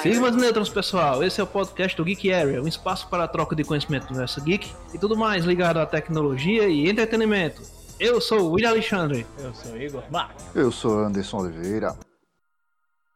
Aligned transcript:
Siga 0.00 0.26
as 0.26 0.36
letras, 0.36 0.70
pessoal. 0.70 1.22
Esse 1.22 1.38
é 1.38 1.44
o 1.44 1.46
podcast 1.46 1.94
do 1.96 2.04
Geek 2.04 2.32
Area, 2.32 2.62
um 2.62 2.66
espaço 2.66 3.08
para 3.08 3.24
a 3.24 3.28
troca 3.28 3.54
de 3.54 3.62
conhecimento 3.62 4.04
do 4.06 4.10
universo 4.10 4.42
geek 4.42 4.72
e 4.94 4.98
tudo 4.98 5.14
mais 5.14 5.44
ligado 5.44 5.78
à 5.78 5.84
tecnologia 5.84 6.66
e 6.66 6.88
entretenimento. 6.88 7.60
Eu 8.00 8.22
sou 8.22 8.40
o 8.40 8.52
William 8.52 8.70
Alexandre. 8.70 9.26
Eu 9.38 9.52
sou 9.52 9.72
o 9.72 9.82
Igor 9.82 10.02
Marques. 10.10 10.46
Eu 10.54 10.72
sou 10.72 10.98
Anderson 10.98 11.40
Oliveira. 11.40 11.94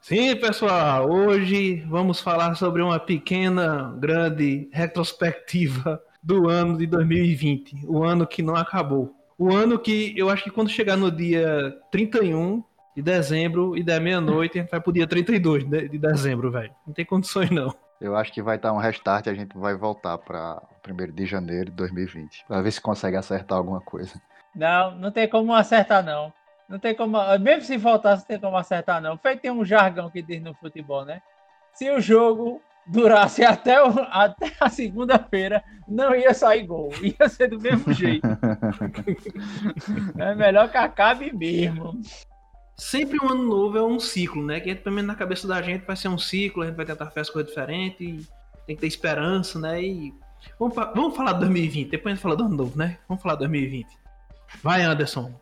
Sim, 0.02 0.36
pessoal, 0.36 1.10
hoje 1.10 1.82
vamos 1.88 2.20
falar 2.20 2.54
sobre 2.56 2.82
uma 2.82 3.00
pequena, 3.00 3.96
grande 3.98 4.68
retrospectiva 4.70 5.98
do 6.22 6.46
ano 6.46 6.76
de 6.76 6.86
2020, 6.86 7.86
o 7.86 8.04
ano 8.04 8.26
que 8.26 8.42
não 8.42 8.54
acabou. 8.54 9.14
O 9.38 9.54
ano 9.54 9.78
que 9.78 10.12
eu 10.14 10.28
acho 10.28 10.44
que 10.44 10.50
quando 10.50 10.68
chegar 10.68 10.96
no 10.96 11.10
dia 11.10 11.74
31 11.90 12.62
de 12.98 13.02
dezembro 13.02 13.76
e 13.76 13.82
der 13.82 14.00
meia-noite, 14.00 14.58
a 14.58 14.62
gente 14.62 14.70
vai 14.70 14.80
pro 14.80 14.92
dia 14.92 15.06
32 15.06 15.64
de 15.64 15.98
dezembro, 15.98 16.50
velho. 16.50 16.72
Não 16.84 16.92
tem 16.92 17.04
condições 17.04 17.48
não. 17.48 17.72
Eu 18.00 18.16
acho 18.16 18.32
que 18.32 18.42
vai 18.42 18.56
estar 18.56 18.72
um 18.72 18.78
restart 18.78 19.26
e 19.26 19.30
a 19.30 19.34
gente 19.34 19.56
vai 19.56 19.76
voltar 19.76 20.18
para 20.18 20.60
1 20.88 21.12
de 21.14 21.24
janeiro 21.24 21.70
de 21.70 21.76
2020. 21.76 22.44
Pra 22.46 22.60
ver 22.60 22.72
se 22.72 22.80
consegue 22.80 23.16
acertar 23.16 23.56
alguma 23.56 23.80
coisa. 23.80 24.20
Não, 24.54 24.96
não 24.96 25.12
tem 25.12 25.28
como 25.28 25.54
acertar, 25.54 26.04
não. 26.04 26.32
Não 26.68 26.78
tem 26.78 26.94
como. 26.94 27.18
Mesmo 27.38 27.62
se 27.62 27.76
voltasse, 27.76 28.22
não 28.22 28.26
tem 28.26 28.40
como 28.40 28.56
acertar, 28.56 29.00
não. 29.00 29.16
Feito 29.16 29.42
tem 29.42 29.50
um 29.50 29.64
jargão 29.64 30.10
que 30.10 30.20
diz 30.20 30.42
no 30.42 30.54
futebol, 30.54 31.04
né? 31.04 31.22
Se 31.72 31.88
o 31.90 32.00
jogo 32.00 32.60
durasse 32.84 33.44
até, 33.44 33.80
o, 33.80 33.90
até 34.10 34.52
a 34.58 34.68
segunda-feira, 34.68 35.62
não 35.86 36.14
ia 36.14 36.34
sair 36.34 36.66
gol. 36.66 36.90
Ia 37.00 37.28
ser 37.28 37.48
do 37.48 37.60
mesmo 37.60 37.92
jeito. 37.92 38.26
é 40.18 40.34
melhor 40.34 40.68
que 40.68 40.76
acabe 40.76 41.32
mesmo. 41.32 42.00
Sempre 42.78 43.18
um 43.20 43.28
ano 43.28 43.42
novo 43.42 43.76
é 43.76 43.82
um 43.82 43.98
ciclo, 43.98 44.44
né? 44.44 44.60
Que 44.60 44.72
pelo 44.72 44.94
menos 44.94 45.08
na 45.08 45.16
cabeça 45.16 45.48
da 45.48 45.60
gente 45.60 45.84
vai 45.84 45.96
ser 45.96 46.08
um 46.08 46.16
ciclo, 46.16 46.62
a 46.62 46.66
gente 46.66 46.76
vai 46.76 46.86
tentar 46.86 47.06
fazer 47.06 47.20
as 47.20 47.30
coisas 47.30 47.50
diferentes, 47.50 48.28
tem 48.66 48.76
que 48.76 48.80
ter 48.80 48.86
esperança, 48.86 49.58
né? 49.58 49.82
E 49.82 50.14
vamos, 50.58 50.74
vamos 50.74 51.16
falar 51.16 51.32
de 51.32 51.40
2020, 51.40 51.90
depois 51.90 52.12
a 52.12 52.14
gente 52.14 52.22
fala 52.22 52.36
do 52.36 52.44
ano 52.44 52.56
novo, 52.56 52.78
né? 52.78 52.96
Vamos 53.08 53.20
falar 53.20 53.34
de 53.34 53.40
2020. 53.40 53.88
Vai, 54.62 54.82
Anderson. 54.82 55.34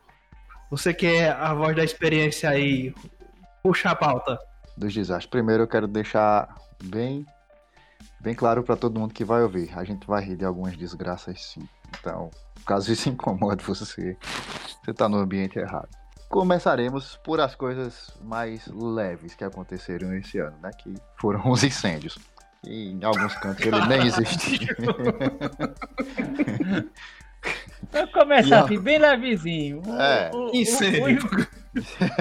Você 0.70 0.94
que 0.94 1.06
é 1.06 1.30
a 1.30 1.52
voz 1.52 1.76
da 1.76 1.84
experiência 1.84 2.48
aí, 2.48 2.94
puxa 3.62 3.90
a 3.90 3.94
pauta. 3.94 4.38
Dos 4.74 4.94
desastres. 4.94 5.30
Primeiro 5.30 5.64
eu 5.64 5.68
quero 5.68 5.86
deixar 5.86 6.56
bem, 6.84 7.26
bem 8.18 8.34
claro 8.34 8.62
para 8.62 8.76
todo 8.76 8.98
mundo 8.98 9.12
que 9.12 9.24
vai 9.24 9.42
ouvir. 9.42 9.70
A 9.76 9.84
gente 9.84 10.06
vai 10.06 10.24
rir 10.24 10.36
de 10.36 10.44
algumas 10.44 10.74
desgraças 10.74 11.44
sim. 11.44 11.68
Então, 12.00 12.30
caso 12.64 12.90
isso 12.90 13.08
incomode 13.10 13.62
você, 13.62 13.84
você 13.84 14.90
está 14.90 15.06
no 15.06 15.18
ambiente 15.18 15.58
errado. 15.58 15.90
Começaremos 16.28 17.16
por 17.22 17.40
as 17.40 17.54
coisas 17.54 18.16
mais 18.22 18.66
leves 18.66 19.34
que 19.34 19.44
aconteceram 19.44 20.14
esse 20.14 20.38
ano, 20.38 20.56
né? 20.62 20.70
Que 20.76 20.94
foram 21.16 21.50
os 21.50 21.62
incêndios. 21.62 22.18
E 22.64 22.90
em 22.92 23.04
alguns 23.04 23.34
cantos 23.36 23.64
ele 23.64 23.86
nem 23.86 24.06
existe. 24.06 24.66
Vou 27.92 28.08
começar 28.08 28.64
assim, 28.64 28.78
bem 28.78 28.98
levezinho. 28.98 29.82
É. 30.00 30.30
O, 30.34 30.50
o, 30.50 30.54
Incêndio. 30.54 31.28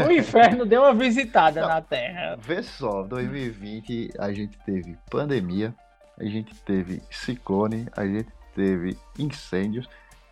o, 0.04 0.08
o 0.08 0.12
inferno 0.12 0.66
deu 0.66 0.84
uma 0.84 0.94
visitada 0.94 1.62
Não. 1.62 1.68
na 1.68 1.82
Terra. 1.82 2.38
Vê 2.40 2.62
só, 2.62 3.02
2020 3.04 4.12
a 4.20 4.32
gente 4.32 4.58
teve 4.66 4.98
pandemia, 5.10 5.74
a 6.20 6.26
gente 6.26 6.54
teve 6.64 7.02
ciclone, 7.10 7.88
a 7.96 8.06
gente 8.06 8.30
teve 8.54 8.98
incêndios, 9.18 9.88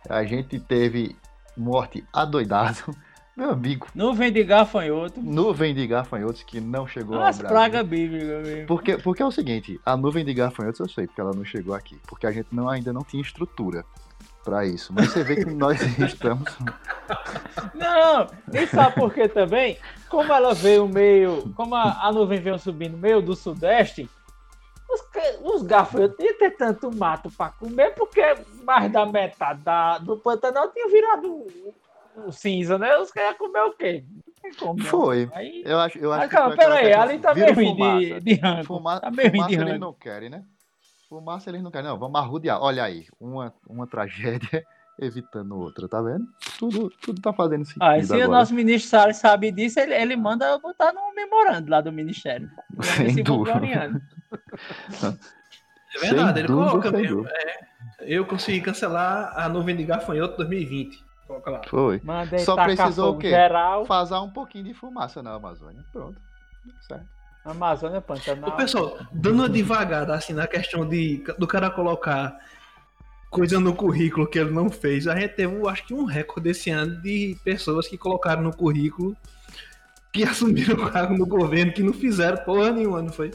a 0.08 0.22
gente 0.24 0.60
teve 0.60 1.16
morte 1.56 2.04
adoidado. 2.12 2.94
Meu 3.36 3.50
amigo, 3.50 3.88
Nuvem 3.94 4.30
de 4.32 4.44
gafanhoto. 4.44 5.20
nuvem 5.20 5.74
de 5.74 5.86
gafanhotos 5.88 6.42
que 6.44 6.60
não 6.60 6.86
chegou 6.86 7.16
ao 7.16 7.24
As 7.24 7.38
Brasil. 7.38 7.48
pragas 7.56 7.86
bíblicas 7.86 8.46
mesmo. 8.46 8.66
Porque, 8.68 8.96
porque 8.98 9.22
é 9.22 9.26
o 9.26 9.30
seguinte, 9.32 9.80
a 9.84 9.96
nuvem 9.96 10.24
de 10.24 10.32
gafanhotos 10.32 10.78
eu 10.78 10.88
sei 10.88 11.06
porque 11.08 11.20
ela 11.20 11.32
não 11.34 11.44
chegou 11.44 11.74
aqui, 11.74 11.98
porque 12.06 12.26
a 12.28 12.30
gente 12.30 12.48
não, 12.52 12.68
ainda 12.68 12.92
não 12.92 13.02
tinha 13.02 13.20
estrutura 13.20 13.84
para 14.44 14.64
isso. 14.64 14.92
Mas 14.92 15.10
você 15.10 15.24
vê 15.24 15.36
que 15.36 15.46
nós 15.54 15.80
estamos. 15.98 16.56
Não, 17.74 18.28
e 18.52 18.66
sabe 18.68 18.94
por 18.94 19.12
quê 19.12 19.28
também? 19.28 19.78
Como 20.08 20.32
ela 20.32 20.54
veio 20.54 20.86
meio. 20.86 21.52
Como 21.56 21.74
a, 21.74 22.06
a 22.06 22.12
nuvem 22.12 22.40
veio 22.40 22.58
subindo 22.58 22.96
meio 22.96 23.20
do 23.20 23.34
sudeste, 23.34 24.08
os, 24.88 25.02
os 25.54 25.62
gafanhotos 25.62 26.20
iam 26.20 26.38
ter 26.38 26.52
tanto 26.52 26.94
mato 26.94 27.28
para 27.32 27.50
comer, 27.50 27.94
porque 27.96 28.22
mais 28.62 28.92
da 28.92 29.04
metade 29.04 29.60
da, 29.62 29.98
do 29.98 30.16
Pantanal 30.18 30.68
tinha 30.70 30.88
virado 30.88 31.46
um 32.16 32.30
cinza, 32.32 32.78
né? 32.78 32.96
Os 32.98 33.10
caras 33.10 33.30
iam 33.30 33.38
comer 33.38 33.60
o 33.62 33.72
quê? 33.72 34.04
Não 34.26 34.34
tem 34.42 34.54
como, 34.54 34.78
não. 34.78 34.84
Foi. 34.86 35.28
Aí, 35.32 35.62
Eu 35.64 35.78
acho, 35.80 35.98
eu 35.98 36.12
acho 36.12 36.28
que 36.28 36.36
calma, 36.36 36.54
aquela 36.54 36.76
pera 36.76 36.86
aí, 36.86 36.92
ali 36.92 37.18
tá 37.18 37.30
assim, 37.30 37.40
meio 37.40 37.54
vira 37.54 37.66
ruim 37.68 37.74
de, 37.74 38.08
fumaça. 38.08 38.20
de 38.20 38.34
rango. 38.34 38.64
Fuma, 38.64 39.00
tá 39.00 39.10
meio 39.10 39.28
ruim 39.28 39.36
fumaça 39.38 39.48
de 39.48 39.54
eles 39.56 39.68
rango. 39.72 39.84
não 39.84 39.92
querem, 39.92 40.30
né? 40.30 40.44
Fumaça 41.08 41.50
eles 41.50 41.62
não 41.62 41.70
querem, 41.70 41.88
não. 41.88 41.98
Vamos 41.98 42.20
arrudear. 42.20 42.60
Olha 42.62 42.84
aí, 42.84 43.06
uma, 43.20 43.52
uma 43.68 43.86
tragédia 43.86 44.64
evitando 45.00 45.56
outra, 45.58 45.88
tá 45.88 46.00
vendo? 46.00 46.24
Tudo, 46.58 46.90
tudo 47.02 47.20
tá 47.20 47.32
fazendo 47.32 47.64
sentido 47.64 47.82
Ah, 47.82 47.98
e 47.98 48.04
se 48.04 48.12
o 48.12 48.14
agora. 48.16 48.28
nosso 48.38 48.54
ministro 48.54 48.88
Salles 48.90 49.16
sabe 49.16 49.50
disso, 49.50 49.80
ele, 49.80 49.94
ele 49.94 50.14
manda 50.16 50.56
botar 50.58 50.92
no 50.92 51.12
memorando 51.14 51.70
lá 51.70 51.80
do 51.80 51.90
Ministério. 51.92 52.48
Sem 52.82 53.22
dúvida. 53.24 54.00
É 55.96 55.98
verdade, 56.00 56.40
ele 56.40 56.48
Sem 56.48 56.56
dúvida, 56.56 56.70
coloca 56.70 56.90
mesmo. 56.92 57.16
dúvida. 57.18 57.34
É, 57.36 57.64
eu 58.00 58.24
consegui 58.26 58.60
cancelar 58.60 59.32
a 59.38 59.48
nuvem 59.48 59.76
de 59.76 59.84
gafanhoto 59.84 60.36
2020. 60.38 61.03
Lá. 61.46 61.60
Foi. 61.68 62.00
Manda 62.04 62.36
ele 62.36 62.44
Só 62.44 62.54
precisou 62.56 63.14
o 63.14 63.18
quê? 63.18 63.30
geral. 63.30 63.86
Um 64.22 64.30
pouquinho 64.30 64.64
de 64.64 64.74
fumaça 64.74 65.22
na 65.22 65.34
Amazônia. 65.34 65.84
Pronto. 65.92 66.20
Certo. 66.80 67.14
Amazônia, 67.44 68.00
Pantanal. 68.00 68.50
Ô, 68.50 68.52
pessoal, 68.52 68.98
dando 69.12 69.40
uma 69.40 69.48
devagada 69.48 70.14
assim 70.14 70.32
na 70.32 70.46
questão 70.46 70.88
de, 70.88 71.22
do 71.38 71.46
cara 71.46 71.70
colocar 71.70 72.38
coisa 73.30 73.60
no 73.60 73.74
currículo 73.74 74.26
que 74.26 74.38
ele 74.38 74.50
não 74.50 74.70
fez, 74.70 75.06
a 75.06 75.14
gente 75.14 75.34
teve, 75.34 75.68
acho 75.68 75.84
que 75.86 75.92
um 75.92 76.04
recorde 76.04 76.50
esse 76.50 76.70
ano 76.70 77.02
de 77.02 77.36
pessoas 77.44 77.86
que 77.86 77.98
colocaram 77.98 78.42
no 78.42 78.56
currículo 78.56 79.14
que 80.12 80.22
assumiram 80.24 80.76
o 80.76 80.90
cargo 80.90 81.18
no 81.18 81.26
governo 81.26 81.72
que 81.72 81.82
não 81.82 81.92
fizeram 81.92 82.38
porra 82.44 82.70
nenhuma, 82.70 83.02
não 83.02 83.12
foi? 83.12 83.32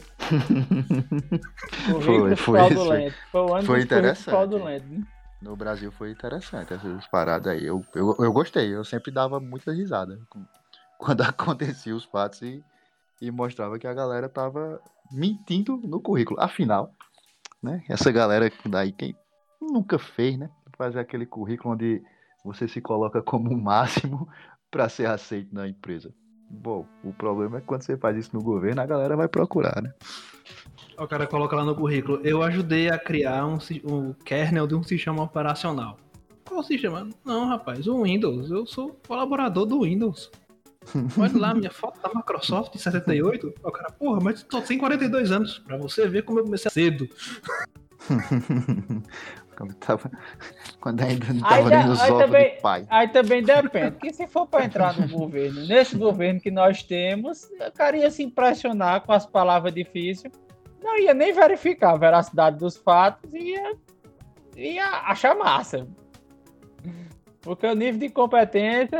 Foi, 2.02 2.02
foi 2.02 2.36
fraudulento. 2.36 3.16
Foi 3.30 3.40
o 3.42 3.44
ano 3.44 3.50
Foi 3.50 3.58
dos 3.60 3.66
currículos 3.66 3.84
interessante. 3.84 4.24
fraudulentos, 4.24 4.90
né? 4.90 5.02
No 5.40 5.56
Brasil 5.56 5.90
foi 5.90 6.10
interessante 6.10 6.74
essas 6.74 7.06
paradas 7.06 7.52
aí. 7.52 7.64
Eu, 7.64 7.84
eu, 7.94 8.14
eu 8.18 8.32
gostei. 8.32 8.74
Eu 8.74 8.84
sempre 8.84 9.10
dava 9.10 9.40
muita 9.40 9.72
risada 9.72 10.20
quando 10.98 11.22
acontecia 11.22 11.96
os 11.96 12.04
fatos 12.04 12.42
e, 12.42 12.62
e 13.20 13.30
mostrava 13.30 13.78
que 13.78 13.86
a 13.86 13.94
galera 13.94 14.28
tava 14.28 14.80
mentindo 15.10 15.78
no 15.78 16.00
currículo. 16.00 16.40
Afinal, 16.40 16.94
né? 17.62 17.82
Essa 17.88 18.12
galera 18.12 18.52
daí, 18.66 18.92
quem 18.92 19.16
nunca 19.60 19.98
fez, 19.98 20.38
né? 20.38 20.50
Fazer 20.76 20.98
aquele 20.98 21.26
currículo 21.26 21.74
onde 21.74 22.02
você 22.44 22.68
se 22.68 22.80
coloca 22.80 23.22
como 23.22 23.50
o 23.50 23.60
máximo 23.60 24.28
para 24.70 24.88
ser 24.88 25.06
aceito 25.06 25.54
na 25.54 25.66
empresa. 25.68 26.12
Bom, 26.50 26.86
o 27.04 27.12
problema 27.12 27.58
é 27.58 27.60
que 27.60 27.66
quando 27.66 27.82
você 27.82 27.96
faz 27.96 28.16
isso 28.16 28.34
no 28.34 28.42
governo, 28.42 28.80
a 28.80 28.86
galera 28.86 29.16
vai 29.16 29.28
procurar, 29.28 29.80
né? 29.82 29.92
O 30.98 31.06
cara 31.06 31.26
coloca 31.26 31.56
lá 31.56 31.64
no 31.64 31.74
currículo, 31.74 32.20
eu 32.22 32.42
ajudei 32.42 32.90
a 32.90 32.98
criar 32.98 33.46
um, 33.46 33.58
um 33.84 34.12
kernel 34.12 34.66
de 34.66 34.74
um 34.74 34.82
sistema 34.82 35.22
operacional. 35.22 35.96
Qual 36.44 36.62
sistema? 36.62 37.08
Não, 37.24 37.46
rapaz, 37.46 37.86
o 37.86 38.02
Windows. 38.02 38.50
Eu 38.50 38.66
sou 38.66 39.00
colaborador 39.06 39.64
do 39.64 39.82
Windows. 39.82 40.30
Olha 41.18 41.38
lá 41.38 41.54
minha 41.54 41.70
foto 41.70 42.00
da 42.02 42.10
Microsoft 42.14 42.72
de 42.72 42.80
78. 42.80 43.54
O 43.62 43.70
cara, 43.70 43.92
porra, 43.92 44.20
mas 44.22 44.42
tô 44.42 44.60
sem 44.62 44.76
42 44.76 45.30
anos. 45.30 45.58
Pra 45.60 45.76
você 45.76 46.08
ver 46.08 46.24
como 46.24 46.40
eu 46.40 46.44
comecei 46.44 46.70
cedo. 46.70 47.08
quando, 49.60 49.74
tava, 49.74 50.10
quando 50.80 51.02
ainda 51.02 51.26
não 51.34 51.46
Aí 51.46 51.56
tava 51.58 51.70
dá- 51.70 51.78
nem 51.78 51.86
nos 51.88 52.00
aí 52.00 52.12
também- 52.16 52.54
de 52.54 52.60
pai. 52.62 52.86
Aí 52.88 53.08
também 53.08 53.42
depende, 53.42 53.96
que 53.98 54.12
se 54.12 54.26
for 54.26 54.46
para 54.46 54.64
entrar 54.64 54.98
no 54.98 55.06
governo, 55.06 55.66
nesse 55.66 55.96
governo 55.96 56.40
que 56.40 56.50
nós 56.50 56.82
temos, 56.82 57.44
o 57.44 57.72
cara 57.72 57.96
ia 57.96 58.10
se 58.10 58.22
impressionar 58.22 59.02
com 59.02 59.12
as 59.12 59.26
palavras 59.26 59.74
difíceis, 59.74 60.32
não 60.82 60.98
ia 60.98 61.12
nem 61.12 61.32
verificar 61.34 61.92
a 61.92 61.98
veracidade 61.98 62.56
dos 62.58 62.76
fatos 62.78 63.30
e 63.34 63.50
ia, 63.52 63.74
ia 64.56 64.86
achar 65.06 65.34
massa. 65.36 65.86
Porque 67.42 67.66
o 67.66 67.74
nível 67.74 68.00
de 68.00 68.08
competência, 68.10 68.98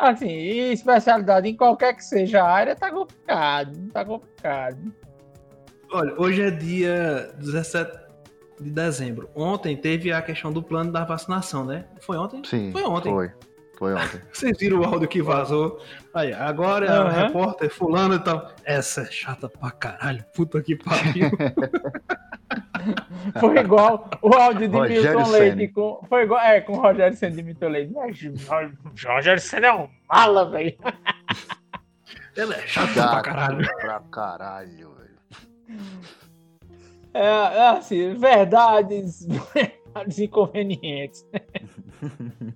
assim, 0.00 0.28
e 0.28 0.72
especialidade 0.72 1.48
em 1.48 1.56
qualquer 1.56 1.94
que 1.94 2.04
seja 2.04 2.42
a 2.42 2.48
área, 2.48 2.74
tá 2.76 2.90
complicado, 2.90 3.88
tá 3.92 4.04
complicado. 4.04 4.92
Olha, 5.92 6.14
hoje 6.20 6.42
é 6.42 6.50
dia 6.52 7.32
17 7.38 7.99
de 8.60 8.70
dezembro. 8.70 9.28
Ontem 9.34 9.76
teve 9.76 10.12
a 10.12 10.22
questão 10.22 10.52
do 10.52 10.62
plano 10.62 10.92
da 10.92 11.04
vacinação, 11.04 11.64
né? 11.64 11.84
Foi 12.00 12.16
ontem? 12.16 12.42
Sim, 12.44 12.70
Foi 12.72 12.82
ontem. 12.82 13.12
Foi, 13.12 13.30
foi 13.78 13.94
ontem. 13.94 14.20
Vocês 14.32 14.58
viram 14.58 14.80
o 14.80 14.84
áudio 14.84 15.08
que 15.08 15.22
vazou? 15.22 15.80
Aí, 16.14 16.32
agora 16.32 16.86
é 16.86 16.90
a 16.90 17.00
Aham. 17.00 17.26
repórter 17.26 17.70
fulano 17.70 18.14
e 18.14 18.18
tal. 18.18 18.50
Essa 18.64 19.02
é 19.02 19.10
chata 19.10 19.48
pra 19.48 19.70
caralho. 19.70 20.24
Puta 20.34 20.60
que 20.62 20.76
pariu. 20.76 21.30
Foi 23.38 23.58
igual 23.58 24.08
o 24.22 24.34
áudio 24.34 24.68
de 24.68 24.76
Rogério 24.76 25.10
Milton 25.18 25.24
Ceni. 25.26 25.56
Leite 25.56 25.72
com. 25.72 26.04
Foi 26.08 26.22
igual, 26.22 26.40
é, 26.40 26.60
com 26.60 26.72
o 26.72 26.80
Rogério 26.80 27.16
Senna 27.16 27.36
de 27.36 27.42
Milton 27.42 27.68
Leite. 27.68 27.92
Mas 27.94 29.04
o 29.04 29.08
Rogério 29.12 29.40
Senna 29.40 29.66
é 29.68 29.72
um 29.72 29.88
mala, 30.08 30.50
velho. 30.50 30.76
Pelé 32.34 32.56
é 32.56 32.66
chato, 32.66 32.88
chato 32.88 33.10
pra 33.10 33.22
caralho. 33.22 33.68
Pra 33.80 34.00
caralho, 34.10 34.94
velho. 34.94 35.80
É, 37.12 37.26
é 37.26 37.68
assim, 37.70 38.14
verdades, 38.14 39.26
verdades 39.54 40.18
inconvenientes. 40.18 41.26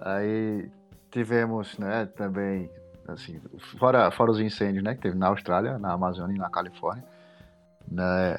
Aí 0.00 0.70
tivemos, 1.10 1.76
né, 1.78 2.06
também, 2.16 2.70
assim, 3.06 3.40
fora, 3.78 4.10
fora 4.10 4.30
os 4.30 4.40
incêndios, 4.40 4.82
né, 4.82 4.94
que 4.94 5.02
teve 5.02 5.16
na 5.16 5.28
Austrália, 5.28 5.78
na 5.78 5.92
Amazônia 5.92 6.34
e 6.34 6.38
na 6.38 6.48
Califórnia, 6.48 7.04
né, 7.90 8.38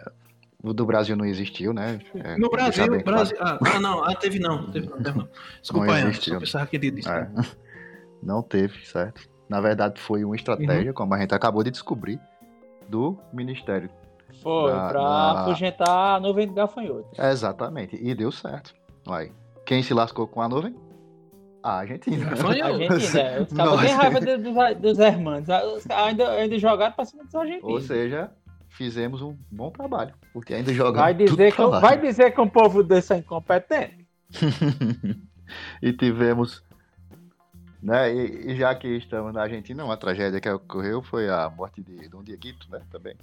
o 0.64 0.74
do 0.74 0.86
Brasil 0.86 1.16
não 1.16 1.26
existiu, 1.26 1.74
né? 1.74 2.00
É, 2.16 2.38
no 2.38 2.50
Brasil, 2.50 3.04
Brasil 3.04 3.36
ah, 3.40 3.58
ah, 3.66 3.80
não, 3.80 4.04
ah, 4.04 4.14
teve 4.16 4.38
não, 4.40 4.70
teve 4.72 4.88
não, 4.88 4.98
teve 5.02 5.18
não. 5.18 5.30
Desculpa, 5.60 5.88
não 5.88 6.10
existiu. 6.10 6.40
Ana, 6.54 6.68
que 6.68 6.76
ele 6.76 6.92
disse. 6.92 7.10
É. 7.10 7.28
Não 8.22 8.44
teve, 8.44 8.86
certo? 8.86 9.28
Na 9.50 9.60
verdade, 9.60 10.00
foi 10.00 10.24
uma 10.24 10.36
estratégia, 10.36 10.92
uhum. 10.92 10.94
como 10.94 11.14
a 11.16 11.20
gente 11.20 11.34
acabou 11.34 11.64
de 11.64 11.72
descobrir, 11.72 12.20
do 12.88 13.18
Ministério. 13.34 13.90
Foi, 14.42 14.72
da, 14.72 14.90
pra 14.90 15.02
da... 15.02 15.42
afugentar 15.42 16.16
a 16.16 16.20
nuvem 16.20 16.48
de 16.48 16.54
gafanhoto. 16.54 17.10
exatamente, 17.20 17.98
e 18.02 18.14
deu 18.16 18.32
certo. 18.32 18.74
Vai. 19.06 19.32
Quem 19.66 19.82
se 19.84 19.94
lascou 19.94 20.28
com 20.28 20.42
a 20.42 20.50
nuvem? 20.50 20.76
A 21.64 21.78
Argentina. 21.78 22.28
A 22.28 22.32
Argentina. 22.32 22.96
Os 22.96 23.54
caras 23.54 23.82
têm 23.82 23.94
raiva 23.94 24.20
dos, 24.20 24.82
dos 24.82 25.00
hermanos. 25.00 25.48
Ainda, 25.90 26.32
ainda 26.32 26.60
jogaram 26.60 26.94
pra 26.94 27.06
cima 27.06 27.24
dos 27.24 27.36
argentinos. 27.36 27.72
Ou 27.72 27.80
seja, 27.80 28.32
fizemos 28.70 29.22
um 29.22 29.38
bom 29.52 29.70
trabalho. 29.70 30.14
Porque 30.34 30.54
ainda 30.54 30.74
jogamos. 30.74 31.00
Vai 31.00 31.14
dizer, 31.14 31.54
que, 31.54 31.68
vai 31.68 31.98
dizer 32.00 32.32
que 32.32 32.42
um 32.42 32.50
povo 32.50 32.84
desse 32.84 33.14
é 33.14 33.18
incompetente. 33.18 34.08
e 35.82 35.94
tivemos. 35.94 36.64
Né, 37.82 38.14
e, 38.14 38.52
e, 38.52 38.56
já 38.56 38.76
que 38.76 38.88
estamos 38.88 39.34
na 39.34 39.42
Argentina, 39.42 39.84
uma 39.84 39.98
tragédia 39.98 40.40
que 40.40 40.50
ocorreu 40.50 41.02
foi 41.02 41.30
a 41.30 41.50
morte 41.50 41.82
de 41.82 42.08
Dom 42.10 42.24
Dieguito, 42.24 42.68
né? 42.70 42.82
Também. 42.92 43.16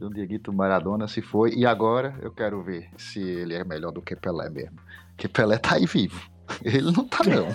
Dom 0.00 0.08
Dieguito 0.08 0.50
Maradona 0.50 1.06
se 1.06 1.20
foi. 1.20 1.52
E 1.54 1.66
agora 1.66 2.14
eu 2.22 2.32
quero 2.32 2.62
ver 2.62 2.88
se 2.96 3.20
ele 3.20 3.54
é 3.54 3.62
melhor 3.62 3.92
do 3.92 4.00
que 4.00 4.16
Pelé 4.16 4.48
mesmo. 4.48 4.78
Porque 5.10 5.28
Pelé 5.28 5.58
tá 5.58 5.74
aí 5.74 5.84
vivo. 5.84 6.18
Ele 6.64 6.90
não 6.90 7.06
tá, 7.06 7.18
não? 7.22 7.46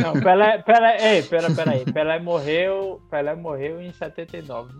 Não, 0.00 0.12
Pelé, 0.22 0.58
Pelé, 0.58 1.16
ei, 1.16 1.22
pera, 1.24 1.50
pera 1.52 1.72
aí. 1.72 1.84
Pelé 1.84 2.20
morreu, 2.20 3.02
Pelé 3.10 3.34
morreu 3.34 3.82
em 3.82 3.92
79. 3.92 4.72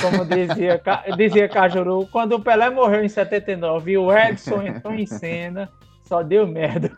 Como 0.00 0.24
dizia, 0.24 0.80
dizia 1.16 1.48
Cajuru, 1.48 2.06
quando 2.06 2.36
o 2.36 2.40
Pelé 2.40 2.70
morreu 2.70 3.04
em 3.04 3.08
79 3.08 3.90
e 3.90 3.98
o 3.98 4.16
Edson 4.16 4.62
entrou 4.62 4.94
em 4.94 5.06
cena, 5.06 5.68
só 6.04 6.22
deu 6.22 6.46
merda. 6.46 6.96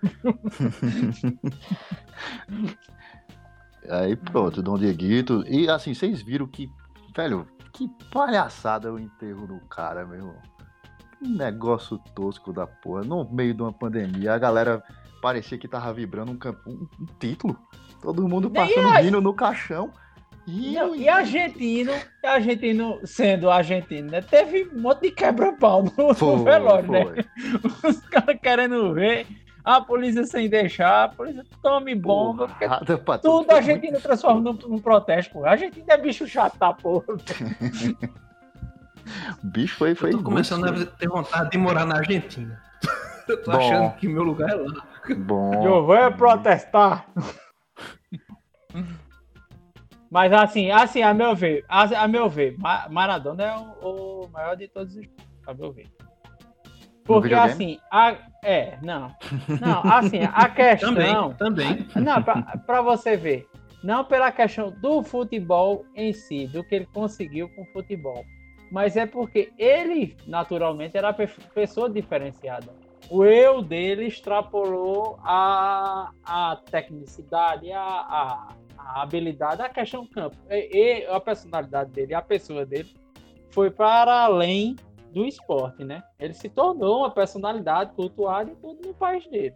Aí 3.89 4.15
pronto, 4.15 4.63
Dom 4.63 4.79
Dieguito. 4.79 5.43
E 5.49 5.69
assim, 5.69 5.93
vocês 5.93 6.23
viram 6.23 6.47
que, 6.47 6.71
velho, 7.17 7.49
que 7.75 7.91
palhaçada 8.11 8.93
o 8.93 8.99
enterro 8.99 9.47
do 9.47 9.61
cara, 9.69 10.07
meu 10.07 10.17
irmão. 10.17 10.37
Um 11.21 11.37
negócio 11.37 11.99
tosco 12.15 12.53
da 12.53 12.67
porra. 12.67 13.03
No 13.03 13.29
meio 13.31 13.53
de 13.53 13.63
uma 13.63 13.73
pandemia, 13.73 14.33
a 14.33 14.39
galera 14.39 14.83
parecia 15.21 15.59
que 15.59 15.69
tava 15.69 15.93
vibrando 15.93 16.33
um, 16.33 16.71
um, 16.71 16.89
um 17.01 17.07
título. 17.19 17.59
Todo 18.01 18.29
mundo 18.29 18.51
passando 18.51 19.19
a... 19.19 19.21
no 19.21 19.35
caixão. 19.35 19.93
E, 20.47 20.75
Não, 20.75 20.95
e 20.95 21.09
argentino, 21.09 21.93
argentino 22.23 23.01
sendo 23.05 23.49
argentino, 23.49 24.11
né? 24.11 24.21
Teve 24.21 24.69
um 24.75 24.83
monte 24.83 25.03
de 25.03 25.11
quebra-pau 25.13 25.85
no, 25.85 26.15
foi, 26.15 26.37
no 26.37 26.45
velório, 26.45 26.91
né? 26.91 27.05
foi. 27.05 27.17
né? 27.17 27.25
Os 27.89 28.01
caras 28.09 28.39
querendo 28.43 28.93
ver 28.93 29.27
a 29.65 29.81
polícia 29.81 30.25
sem 30.27 30.49
deixar, 30.49 31.05
a 31.05 31.09
polícia 31.09 31.45
tome 31.63 31.95
bomba. 31.95 32.49
Porra, 32.49 33.19
tudo 33.19 33.51
a 33.51 33.57
Argentina 33.57 33.99
transforma 33.99 34.41
num, 34.41 34.53
num 34.53 34.79
protesto, 34.79 35.33
pô. 35.33 35.45
A 35.45 35.53
Argentina 35.53 35.95
é 35.95 35.97
bicho 35.97 36.29
chato, 36.29 36.59
tá, 36.59 36.73
porra. 36.75 37.05
O 39.43 39.47
bicho 39.49 39.77
foi. 39.77 39.95
foi 39.95 40.13
eu 40.13 40.19
tô 40.19 40.25
começando 40.25 40.67
a 40.67 40.87
ter 40.87 41.09
vontade 41.09 41.51
de 41.51 41.59
morar 41.59 41.87
na 41.87 41.97
Argentina. 41.97 42.63
Eu 43.27 43.43
tô 43.43 43.53
Bom. 43.53 43.57
achando 43.57 43.97
que 43.97 44.07
meu 44.07 44.23
lugar 44.23 44.51
é 44.51 44.55
lá. 44.55 44.87
Bom. 45.17 45.55
Eu 45.65 45.87
vou 45.87 46.13
protestar. 46.13 47.07
Mas 50.11 50.31
assim, 50.31 50.71
assim, 50.71 51.03
a 51.03 51.15
meu 51.15 51.35
ver, 51.35 51.65
a, 51.67 52.05
a 52.05 52.07
meu 52.07 52.29
ver, 52.29 52.55
Maradona 52.91 53.43
é 53.43 53.57
o, 53.57 54.25
o, 54.25 54.29
maior 54.29 54.55
de 54.57 54.69
todos 54.69 54.95
os 54.95 55.07
a 55.47 55.55
meu 55.55 55.73
ver. 55.73 55.87
Porque 57.05 57.35
assim, 57.35 57.79
a, 57.91 58.17
é, 58.43 58.79
não. 58.83 59.15
Não, 59.61 59.83
assim, 59.93 60.21
a 60.23 60.49
questão. 60.51 60.95
também, 61.35 61.85
também. 61.85 61.87
Não, 61.97 62.23
pra 62.23 62.83
você 62.83 63.17
ver. 63.17 63.47
Não 63.83 64.03
pela 64.03 64.33
questão 64.33 64.71
do 64.71 65.03
futebol 65.03 65.85
em 65.95 66.13
si, 66.13 66.47
do 66.47 66.65
que 66.65 66.75
ele 66.75 66.87
conseguiu 66.87 67.51
com 67.51 67.63
o 67.63 67.67
futebol 67.67 68.25
mas 68.75 68.97
é 68.97 69.07
porque 69.07 69.53
ele, 69.57 70.17
naturalmente, 70.27 70.97
era 70.97 71.13
pessoa 71.13 71.89
diferenciada. 71.89 72.75
O 73.09 73.25
eu 73.25 73.63
dele 73.63 74.07
extrapolou 74.07 75.17
a, 75.23 76.11
a 76.25 76.57
tecnicidade, 76.71 77.71
a, 77.71 77.81
a, 77.81 78.49
a 78.77 79.03
habilidade, 79.03 79.63
a 79.63 79.69
questão 79.69 80.03
do 80.03 80.11
campo. 80.11 80.37
E, 80.51 80.71
e, 80.73 81.07
a 81.07 81.21
personalidade 81.21 81.93
dele, 81.93 82.15
a 82.15 82.23
pessoa 82.23 82.67
dele, 82.67 82.93
foi 83.51 83.71
para 83.71 84.25
além 84.25 84.75
do 85.15 85.25
esporte, 85.25 85.85
né? 85.85 86.03
Ele 86.19 86.35
se 86.35 86.49
tornou 86.49 86.99
uma 86.99 87.11
personalidade 87.11 87.93
cultuada 87.95 88.51
em 88.51 88.55
tudo 88.57 88.89
no 88.89 88.95
país 88.95 89.27
dele. 89.29 89.55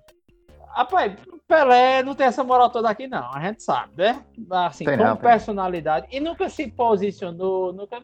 Rapaz, 0.68 1.16
Pelé 1.48 2.02
não 2.02 2.14
tem 2.14 2.26
essa 2.26 2.44
moral 2.44 2.70
toda 2.70 2.88
aqui, 2.88 3.08
não. 3.08 3.34
A 3.34 3.40
gente 3.40 3.62
sabe, 3.62 3.92
né? 3.96 4.24
Assim, 4.50 4.84
tem 4.84 4.96
como 4.96 5.10
não, 5.10 5.16
personalidade. 5.16 6.06
E 6.10 6.20
nunca 6.20 6.48
se 6.48 6.70
posicionou. 6.70 7.72
Nunca. 7.72 8.02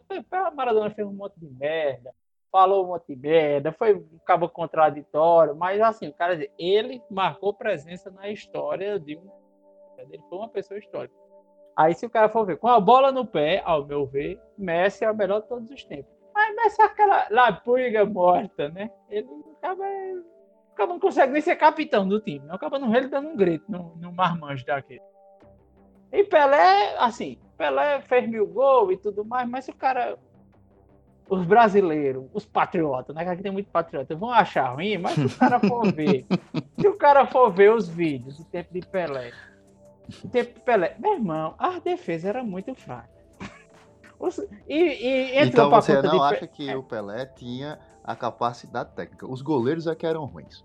Maradona 0.56 0.90
fez 0.90 1.06
um 1.06 1.12
monte 1.12 1.38
de 1.38 1.46
merda. 1.46 2.12
Falou 2.50 2.84
um 2.84 2.88
monte 2.88 3.06
de 3.08 3.16
merda. 3.16 3.70
Foi 3.70 3.94
um 3.94 4.18
cabo 4.26 4.48
contraditório. 4.48 5.54
Mas, 5.54 5.80
assim, 5.80 6.08
o 6.08 6.12
cara, 6.12 6.36
ele 6.58 7.02
marcou 7.10 7.52
presença 7.52 8.10
na 8.10 8.28
história 8.28 8.98
de 8.98 9.16
um. 9.16 9.30
Ele 9.98 10.22
foi 10.28 10.38
uma 10.38 10.48
pessoa 10.48 10.78
histórica. 10.78 11.14
Aí, 11.76 11.94
se 11.94 12.06
o 12.06 12.10
cara 12.10 12.28
for 12.28 12.46
ver, 12.46 12.56
com 12.56 12.68
a 12.68 12.80
bola 12.80 13.12
no 13.12 13.26
pé, 13.26 13.62
ao 13.64 13.84
meu 13.84 14.06
ver, 14.06 14.40
Messi 14.56 15.04
é 15.04 15.10
o 15.10 15.14
melhor 15.14 15.42
de 15.42 15.48
todos 15.48 15.70
os 15.70 15.84
tempos. 15.84 16.13
Mas 16.34 16.56
Messi 16.56 16.82
é 16.82 16.84
aquela 16.84 17.26
lapurga 17.30 18.04
morta, 18.04 18.68
né? 18.68 18.90
Ele 19.08 19.28
acaba 19.56 19.84
Acaba 20.74 20.92
não 20.92 21.00
consegue 21.00 21.32
nem 21.32 21.40
ser 21.40 21.54
capitão 21.54 22.06
do 22.06 22.20
time. 22.20 22.44
Acaba 22.50 22.80
não 22.80 22.94
ele 22.94 23.06
dando 23.06 23.28
um 23.28 23.36
grito 23.36 23.64
no, 23.68 23.94
no 23.96 24.12
marmanjo 24.12 24.66
daquele. 24.66 25.00
E 26.12 26.24
Pelé, 26.24 26.96
assim, 26.98 27.38
Pelé 27.56 28.00
fez 28.00 28.28
mil 28.28 28.46
gols 28.46 28.92
e 28.92 28.96
tudo 28.96 29.24
mais, 29.24 29.48
mas 29.48 29.68
o 29.68 29.72
cara. 29.72 30.18
Os 31.30 31.46
brasileiros, 31.46 32.26
os 32.34 32.44
patriotas, 32.44 33.14
né? 33.16 33.24
Que 33.24 33.30
aqui 33.30 33.42
tem 33.42 33.52
muito 33.52 33.70
patriota, 33.70 34.14
vão 34.14 34.30
achar 34.30 34.74
ruim, 34.74 34.98
mas 34.98 35.14
se 35.14 35.24
o 35.24 35.38
cara 35.38 35.58
for 35.58 35.90
ver. 35.90 36.26
se 36.78 36.88
o 36.88 36.96
cara 36.96 37.24
for 37.24 37.50
ver 37.50 37.72
os 37.72 37.88
vídeos 37.88 38.36
do 38.36 38.44
tempo 38.44 38.74
de 38.74 38.80
Pelé. 38.86 39.32
O 40.22 40.28
tempo 40.28 40.54
de 40.54 40.60
Pelé. 40.60 40.96
Meu 40.98 41.14
irmão, 41.14 41.54
a 41.56 41.78
defesa 41.78 42.28
era 42.28 42.42
muito 42.42 42.74
fraca. 42.74 43.13
E, 44.68 44.74
e 44.74 45.38
então 45.38 45.70
você 45.70 46.00
não 46.00 46.22
acha 46.22 46.46
que 46.46 46.74
o 46.74 46.82
Pelé 46.82 47.26
tinha 47.26 47.78
a 48.02 48.14
capacidade 48.14 48.90
técnica. 48.94 49.26
Os 49.26 49.42
goleiros 49.42 49.86
é 49.86 49.94
que 49.94 50.06
eram 50.06 50.24
ruins. 50.24 50.62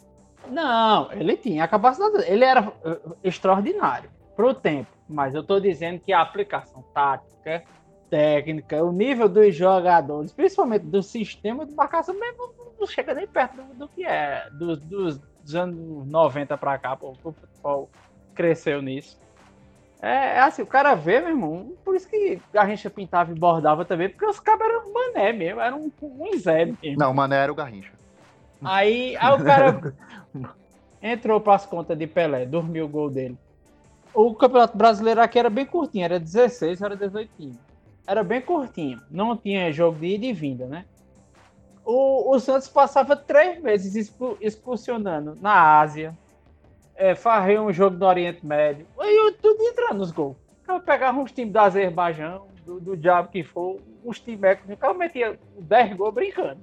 Não, 0.50 1.12
ele 1.12 1.38
tinha 1.38 1.64
a 1.64 1.68
capacidade. 1.68 2.24
Ele 2.30 2.44
era 2.44 2.68
uh, 2.68 3.16
extraordinário 3.24 4.10
para 4.36 4.46
o 4.46 4.54
tempo. 4.54 4.90
Mas 5.08 5.34
eu 5.34 5.42
estou 5.42 5.60
dizendo 5.60 6.00
que 6.00 6.14
a 6.14 6.22
aplicação 6.22 6.84
tática, 6.94 7.64
técnica, 8.10 8.84
o 8.84 8.92
nível 8.92 9.28
dos 9.28 9.56
jogadores, 9.56 10.32
principalmente 10.32 10.86
do 10.86 11.02
sistema 11.02 11.66
de 11.66 11.74
marcação, 11.74 12.18
mesmo 12.18 12.54
não 12.80 12.88
chega 12.88 13.14
nem 13.14 13.28
perto 13.28 13.58
do, 13.58 13.74
do 13.74 13.88
que 13.88 14.06
é. 14.06 14.50
Dos, 14.52 14.80
dos, 14.82 15.20
dos 15.20 15.56
anos 15.56 16.08
90 16.08 16.58
para 16.58 16.78
cá, 16.78 16.98
o 17.02 17.16
futebol 17.16 17.90
cresceu 18.34 18.82
nisso. 18.82 19.20
É, 20.02 20.38
é, 20.38 20.40
assim, 20.40 20.62
o 20.62 20.68
cara 20.68 20.96
vê, 20.96 21.20
meu 21.20 21.30
irmão, 21.30 21.74
por 21.84 21.96
isso 21.96 22.08
que 22.08 22.42
a 22.54 22.66
gente 22.66 22.90
pintava 22.90 23.32
e 23.32 23.36
bordava 23.36 23.84
também, 23.84 24.08
porque 24.08 24.26
os 24.26 24.40
cabos 24.40 24.66
eram 24.66 24.94
mané 24.94 25.34
mesmo, 25.34 25.60
eram 25.60 25.80
um, 25.80 25.92
um 26.02 26.38
Zé 26.38 26.66
mesmo. 26.66 26.98
Não, 26.98 27.12
o 27.12 27.14
mané 27.14 27.36
era 27.36 27.52
o 27.52 27.56
Garrincha. 27.56 27.92
Aí, 28.64 29.18
aí 29.18 29.34
o 29.34 29.44
cara 29.44 29.94
entrou 31.04 31.42
para 31.42 31.56
as 31.56 31.66
contas 31.66 31.98
de 31.98 32.08
Pelé, 32.08 32.46
dormiu 32.46 32.86
o 32.86 32.90
gol 32.90 33.10
dele. 33.10 33.38
O 34.14 34.34
Campeonato 34.34 34.78
Brasileiro 34.78 35.22
aqui 35.22 35.38
era 35.38 35.50
bem 35.50 35.66
curtinho, 35.66 36.06
era 36.06 36.20
16, 36.20 36.82
era 36.82 36.96
18. 36.96 37.30
Era 38.08 38.24
bem 38.24 38.42
curtinho, 38.42 39.02
não 39.12 39.36
tinha 39.36 39.72
jogo 39.72 40.00
de 40.00 40.16
ida 40.16 40.26
e 40.26 40.34
vinda, 40.34 40.66
né? 40.66 40.86
O, 41.86 42.34
o 42.34 42.40
Santos 42.40 42.68
passava 42.68 43.16
três 43.16 43.62
meses 43.62 44.12
expulsionando 44.40 45.38
na 45.42 45.80
Ásia, 45.80 46.18
é, 47.00 47.16
farrei 47.16 47.58
um 47.58 47.72
jogo 47.72 47.96
do 47.96 48.06
Oriente 48.06 48.46
Médio. 48.46 48.86
E 49.00 49.32
tudo 49.42 49.64
entrando 49.64 50.00
nos 50.00 50.12
gols. 50.12 50.36
Eu 50.68 50.82
pegava 50.82 51.18
uns 51.18 51.32
times 51.32 51.54
do 51.54 51.60
Azerbaijão, 51.60 52.48
do, 52.66 52.80
do 52.80 52.98
diabo 52.98 53.30
que 53.30 53.42
for, 53.42 53.80
uns 54.04 54.20
times 54.20 54.60
o 54.70 54.78
cara 54.78 54.94
metia 54.94 55.40
10 55.58 55.94
gols 55.96 56.14
brincando. 56.14 56.62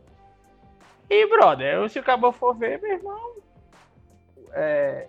E, 1.09 1.27
brother, 1.27 1.89
se 1.89 1.99
o 1.99 2.03
cabo 2.03 2.31
for 2.33 2.55
ver, 2.55 2.81
meu 2.81 2.93
irmão, 2.93 3.37
é, 4.53 5.09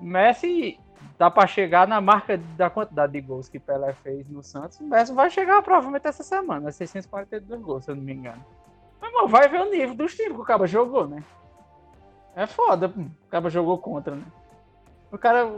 Messi 0.00 0.80
dá 1.16 1.30
para 1.30 1.46
chegar 1.46 1.86
na 1.86 2.00
marca 2.00 2.36
da 2.36 2.68
quantidade 2.68 3.12
de 3.12 3.20
gols 3.20 3.48
que 3.48 3.60
Pelé 3.60 3.92
fez 3.92 4.28
no 4.28 4.42
Santos. 4.42 4.80
O 4.80 4.84
Messi 4.84 5.12
vai 5.12 5.30
chegar 5.30 5.62
provavelmente 5.62 6.08
essa 6.08 6.24
semana, 6.24 6.72
642 6.72 7.62
gols, 7.62 7.84
se 7.84 7.90
eu 7.92 7.94
não 7.94 8.02
me 8.02 8.12
engano. 8.12 8.44
Mas, 9.00 9.12
mano, 9.12 9.28
vai 9.28 9.48
ver 9.48 9.60
o 9.60 9.70
nível 9.70 9.94
dos 9.94 10.16
times 10.16 10.32
que 10.32 10.40
o 10.40 10.44
Caba 10.44 10.66
jogou, 10.66 11.06
né? 11.06 11.22
É 12.34 12.46
foda, 12.46 12.88
o 12.88 13.28
Caba 13.30 13.48
jogou 13.48 13.78
contra, 13.78 14.16
né? 14.16 14.24
O 15.10 15.18
cara, 15.18 15.48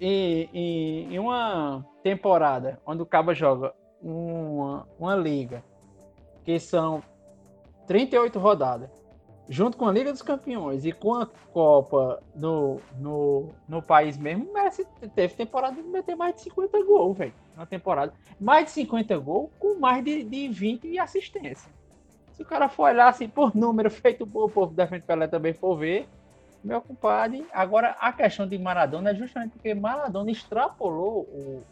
em, 0.00 0.50
em, 0.52 1.14
em 1.14 1.18
uma 1.18 1.84
temporada 2.02 2.80
onde 2.84 3.02
o 3.02 3.06
Caba 3.06 3.34
joga 3.34 3.72
uma, 4.02 4.86
uma 4.98 5.14
liga, 5.14 5.64
que 6.44 6.58
são 6.58 7.02
38 7.86 8.38
rodadas, 8.38 8.90
junto 9.48 9.76
com 9.76 9.86
a 9.86 9.92
Liga 9.92 10.12
dos 10.12 10.22
Campeões 10.22 10.84
e 10.84 10.92
com 10.92 11.14
a 11.14 11.26
Copa 11.52 12.22
no, 12.34 12.80
no, 12.98 13.50
no 13.68 13.80
país 13.80 14.16
mesmo, 14.18 14.52
Messi 14.52 14.86
teve 15.14 15.34
temporada 15.34 15.80
de 15.80 15.88
meter 15.88 16.16
mais 16.16 16.34
de 16.34 16.42
50 16.42 16.84
gols, 16.84 17.16
velho. 17.16 17.34
Na 17.56 17.64
temporada. 17.64 18.12
Mais 18.38 18.66
de 18.66 18.70
50 18.72 19.16
gols 19.18 19.50
com 19.58 19.78
mais 19.78 20.04
de, 20.04 20.22
de 20.22 20.48
20 20.48 20.98
assistência. 20.98 21.70
Se 22.32 22.42
o 22.42 22.44
cara 22.44 22.68
for 22.68 22.90
olhar 22.90 23.08
assim 23.08 23.28
por 23.28 23.56
número 23.56 23.88
feito 23.90 24.24
o 24.24 24.48
povo 24.50 24.74
da 24.74 24.86
frente 24.86 25.04
Pelé 25.04 25.26
também 25.26 25.54
for 25.54 25.76
ver, 25.76 26.06
meu 26.66 26.80
compadre. 26.80 27.46
Agora, 27.52 27.96
a 28.00 28.12
questão 28.12 28.46
de 28.46 28.58
Maradona 28.58 29.10
é 29.10 29.14
justamente 29.14 29.52
porque 29.52 29.74
Maradona 29.74 30.30
extrapolou 30.30 31.20
o, 31.22 31.62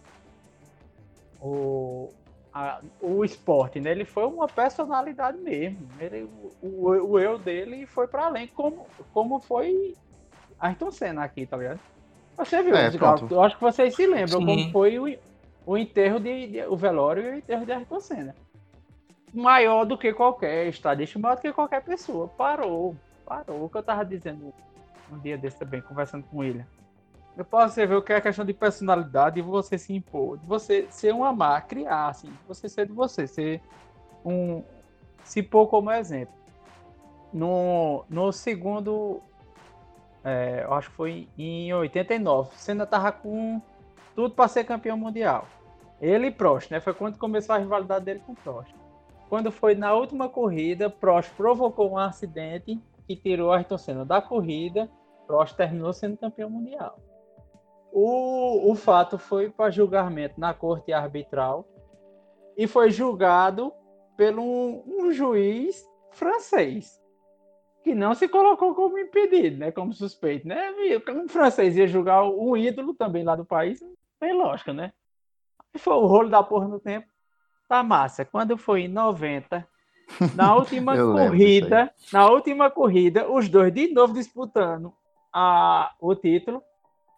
o, 1.40 2.08
a, 2.52 2.80
o 3.00 3.24
esporte, 3.24 3.80
né? 3.80 3.90
Ele 3.90 4.04
foi 4.04 4.24
uma 4.24 4.46
personalidade 4.46 5.38
mesmo. 5.38 5.86
Ele, 5.98 6.28
o, 6.62 6.88
o 6.88 7.18
eu 7.18 7.38
dele 7.38 7.86
foi 7.86 8.06
para 8.06 8.26
além, 8.26 8.46
como, 8.46 8.86
como 9.12 9.40
foi 9.40 9.94
Ayrton 10.58 10.90
Senna 10.90 11.24
aqui, 11.24 11.44
tá 11.44 11.56
ligado? 11.56 11.80
Você 12.36 12.62
viu, 12.62 12.74
é, 12.74 12.90
eu 13.30 13.42
acho 13.42 13.56
que 13.56 13.62
vocês 13.62 13.94
se 13.94 14.06
lembram 14.06 14.40
Sim. 14.40 14.46
como 14.46 14.70
foi 14.72 14.98
o, 14.98 15.18
o 15.66 15.76
enterro 15.76 16.18
de, 16.18 16.48
de, 16.48 16.62
o 16.62 16.76
velório 16.76 17.22
e 17.22 17.30
o 17.30 17.34
enterro 17.36 17.64
de 17.64 17.72
Ayrton 17.72 18.00
Senna. 18.00 18.34
Maior 19.32 19.84
do 19.84 19.98
que 19.98 20.12
qualquer 20.12 20.68
estadista, 20.68 21.18
maior 21.18 21.36
do 21.36 21.42
que 21.42 21.52
qualquer 21.52 21.82
pessoa. 21.82 22.28
Parou, 22.28 22.96
parou. 23.26 23.64
O 23.64 23.68
que 23.68 23.76
eu 23.76 23.82
tava 23.82 24.04
dizendo 24.04 24.54
um 25.10 25.18
dia 25.18 25.36
desse 25.36 25.58
também, 25.58 25.80
conversando 25.80 26.24
com 26.24 26.42
ele. 26.42 26.64
Eu 27.36 27.44
posso 27.44 27.74
ver 27.74 27.94
o 27.94 28.02
que 28.02 28.12
é 28.12 28.16
a 28.16 28.20
questão 28.20 28.44
de 28.44 28.54
personalidade 28.54 29.40
e 29.40 29.42
você 29.42 29.76
se 29.76 29.92
impor, 29.92 30.38
de 30.38 30.46
você 30.46 30.86
ser 30.88 31.12
um 31.12 31.24
amar, 31.24 31.66
criar, 31.66 32.08
assim, 32.08 32.32
você 32.46 32.68
ser 32.68 32.86
de 32.86 32.92
você, 32.92 33.26
ser 33.26 33.60
um. 34.24 34.62
se 35.24 35.42
pôr 35.42 35.66
como 35.66 35.90
exemplo. 35.90 36.34
No, 37.32 38.04
no 38.08 38.32
segundo. 38.32 39.20
É, 40.22 40.62
eu 40.64 40.72
acho 40.72 40.88
que 40.90 40.96
foi 40.96 41.28
em 41.36 41.72
89. 41.74 42.50
Senna 42.56 42.86
tava 42.86 43.10
com 43.12 43.60
tudo 44.14 44.34
para 44.34 44.48
ser 44.48 44.64
campeão 44.64 44.96
mundial. 44.96 45.46
Ele 46.00 46.28
e 46.28 46.30
Prost, 46.30 46.70
né? 46.70 46.80
Foi 46.80 46.94
quando 46.94 47.18
começou 47.18 47.54
a 47.54 47.58
rivalidade 47.58 48.04
dele 48.04 48.22
com 48.24 48.34
Prost. 48.34 48.72
Quando 49.28 49.50
foi 49.50 49.74
na 49.74 49.92
última 49.92 50.28
corrida, 50.28 50.88
Prost 50.88 51.32
provocou 51.34 51.90
um 51.90 51.98
acidente 51.98 52.80
que 53.06 53.16
tirou 53.16 53.52
Ayrton 53.52 53.78
Senna 53.78 54.04
da 54.04 54.20
corrida. 54.20 54.90
Prost 55.26 55.56
terminou 55.56 55.92
sendo 55.92 56.18
campeão 56.18 56.50
mundial. 56.50 56.98
O, 57.92 58.70
o 58.70 58.74
fato 58.74 59.16
foi 59.18 59.48
para 59.48 59.70
julgamento 59.70 60.38
na 60.38 60.52
corte 60.52 60.92
arbitral 60.92 61.66
e 62.56 62.66
foi 62.66 62.90
julgado 62.90 63.72
por 64.16 64.38
um, 64.38 64.82
um 64.86 65.12
juiz 65.12 65.84
francês 66.10 67.00
que 67.82 67.94
não 67.94 68.14
se 68.14 68.26
colocou 68.26 68.74
como 68.74 68.98
impedido, 68.98 69.58
né, 69.58 69.70
como 69.70 69.92
suspeito, 69.92 70.48
né? 70.48 70.72
Um 71.10 71.28
francês 71.28 71.76
ia 71.76 71.86
julgar 71.86 72.24
um 72.24 72.56
ídolo 72.56 72.94
também 72.94 73.22
lá 73.22 73.36
do 73.36 73.44
país, 73.44 73.80
tem 74.18 74.32
lógica, 74.32 74.72
né? 74.72 74.92
Foi 75.76 75.92
o 75.94 76.06
rolo 76.06 76.30
da 76.30 76.42
porra 76.42 76.66
no 76.66 76.80
tempo. 76.80 77.06
Tá 77.68 77.82
massa. 77.82 78.24
Quando 78.24 78.56
foi 78.56 78.82
em 78.82 78.88
90, 78.88 79.68
na 80.34 80.54
última 80.54 80.96
corrida, 80.96 81.90
na 82.12 82.28
última 82.28 82.70
corrida, 82.70 83.30
os 83.30 83.48
dois 83.48 83.72
de 83.72 83.92
novo 83.92 84.14
disputando 84.14 84.92
a, 85.32 85.92
o 86.00 86.14
título. 86.14 86.62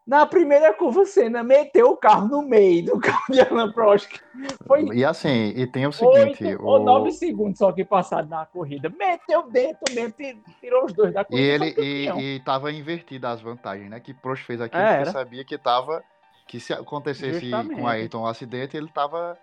Na 0.07 0.25
primeira 0.25 0.73
curva, 0.73 1.01
o 1.01 1.07
Senna 1.07 1.43
meteu 1.43 1.91
o 1.91 1.97
carro 1.97 2.29
no 2.29 2.41
meio 2.41 2.85
do 2.85 2.99
carro 3.01 3.25
de 3.29 3.41
Alan 3.41 3.73
Prost. 3.73 4.21
Foi 4.65 4.85
e 4.95 5.05
assim, 5.05 5.49
e 5.57 5.67
tem 5.67 5.85
o 5.85 5.93
seguinte... 5.93 6.47
Oito 6.47 6.63
o... 6.63 6.67
ou 6.67 6.79
nove 6.79 7.11
segundos 7.11 7.59
só 7.59 7.73
que 7.73 7.85
passado 7.85 8.29
na 8.29 8.47
corrida. 8.47 8.89
Meteu 8.89 9.51
dentro 9.51 9.83
mesmo, 9.93 10.15
tirou 10.61 10.85
os 10.85 10.93
dois 10.93 11.13
da 11.13 11.25
corrida. 11.25 11.67
E 11.67 11.73
ele 11.73 11.75
e, 11.77 12.37
e 12.37 12.41
tava 12.41 12.71
invertido 12.71 13.27
as 13.27 13.41
vantagens, 13.41 13.91
né? 13.91 13.99
Que 13.99 14.15
Prost 14.15 14.45
fez 14.45 14.61
aquilo 14.61 14.81
é, 14.81 14.99
porque 14.99 15.11
sabia 15.11 15.45
que 15.45 15.59
tava... 15.59 16.05
Que 16.47 16.61
se 16.61 16.73
acontecesse 16.73 17.41
Justamente. 17.41 17.81
com 17.81 17.89
Ayrton 17.89 18.21
um 18.21 18.27
acidente, 18.27 18.77
ele 18.77 18.87
tava 18.87 19.37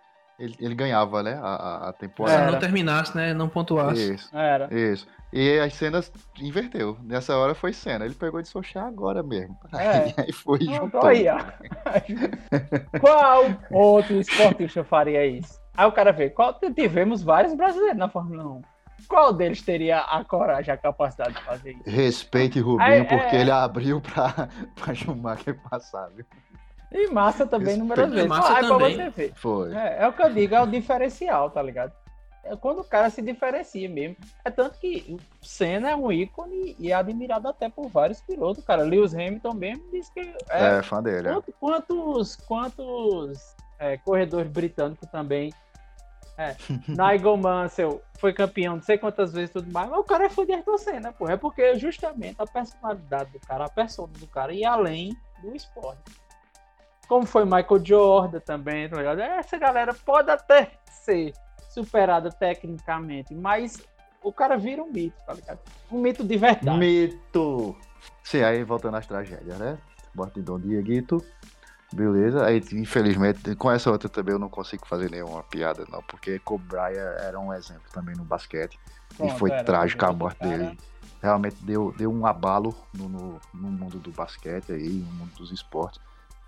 ele, 0.43 0.55
ele 0.59 0.75
ganhava, 0.75 1.23
né? 1.23 1.39
A, 1.41 1.89
a 1.89 1.93
temporada. 1.93 2.45
Se 2.45 2.51
não 2.51 2.59
terminasse, 2.59 3.15
né? 3.15 3.33
Não 3.33 3.47
pontuasse. 3.47 4.13
Isso. 4.13 4.35
Era. 4.35 4.67
Isso. 4.73 5.07
E 5.31 5.57
as 5.59 5.73
cenas 5.73 6.11
inverteu. 6.39 6.97
Nessa 7.01 7.35
hora 7.37 7.55
foi 7.55 7.73
cena. 7.73 8.05
Ele 8.05 8.13
pegou 8.13 8.41
de 8.41 8.47
Sochá 8.47 8.85
agora 8.85 9.23
mesmo. 9.23 9.57
É. 9.73 10.13
Aí 10.21 10.31
foi 10.31 10.61
junto. 10.61 11.03
Aí, 11.05 11.25
Qual 12.99 13.45
outro 13.71 14.19
esportista 14.19 14.83
faria 14.83 15.25
isso? 15.25 15.59
Aí 15.75 15.87
o 15.87 15.91
cara 15.91 16.11
vê, 16.11 16.29
qual, 16.29 16.53
tivemos 16.75 17.23
vários 17.23 17.55
brasileiros 17.55 17.97
na 17.97 18.07
Fórmula 18.07 18.45
1. 18.45 18.61
Qual 19.07 19.33
deles 19.33 19.61
teria 19.63 20.01
a 20.01 20.23
coragem, 20.23 20.71
a 20.71 20.77
capacidade 20.77 21.33
de 21.33 21.43
fazer 21.43 21.71
isso? 21.71 21.83
Respeite 21.89 22.59
Rubinho, 22.59 22.87
Aí, 22.87 23.03
porque 23.03 23.35
é... 23.35 23.41
ele 23.41 23.51
abriu 23.51 23.99
para 23.99 24.93
Schumacher 24.93 25.59
passar, 25.69 26.09
viu? 26.09 26.25
E 26.93 27.07
massa 27.07 27.45
também 27.45 27.75
número 27.75 28.07
vezes. 28.07 28.27
Massa 28.27 28.59
ah, 28.59 28.61
também. 28.61 28.95
Pra 28.95 29.05
você 29.05 29.09
ver. 29.09 29.33
Foi. 29.35 29.73
É, 29.73 30.03
é, 30.03 30.07
o 30.07 30.13
que 30.13 30.21
eu 30.21 30.31
digo, 30.31 30.53
é 30.53 30.61
o 30.61 30.67
diferencial, 30.67 31.49
tá 31.49 31.61
ligado? 31.61 31.91
É 32.43 32.55
quando 32.55 32.81
o 32.81 32.83
cara 32.83 33.09
se 33.09 33.21
diferencia 33.21 33.89
mesmo. 33.89 34.17
É 34.45 34.51
tanto 34.51 34.77
que 34.77 35.17
o 35.41 35.45
Senna 35.45 35.89
é 35.89 35.95
um 35.95 36.11
ícone 36.11 36.75
e 36.77 36.91
é 36.91 36.93
admirado 36.93 37.47
até 37.47 37.67
por 37.67 37.87
vários 37.87 38.21
pilotos, 38.21 38.63
cara. 38.63 38.83
Lewis 38.83 39.13
Hamilton 39.13 39.53
mesmo 39.53 39.83
diz 39.91 40.09
que 40.09 40.19
é, 40.49 40.77
é 40.77 40.83
fã 40.83 41.01
dele. 41.01 41.29
É. 41.29 41.31
Quantos, 41.31 41.55
quantos, 41.59 42.35
quantos 42.35 43.55
é, 43.79 43.97
corredores 43.97 44.51
britânicos 44.51 45.09
também 45.09 45.51
é. 46.37 46.55
Nigel 46.87 47.37
Mansell 47.37 48.01
foi 48.19 48.33
campeão 48.33 48.75
não 48.75 48.83
sei 48.83 48.97
quantas 48.97 49.33
vezes 49.33 49.51
tudo 49.51 49.71
mais, 49.71 49.89
mas 49.89 49.99
o 49.99 50.03
cara 50.03 50.25
é 50.25 50.29
fã 50.29 50.45
de 50.45 50.53
Ayrton 50.53 50.77
Senna, 50.77 51.13
pô. 51.13 51.27
É 51.29 51.37
porque 51.37 51.75
justamente 51.77 52.35
a 52.39 52.45
personalidade 52.45 53.31
do 53.31 53.39
cara, 53.39 53.65
a 53.65 53.69
persona 53.69 54.11
do 54.13 54.27
cara, 54.27 54.53
e 54.53 54.65
além 54.65 55.15
do 55.41 55.55
esporte 55.55 56.22
como 57.13 57.27
foi 57.27 57.45
Michael 57.45 57.85
Jordan 57.85 58.39
também, 58.39 58.89
tá 58.89 58.97
ligado? 58.97 59.21
Essa 59.21 59.55
galera 59.59 59.93
pode 59.93 60.31
até 60.31 60.71
ser 60.89 61.31
superada 61.69 62.31
tecnicamente, 62.31 63.35
mas 63.35 63.83
o 64.23 64.33
cara 64.33 64.57
vira 64.57 64.81
um 64.81 64.91
mito, 64.91 65.15
tá 65.23 65.33
ligado? 65.33 65.59
Um 65.91 65.99
mito 65.99 66.23
de 66.23 66.35
verdade. 66.37 66.75
Mito! 66.75 67.77
Sim, 68.23 68.41
aí 68.41 68.63
voltando 68.63 68.97
às 68.97 69.05
tragédias, 69.05 69.59
né? 69.59 69.77
Morte 70.15 70.35
de 70.35 70.41
Dom 70.41 70.59
Dieguito. 70.59 71.23
Beleza, 71.93 72.43
aí 72.43 72.59
infelizmente 72.71 73.55
com 73.57 73.69
essa 73.69 73.91
outra 73.91 74.09
também 74.09 74.33
eu 74.33 74.39
não 74.39 74.49
consigo 74.49 74.87
fazer 74.87 75.11
nenhuma 75.11 75.43
piada, 75.43 75.85
não, 75.91 76.01
porque 76.01 76.41
Bryant 76.67 77.19
era 77.21 77.39
um 77.39 77.53
exemplo 77.53 77.83
também 77.93 78.15
no 78.15 78.23
basquete 78.23 78.79
Pronto, 79.15 79.31
e 79.31 79.37
foi 79.37 79.51
trágico 79.63 80.03
a 80.03 80.11
morte 80.11 80.39
dele. 80.39 80.75
Realmente 81.21 81.63
deu, 81.63 81.93
deu 81.95 82.11
um 82.11 82.25
abalo 82.25 82.75
no, 82.91 83.07
no, 83.07 83.41
no 83.53 83.71
mundo 83.71 83.99
do 83.99 84.11
basquete 84.11 84.71
aí, 84.71 85.05
no 85.07 85.13
mundo 85.13 85.35
dos 85.35 85.51
esportes 85.51 86.01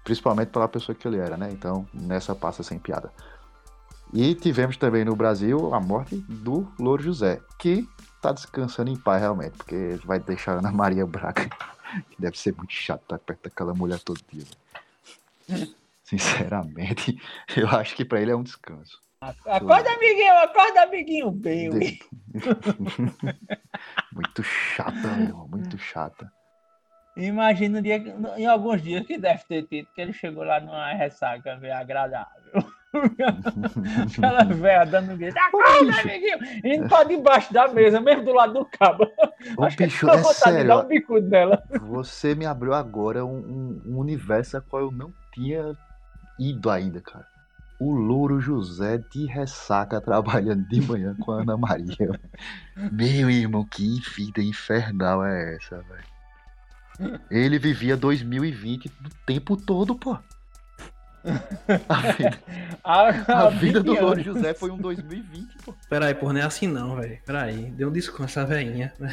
principalmente 0.05 0.49
pela 0.49 0.67
pessoa 0.67 0.95
que 0.95 1.05
ele 1.05 1.17
era, 1.17 1.35
né? 1.35 1.49
Então, 1.51 1.85
nessa 1.91 2.35
passa 2.35 2.63
sem 2.63 2.79
piada. 2.79 3.11
E 4.13 4.33
tivemos 4.35 4.77
também 4.77 5.03
no 5.03 5.15
Brasil 5.15 5.73
a 5.73 5.81
morte 5.81 6.15
do 6.29 6.71
Louro 6.79 7.03
José, 7.03 7.41
que 7.59 7.89
tá 8.21 8.31
descansando 8.31 8.91
em 8.91 8.95
paz 8.95 9.19
realmente, 9.19 9.57
porque 9.57 9.99
vai 10.05 10.19
deixar 10.19 10.53
a 10.53 10.59
Ana 10.59 10.71
Maria 10.71 11.05
Braga, 11.05 11.49
que 12.11 12.21
deve 12.21 12.39
ser 12.39 12.55
muito 12.55 12.71
chato 12.71 13.01
estar 13.01 13.19
perto 13.19 13.43
daquela 13.43 13.73
mulher 13.73 13.99
todo 13.99 14.21
dia. 14.31 14.45
Sinceramente, 16.03 17.19
eu 17.57 17.67
acho 17.67 17.95
que 17.95 18.05
para 18.05 18.21
ele 18.21 18.31
é 18.31 18.35
um 18.35 18.43
descanso. 18.43 19.03
Acorda, 19.19 19.91
amiguinho, 19.91 20.37
acorda, 20.37 20.83
amiguinho. 20.83 21.31
Bem, 21.31 21.69
muito 24.13 24.43
chata, 24.43 25.07
meu, 25.17 25.47
muito 25.47 25.79
chata. 25.79 26.31
Imagina 27.15 27.81
dia, 27.81 27.95
em 28.35 28.45
alguns 28.45 28.81
dias 28.81 29.05
que 29.05 29.17
deve 29.17 29.43
ter 29.45 29.63
tido, 29.63 29.87
que 29.95 30.01
ele 30.01 30.11
chegou 30.11 30.43
lá 30.43 30.59
numa 30.59 30.91
ressaca 30.93 31.55
bem 31.55 31.71
agradável. 31.71 32.35
Aquela 34.07 34.43
velha 34.43 34.85
dando 34.85 35.17
grito, 35.17 35.37
acorda, 35.37 36.01
amiguinho! 36.01 36.37
Indo 36.63 36.89
pra 36.89 37.03
debaixo 37.03 37.53
da 37.53 37.67
mesa, 37.67 38.01
mesmo 38.01 38.25
do 38.25 38.33
lado 38.33 38.53
do 38.53 38.65
cabo. 38.65 39.05
Ô, 39.57 39.63
Acho 39.63 39.77
bicho, 39.77 40.05
que 40.05 40.11
é 40.11 40.23
sério, 40.23 40.61
de 40.61 40.67
dar 40.67 40.85
um 40.85 40.87
bicudo 40.87 41.27
nela. 41.27 41.63
Você 41.81 42.35
me 42.35 42.45
abriu 42.45 42.73
agora 42.73 43.25
um, 43.25 43.37
um, 43.37 43.81
um 43.85 43.97
universo 43.97 44.57
a 44.57 44.61
qual 44.61 44.83
eu 44.83 44.91
não 44.91 45.13
tinha 45.33 45.73
ido 46.39 46.69
ainda, 46.69 47.01
cara. 47.01 47.27
O 47.79 47.91
Louro 47.91 48.39
José 48.39 48.97
de 49.11 49.25
ressaca 49.25 49.99
trabalhando 49.99 50.65
de 50.67 50.81
manhã 50.81 51.15
com 51.19 51.33
a 51.33 51.41
Ana 51.41 51.57
Maria. 51.57 52.19
Meu 52.91 53.29
irmão, 53.29 53.65
que 53.65 53.99
vida 54.15 54.41
infernal 54.41 55.25
é 55.25 55.55
essa, 55.55 55.81
velho? 55.81 56.14
Ele 57.29 57.59
vivia 57.59 57.97
2020 57.97 58.87
o 58.87 58.91
tempo 59.25 59.57
todo, 59.57 59.95
pô. 59.95 60.17
A 61.89 62.11
vida, 62.11 62.39
A, 62.83 63.45
a 63.45 63.49
vida 63.49 63.81
do 63.81 63.93
20 63.93 64.01
Louro 64.01 64.21
anos. 64.21 64.25
José 64.25 64.53
foi 64.53 64.69
um 64.69 64.77
2020, 64.77 65.57
pô. 65.65 65.73
Peraí, 65.89 66.13
porra, 66.13 66.33
não 66.33 66.41
é 66.41 66.43
assim 66.43 66.67
não, 66.67 66.95
velho. 66.95 67.19
Peraí, 67.25 67.71
dê 67.71 67.85
um 67.85 67.91
desconto 67.91 68.25
essa 68.25 68.45
velhinha. 68.45 68.93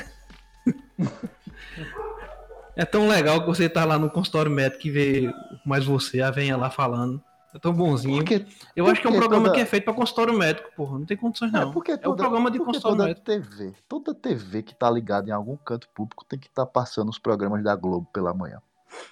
É 2.74 2.86
tão 2.86 3.06
legal 3.06 3.40
que 3.40 3.46
você 3.46 3.68
tá 3.68 3.84
lá 3.84 3.98
no 3.98 4.08
consultório 4.08 4.50
médico 4.50 4.86
e 4.86 4.90
vê 4.90 5.32
mais 5.64 5.84
você, 5.84 6.22
a 6.22 6.30
velhinha 6.30 6.56
lá 6.56 6.70
falando. 6.70 7.22
É 7.54 7.59
tão 7.59 7.73
bonzinho. 7.73 8.16
Porque, 8.16 8.47
Eu 8.75 8.87
acho 8.87 9.00
que 9.00 9.06
é 9.06 9.11
um 9.11 9.16
programa 9.16 9.44
toda- 9.47 9.54
que 9.56 9.61
é 9.61 9.66
feito 9.66 9.85
pra 9.85 9.92
consultório 9.92 10.32
médico, 10.37 10.71
porra. 10.75 10.99
Não 10.99 11.04
tem 11.06 11.16
condições, 11.16 11.52
é, 11.52 11.61
não. 11.61 11.71
porque 11.71 11.92
É 11.92 11.94
um 11.97 11.99
toda, 11.99 12.16
programa 12.23 12.50
de 12.50 12.59
porque 12.59 12.73
consultório 12.80 12.97
toda 12.97 13.09
médico. 13.09 13.56
TV, 13.56 13.75
toda 13.88 14.14
TV 14.14 14.62
que 14.62 14.75
tá 14.75 14.90
ligada 14.90 15.28
em 15.28 15.32
algum 15.32 15.56
canto 15.56 15.88
público 15.94 16.25
tem 16.25 16.38
que 16.38 16.47
estar 16.47 16.64
passando 16.66 17.11
os 17.11 17.18
programas 17.18 17.62
da 17.62 17.76
Globo 17.76 18.09
pela 18.12 18.32
manhã. 18.32 18.61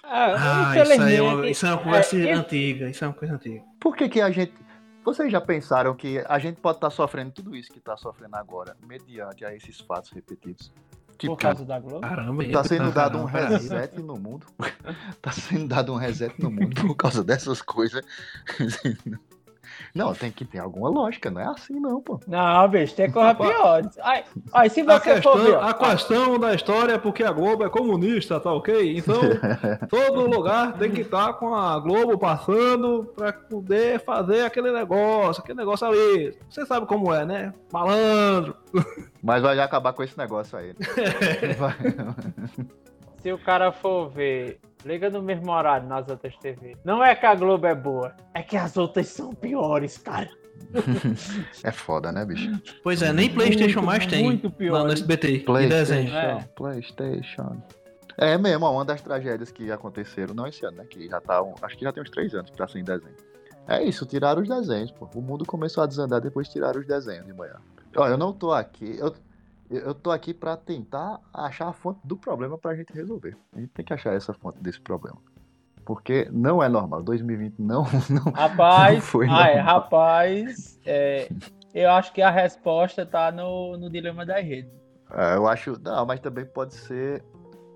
Ah, 0.03 0.71
Ah, 0.71 0.77
isso 0.83 1.01
aí 1.01 1.15
é 1.15 1.21
uma, 1.21 1.49
isso 1.49 1.65
é 1.65 1.69
uma 1.69 1.77
conversa 1.83 2.17
é, 2.17 2.31
antiga. 2.33 2.89
Isso 2.89 3.03
é 3.03 3.07
uma 3.07 3.13
coisa 3.13 3.33
antiga. 3.35 3.63
Por 3.79 3.95
que, 3.95 4.09
que 4.09 4.21
a 4.21 4.29
gente. 4.31 4.53
Vocês 5.03 5.31
já 5.31 5.41
pensaram 5.41 5.95
que 5.95 6.23
a 6.27 6.37
gente 6.37 6.57
pode 6.61 6.77
estar 6.77 6.91
sofrendo 6.91 7.31
tudo 7.31 7.55
isso 7.55 7.71
que 7.71 7.79
está 7.79 7.97
sofrendo 7.97 8.35
agora, 8.35 8.77
mediante 8.87 9.43
a 9.43 9.55
esses 9.55 9.79
fatos 9.79 10.11
repetidos? 10.11 10.71
Tipo, 11.21 11.35
por 11.35 11.41
causa 11.43 11.63
da 11.63 11.79
Globo. 11.79 12.01
Caramba, 12.01 12.43
tá 12.51 12.63
sendo 12.63 12.91
dado 12.91 13.19
um 13.19 13.25
reset 13.25 14.01
no 14.01 14.17
mundo. 14.17 14.47
tá 15.21 15.31
sendo 15.31 15.67
dado 15.67 15.93
um 15.93 15.95
reset 15.95 16.33
no 16.41 16.49
mundo 16.49 16.81
por 16.81 16.95
causa 16.95 17.23
dessas 17.23 17.61
coisas. 17.61 18.03
Não, 19.93 20.13
tem 20.13 20.31
que 20.31 20.45
ter 20.45 20.59
alguma 20.59 20.89
lógica, 20.89 21.29
não 21.29 21.41
é 21.41 21.45
assim 21.45 21.79
não, 21.79 22.01
pô. 22.01 22.19
Não, 22.27 22.67
bicho, 22.69 22.95
tem 22.95 23.11
coisa 23.11 23.35
pior. 23.35 23.81
Ai, 24.53 24.69
se 24.69 24.81
A 24.81 24.99
você 24.99 25.21
for 25.21 25.37
ver, 25.37 25.45
questão, 25.45 25.61
a 25.61 25.73
questão 25.73 26.39
da 26.39 26.53
história 26.53 26.93
é 26.93 26.97
porque 26.97 27.23
a 27.23 27.31
Globo 27.31 27.63
é 27.65 27.69
comunista, 27.69 28.39
tá 28.39 28.53
ok? 28.53 28.97
Então, 28.97 29.19
todo 29.89 30.29
lugar 30.29 30.73
tem 30.73 30.91
que 30.91 31.01
estar 31.01 31.33
com 31.33 31.53
a 31.53 31.79
Globo 31.79 32.17
passando 32.17 33.11
pra 33.15 33.33
poder 33.33 33.99
fazer 34.03 34.45
aquele 34.45 34.71
negócio, 34.71 35.41
aquele 35.41 35.57
negócio 35.57 35.87
ali. 35.87 36.37
Você 36.49 36.65
sabe 36.65 36.85
como 36.85 37.13
é, 37.13 37.25
né? 37.25 37.53
Malandro. 37.71 38.55
Mas 39.21 39.41
vai 39.41 39.59
acabar 39.59 39.93
com 39.93 40.03
esse 40.03 40.17
negócio 40.17 40.57
aí. 40.57 40.73
Vai. 41.57 41.75
se 43.21 43.31
o 43.31 43.37
cara 43.37 43.71
for 43.71 44.09
ver, 44.09 44.59
liga 44.85 45.09
no 45.09 45.21
mesmo 45.21 45.51
horário 45.51 45.87
nas 45.87 46.07
outras 46.09 46.35
TV. 46.37 46.75
Não 46.83 47.03
é 47.03 47.15
que 47.15 47.25
a 47.25 47.35
Globo 47.35 47.65
é 47.67 47.75
boa, 47.75 48.15
é 48.33 48.41
que 48.41 48.57
as 48.57 48.75
outras 48.77 49.07
são 49.07 49.33
piores, 49.33 49.97
cara. 49.97 50.29
É 51.63 51.71
foda, 51.71 52.11
né, 52.11 52.23
bicho? 52.25 52.51
Pois 52.83 53.01
é, 53.01 53.11
nem 53.11 53.33
Playstation 53.33 53.79
Muito, 53.81 53.85
mais 53.85 54.05
tem 54.05 54.23
muito 54.23 54.49
pior. 54.51 54.73
lá 54.79 54.83
no 54.85 54.91
SBT. 54.93 55.39
PlayStation, 55.39 56.15
É. 56.15 56.47
PlayStation. 56.55 57.61
É 58.17 58.37
mesmo, 58.37 58.69
uma 58.69 58.85
das 58.85 59.01
tragédias 59.01 59.51
que 59.51 59.71
aconteceram, 59.71 60.33
não 60.35 60.45
esse 60.45 60.63
ano, 60.65 60.77
né? 60.77 60.85
Que 60.85 61.07
já 61.07 61.19
tá. 61.19 61.41
um- 61.41 61.55
acho 61.61 61.77
que 61.77 61.83
já 61.83 61.91
tem 61.91 62.03
uns 62.03 62.09
três 62.09 62.33
anos 62.35 62.51
que 62.51 62.57
tá 62.57 62.67
sem 62.67 62.83
desenho. 62.83 63.15
É 63.67 63.83
isso, 63.83 64.05
tiraram 64.05 64.41
os 64.41 64.47
desenhos, 64.49 64.91
pô. 64.91 65.07
O 65.15 65.21
mundo 65.21 65.45
começou 65.45 65.83
a 65.83 65.87
desandar 65.87 66.19
depois 66.21 66.47
de 66.47 66.53
tirar 66.53 66.75
os 66.75 66.85
desenhos 66.85 67.25
de 67.25 67.33
manhã. 67.33 67.55
Ó, 67.95 68.07
eu 68.07 68.17
não 68.17 68.31
tô 68.33 68.51
aqui. 68.51 68.95
Eu, 68.99 69.15
eu 69.77 69.93
tô 69.93 70.11
aqui 70.11 70.33
pra 70.33 70.55
tentar 70.57 71.19
achar 71.33 71.67
a 71.69 71.73
fonte 71.73 71.99
do 72.03 72.15
problema 72.17 72.57
pra 72.57 72.75
gente 72.75 72.91
resolver. 72.93 73.37
A 73.55 73.59
gente 73.59 73.69
tem 73.69 73.85
que 73.85 73.93
achar 73.93 74.13
essa 74.13 74.33
fonte 74.33 74.59
desse 74.59 74.79
problema. 74.81 75.17
Porque 75.85 76.27
não 76.31 76.61
é 76.61 76.69
normal. 76.69 77.01
2020 77.01 77.55
não, 77.61 77.83
não, 78.09 78.31
Rapaz, 78.33 78.95
Não 78.95 79.01
foi, 79.01 79.27
ah, 79.29 79.47
é, 79.49 79.57
não. 79.57 79.63
rapaz, 79.63 80.79
é, 80.85 81.27
eu 81.73 81.89
acho 81.91 82.13
que 82.13 82.21
a 82.21 82.29
resposta 82.29 83.05
tá 83.05 83.31
no, 83.31 83.77
no 83.77 83.89
dilema 83.89 84.25
das 84.25 84.43
redes. 84.45 84.71
É, 85.11 85.35
eu 85.35 85.47
acho. 85.47 85.79
Não, 85.81 86.05
mas 86.05 86.19
também 86.19 86.45
pode 86.45 86.73
ser. 86.75 87.23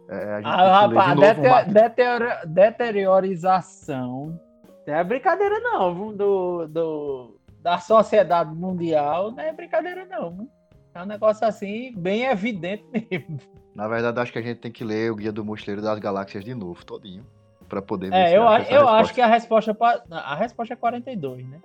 é, 0.08 0.34
a 0.34 0.38
gente 0.38 0.48
Ah, 0.48 0.82
rapaz, 0.88 1.10
de 1.10 1.16
novo 1.16 1.22
dete- 1.22 1.40
uma- 1.48 1.64
deteriora- 1.64 2.42
deteriorização. 2.46 4.40
Não 4.88 4.94
é 4.94 5.04
brincadeira, 5.04 5.60
não, 5.62 6.14
do, 6.16 6.68
do, 6.68 7.40
da 7.62 7.80
sociedade 7.80 8.54
mundial. 8.54 9.32
Não 9.32 9.40
é 9.44 9.52
brincadeira, 9.52 10.06
não. 10.06 10.48
É 10.96 11.04
um 11.04 11.06
negócio 11.06 11.46
assim, 11.46 11.94
bem 11.96 12.24
evidente 12.24 12.86
mesmo. 12.92 13.40
Na 13.76 13.88
verdade, 13.88 14.18
acho 14.20 14.32
que 14.32 14.40
a 14.40 14.42
gente 14.42 14.60
tem 14.60 14.72
que 14.72 14.84
ler 14.84 15.12
o 15.12 15.16
Guia 15.16 15.32
do 15.32 15.44
Mochileiro 15.44 15.82
das 15.82 16.00
Galáxias 16.00 16.44
de 16.46 16.56
novo, 16.56 16.86
todinho. 16.86 17.26
Pra 17.68 17.82
poder 17.82 18.10
ver 18.12 18.16
É, 18.16 18.28
se 18.30 18.36
eu, 18.36 18.48
a- 18.48 18.60
essa 18.60 18.70
eu 18.72 18.80
resposta. 18.80 19.02
acho 19.02 19.14
que 19.14 19.22
a 19.22 19.28
resposta, 19.28 19.78
a 20.12 20.36
resposta 20.36 20.74
é 20.74 20.78
42, 20.78 21.46
né? 21.48 21.60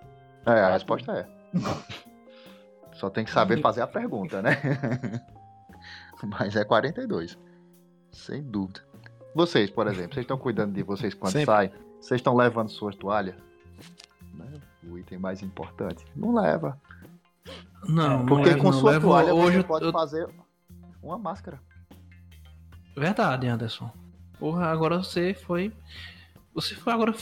É, 0.46 0.50
a 0.50 0.72
resposta 0.72 1.12
é. 1.12 1.26
Só 2.94 3.08
tem 3.08 3.24
que 3.24 3.30
saber 3.30 3.60
fazer 3.60 3.82
a 3.82 3.86
pergunta, 3.86 4.42
né? 4.42 4.50
Mas 6.24 6.56
é 6.56 6.64
42. 6.64 7.38
Sem 8.10 8.42
dúvida. 8.42 8.80
Vocês, 9.34 9.70
por 9.70 9.86
exemplo, 9.86 10.14
vocês 10.14 10.24
estão 10.24 10.36
cuidando 10.36 10.72
de 10.72 10.82
vocês 10.82 11.14
quando 11.14 11.32
Sempre. 11.32 11.46
saem? 11.46 11.70
Vocês 12.00 12.18
estão 12.18 12.34
levando 12.36 12.68
suas 12.68 12.96
toalhas? 12.96 13.36
O 14.82 14.98
item 14.98 15.18
mais 15.18 15.40
importante. 15.42 16.04
Não 16.16 16.34
leva. 16.34 16.76
Não, 17.88 18.18
não 18.18 18.26
Porque 18.26 18.50
levo, 18.50 18.58
com 18.62 18.70
não 18.70 18.78
sua 18.80 18.90
levo. 18.92 19.08
toalha 19.08 19.34
Hoje 19.34 19.56
você 19.58 19.62
pode 19.64 19.84
eu- 19.86 19.92
fazer 19.92 20.28
uma 21.02 21.18
máscara. 21.18 21.60
Verdade, 22.96 23.46
Anderson. 23.46 23.90
Porra, 24.38 24.66
agora 24.66 24.98
você 24.98 25.34
foi. 25.34 25.72
Você 26.54 26.74
foi 26.74 26.92
agora. 26.92 27.14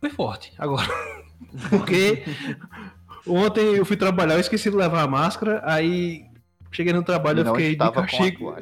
Foi 0.00 0.10
forte. 0.10 0.52
Agora. 0.58 0.86
Porque 1.70 2.24
ontem 3.26 3.76
eu 3.76 3.84
fui 3.84 3.96
trabalhar, 3.96 4.34
eu 4.34 4.40
esqueci 4.40 4.70
de 4.70 4.76
levar 4.76 5.02
a 5.02 5.06
máscara, 5.08 5.62
aí 5.64 6.24
cheguei 6.70 6.92
no 6.92 7.02
trabalho, 7.02 7.40
eu 7.40 7.44
não 7.44 7.52
fiquei 7.54 7.68
de 7.68 7.72
estava 7.74 7.92
com 7.92 7.98
a 8.00 8.02
castigo. 8.02 8.54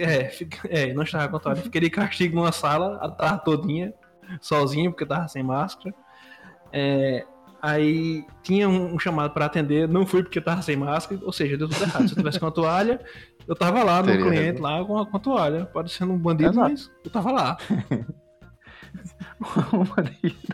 é, 0.00 0.28
fiquei- 0.30 0.70
é, 0.70 0.92
não 0.94 1.02
estava 1.02 1.28
com 1.28 1.36
a 1.36 1.40
toalha. 1.40 1.62
Fiquei 1.62 1.80
de 1.80 1.90
castigo 1.90 2.36
numa 2.36 2.52
sala 2.52 2.96
a 3.00 3.08
tarde 3.10 3.44
todinha, 3.44 3.92
sozinho, 4.40 4.90
porque 4.90 5.04
eu 5.04 5.08
tava 5.08 5.28
sem 5.28 5.42
máscara. 5.42 5.94
É, 6.72 7.24
aí 7.66 8.24
tinha 8.42 8.68
um, 8.68 8.94
um 8.94 8.98
chamado 8.98 9.32
para 9.32 9.46
atender, 9.46 9.88
não 9.88 10.06
fui 10.06 10.22
porque 10.22 10.38
eu 10.38 10.44
tava 10.44 10.62
sem 10.62 10.76
máscara, 10.76 11.20
ou 11.24 11.32
seja, 11.32 11.56
deu 11.56 11.68
tudo 11.68 11.82
errado. 11.82 12.06
Se 12.08 12.14
eu 12.14 12.18
tivesse 12.18 12.38
com 12.38 12.46
a 12.46 12.50
toalha, 12.50 13.00
eu 13.46 13.54
tava 13.56 13.82
lá 13.82 14.00
no 14.00 14.06
Teria 14.08 14.24
cliente, 14.24 14.60
lá 14.60 14.84
com 14.84 14.98
a, 14.98 15.06
com 15.06 15.16
a 15.16 15.20
toalha, 15.20 15.66
parecendo 15.66 16.12
um 16.12 16.18
bandido, 16.18 16.50
Exato. 16.50 16.70
mas 16.70 16.90
eu 17.04 17.10
tava 17.10 17.32
lá. 17.32 17.56
Uma 19.72 20.02
de- 20.02 20.36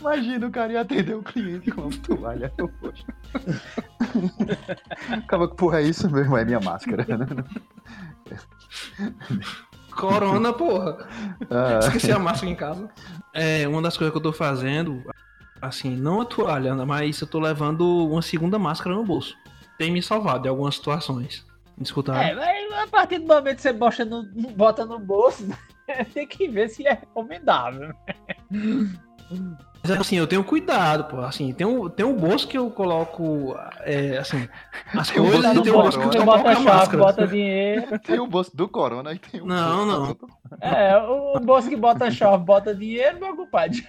Imagina 0.00 0.46
o 0.46 0.50
cara 0.50 0.72
ia 0.72 0.80
atender 0.82 1.14
o 1.14 1.22
cliente 1.22 1.70
com 1.70 1.82
uma 1.82 1.90
toalha 2.02 2.52
no 2.58 2.66
rosto. 2.82 3.06
Acaba 5.10 5.48
que, 5.48 5.56
porra, 5.56 5.80
é 5.80 5.84
isso 5.84 6.10
mesmo, 6.10 6.36
é 6.36 6.44
minha 6.44 6.60
máscara. 6.60 7.06
Corona, 9.98 10.52
porra. 10.52 11.06
Ah, 11.50 11.78
Esqueci 11.80 12.12
a 12.12 12.18
máscara 12.18 12.50
em 12.50 12.54
casa. 12.54 12.88
É, 13.32 13.66
uma 13.66 13.82
das 13.82 13.96
coisas 13.96 14.12
que 14.12 14.18
eu 14.18 14.22
tô 14.22 14.32
fazendo, 14.32 15.02
assim, 15.60 15.96
não 15.96 16.20
a 16.20 16.24
toalha, 16.24 16.74
mas 16.86 17.20
eu 17.20 17.26
tô 17.26 17.38
levando 17.38 18.06
uma 18.06 18.22
segunda 18.22 18.58
máscara 18.58 18.94
no 18.94 19.04
bolso. 19.04 19.36
Tem 19.78 19.90
me 19.90 20.02
salvado 20.02 20.46
em 20.46 20.50
algumas 20.50 20.74
situações. 20.74 21.46
Me 21.76 21.84
escutaram? 21.84 22.20
É, 22.20 22.34
mas 22.34 22.82
a 22.82 22.86
partir 22.88 23.18
do 23.18 23.26
momento 23.26 23.56
que 23.56 23.62
você 23.62 23.72
bota 23.72 24.04
no, 24.04 24.24
bota 24.56 24.84
no 24.84 24.98
bolso, 24.98 25.46
tem 26.12 26.26
que 26.26 26.48
ver 26.48 26.68
se 26.68 26.86
é 26.86 26.92
recomendável. 26.94 27.92
Mas 29.82 29.92
assim, 29.92 30.16
eu 30.16 30.26
tenho 30.26 30.42
cuidado, 30.42 31.04
pô. 31.04 31.20
Assim, 31.20 31.52
tem 31.52 31.66
um, 31.66 31.88
tem 31.88 32.04
um 32.04 32.14
bolso 32.14 32.46
que 32.48 32.58
eu 32.58 32.70
coloco, 32.70 33.56
é, 33.80 34.18
assim, 34.18 34.48
as 34.94 35.08
Tem 35.10 35.22
coisas 35.22 35.38
e 35.38 35.42
tem 35.42 35.58
um 35.60 35.62
do 35.62 35.72
bolso 35.72 35.98
que 35.98 36.04
eu. 36.04 36.12
Você 36.12 36.18
coloco 36.18 36.38
bota 36.38 36.50
a 36.50 36.54
chave, 36.54 36.68
máscara. 36.68 36.98
bota 36.98 37.26
dinheiro. 37.26 37.98
tem 38.00 38.18
o 38.18 38.26
bolso 38.26 38.56
do 38.56 38.68
Corona 38.68 39.12
e 39.12 39.18
tem 39.18 39.40
o 39.40 39.46
Não, 39.46 39.86
bolso 39.86 40.18
não. 40.50 40.58
É, 40.60 40.96
o 40.96 41.40
bolso 41.40 41.68
que 41.68 41.76
bota 41.76 42.10
chave, 42.10 42.44
bota 42.44 42.74
dinheiro, 42.74 43.20
meu 43.20 43.36
compadre. 43.36 43.86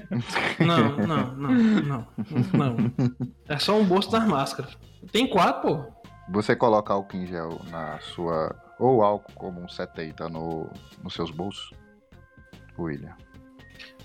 Não, 0.60 0.96
não, 0.98 1.34
não, 1.36 1.52
não, 1.54 2.06
não. 2.52 2.76
É 3.48 3.58
só 3.58 3.76
um 3.76 3.84
bolso 3.84 4.10
das 4.10 4.26
máscaras. 4.26 4.76
Tem 5.10 5.26
quatro, 5.26 5.62
pô. 5.62 5.84
Você 6.32 6.54
coloca 6.54 6.92
álcool 6.92 7.16
em 7.16 7.26
gel 7.26 7.60
na 7.70 7.98
sua. 8.00 8.54
Ou 8.78 9.02
álcool 9.02 9.32
como 9.34 9.62
um 9.62 9.68
70 9.68 10.28
no, 10.28 10.70
nos 11.02 11.14
seus 11.14 11.30
bolsos? 11.30 11.70
William. 12.78 13.14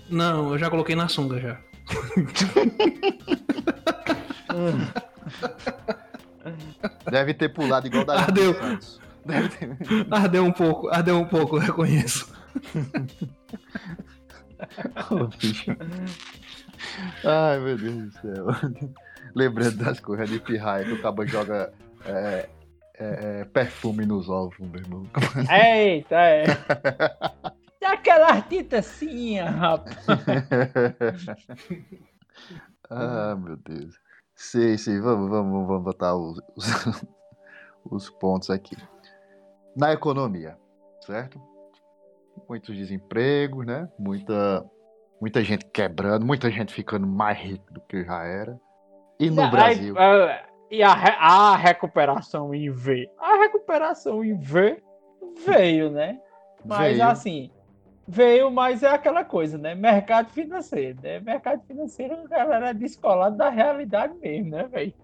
Não, 0.08 0.52
eu 0.52 0.58
já 0.58 0.70
coloquei 0.70 0.94
na 0.94 1.08
sunga 1.08 1.40
já. 1.40 1.58
Deve 7.10 7.34
ter 7.34 7.48
pulado 7.48 7.86
igual 7.86 8.04
da 8.04 8.20
Ardeu. 8.20 8.54
Deve 9.24 9.48
ter. 9.48 9.76
Ardeu 10.10 10.44
um 10.44 10.52
pouco, 10.52 10.88
ardeu 10.88 11.18
um 11.18 11.26
pouco, 11.26 11.56
eu 11.56 11.60
reconheço. 11.60 12.34
Bicho. 15.40 15.76
Ai, 17.24 17.58
meu 17.60 17.76
Deus 17.76 17.94
do 17.94 18.12
céu. 18.20 18.46
Lembrando 19.34 19.76
das 19.76 20.00
coisas 20.00 20.30
de 20.30 20.40
pirraia 20.40 20.84
que 20.84 20.92
o 20.92 21.02
cabo 21.02 21.26
joga 21.26 21.72
é, 22.06 22.48
é, 22.98 23.40
é, 23.40 23.44
perfume 23.44 24.06
nos 24.06 24.28
ovos, 24.28 24.58
meu 24.58 24.80
irmão. 24.80 25.06
Eita, 25.50 26.16
é. 26.16 26.44
Aquela 27.84 28.40
tintacinha, 28.42 29.50
rapaz. 29.50 30.06
ah, 32.90 33.36
meu 33.36 33.56
Deus. 33.56 33.98
Sim, 34.34 34.76
sim, 34.76 35.00
vamos, 35.00 35.30
vamos, 35.30 35.66
vamos 35.66 35.84
botar 35.84 36.14
os, 36.14 36.40
os, 36.56 36.64
os 37.90 38.10
pontos 38.10 38.50
aqui. 38.50 38.76
Na 39.76 39.92
economia, 39.92 40.56
certo? 41.00 41.40
Muitos 42.48 42.76
desempregos, 42.76 43.66
né? 43.66 43.88
Muita, 43.98 44.64
muita 45.20 45.42
gente 45.42 45.64
quebrando, 45.66 46.26
muita 46.26 46.50
gente 46.50 46.72
ficando 46.72 47.06
mais 47.06 47.38
rica 47.38 47.72
do 47.72 47.80
que 47.82 48.04
já 48.04 48.24
era. 48.24 48.58
E 49.18 49.30
no 49.30 49.50
Brasil? 49.50 49.94
ah, 49.98 50.44
e 50.70 50.82
a, 50.82 50.92
a 50.92 51.56
recuperação 51.56 52.54
em 52.54 52.70
V? 52.70 53.10
A 53.18 53.36
recuperação 53.36 54.24
em 54.24 54.36
V 54.36 54.82
veio, 55.46 55.90
né? 55.90 56.20
Mas 56.64 56.96
Veio. 56.96 57.08
assim, 57.08 57.50
veio, 58.06 58.50
mas 58.50 58.82
é 58.82 58.88
aquela 58.88 59.24
coisa, 59.24 59.58
né? 59.58 59.74
Mercado 59.74 60.30
financeiro, 60.30 60.98
né? 61.02 61.20
Mercado 61.20 61.62
financeiro, 61.66 62.16
a 62.24 62.28
galera 62.28 62.70
é 62.70 62.74
descolado 62.74 63.36
da 63.36 63.48
realidade 63.48 64.14
mesmo, 64.20 64.50
né, 64.50 64.68
velho? 64.70 64.94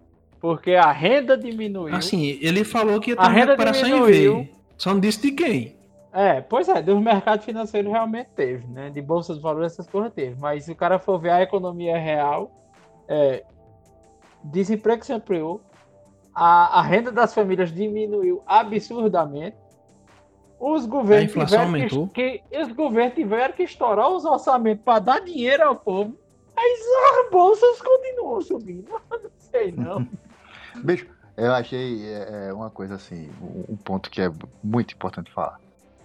Porque 0.41 0.73
a 0.73 0.91
renda 0.91 1.37
diminuiu. 1.37 1.95
Assim, 1.95 2.39
ele 2.41 2.65
falou 2.65 3.01
que 3.01 3.11
ia 3.11 3.17
ter 3.17 3.23
A 3.23 3.29
renda 3.29 3.53
recuperação 3.53 3.89
em 3.89 3.93
diminuiu. 3.93 4.39
V. 4.43 4.53
Só 4.77 4.93
não 4.93 5.01
disse 5.01 5.23
de 5.23 5.33
quem. 5.33 5.77
É, 6.13 6.41
pois 6.41 6.69
é, 6.69 6.83
do 6.83 7.01
mercado 7.01 7.43
financeiro 7.43 7.91
realmente 7.91 8.31
teve, 8.37 8.67
né? 8.67 8.91
De 8.91 9.01
bolsa 9.01 9.35
de 9.35 9.41
valores, 9.41 9.73
essas 9.73 9.87
coisas 9.87 10.13
teve. 10.13 10.37
Mas 10.39 10.65
se 10.65 10.73
o 10.73 10.77
cara 10.77 10.99
for 10.99 11.19
ver 11.19 11.31
a 11.31 11.43
economia 11.43 11.97
real, 11.97 12.51
é, 13.09 13.45
desemprego 14.45 15.05
se 15.05 15.13
ampliou, 15.13 15.61
a, 16.35 16.81
a 16.81 16.83
renda 16.83 17.11
das 17.11 17.33
famílias 17.33 17.73
diminuiu 17.73 18.43
absurdamente, 18.47 19.57
os 20.65 20.87
governos, 20.87 21.23
A 21.23 21.31
inflação 21.31 21.59
tiveram 21.59 21.65
aumentou. 21.67 22.09
que, 22.09 22.39
que- 22.39 22.59
os 22.59 22.73
governos 22.73 23.15
tiveram 23.15 23.53
que 23.53 23.65
estourar 23.65 24.09
os 24.11 24.25
orçamentos 24.25 24.85
para 24.85 25.01
dar 25.01 25.21
dinheiro 25.21 25.65
ao 25.65 25.75
povo, 25.75 26.17
mas 26.55 26.81
as 27.25 27.31
bolsas 27.33 27.83
continuam 27.83 28.41
subindo. 28.41 28.89
Não 29.11 29.31
sei, 29.39 29.73
não. 29.73 30.07
Bicho, 30.85 31.07
eu 31.37 31.53
achei 31.53 32.07
é, 32.07 32.49
é, 32.49 32.53
uma 32.55 32.71
coisa 32.71 32.95
assim, 32.95 33.29
um, 33.69 33.77
ponto 33.77 34.09
que 34.11 34.23
é 34.23 34.31
muito 34.63 34.95
importante 34.95 35.31
falar. 35.33 35.59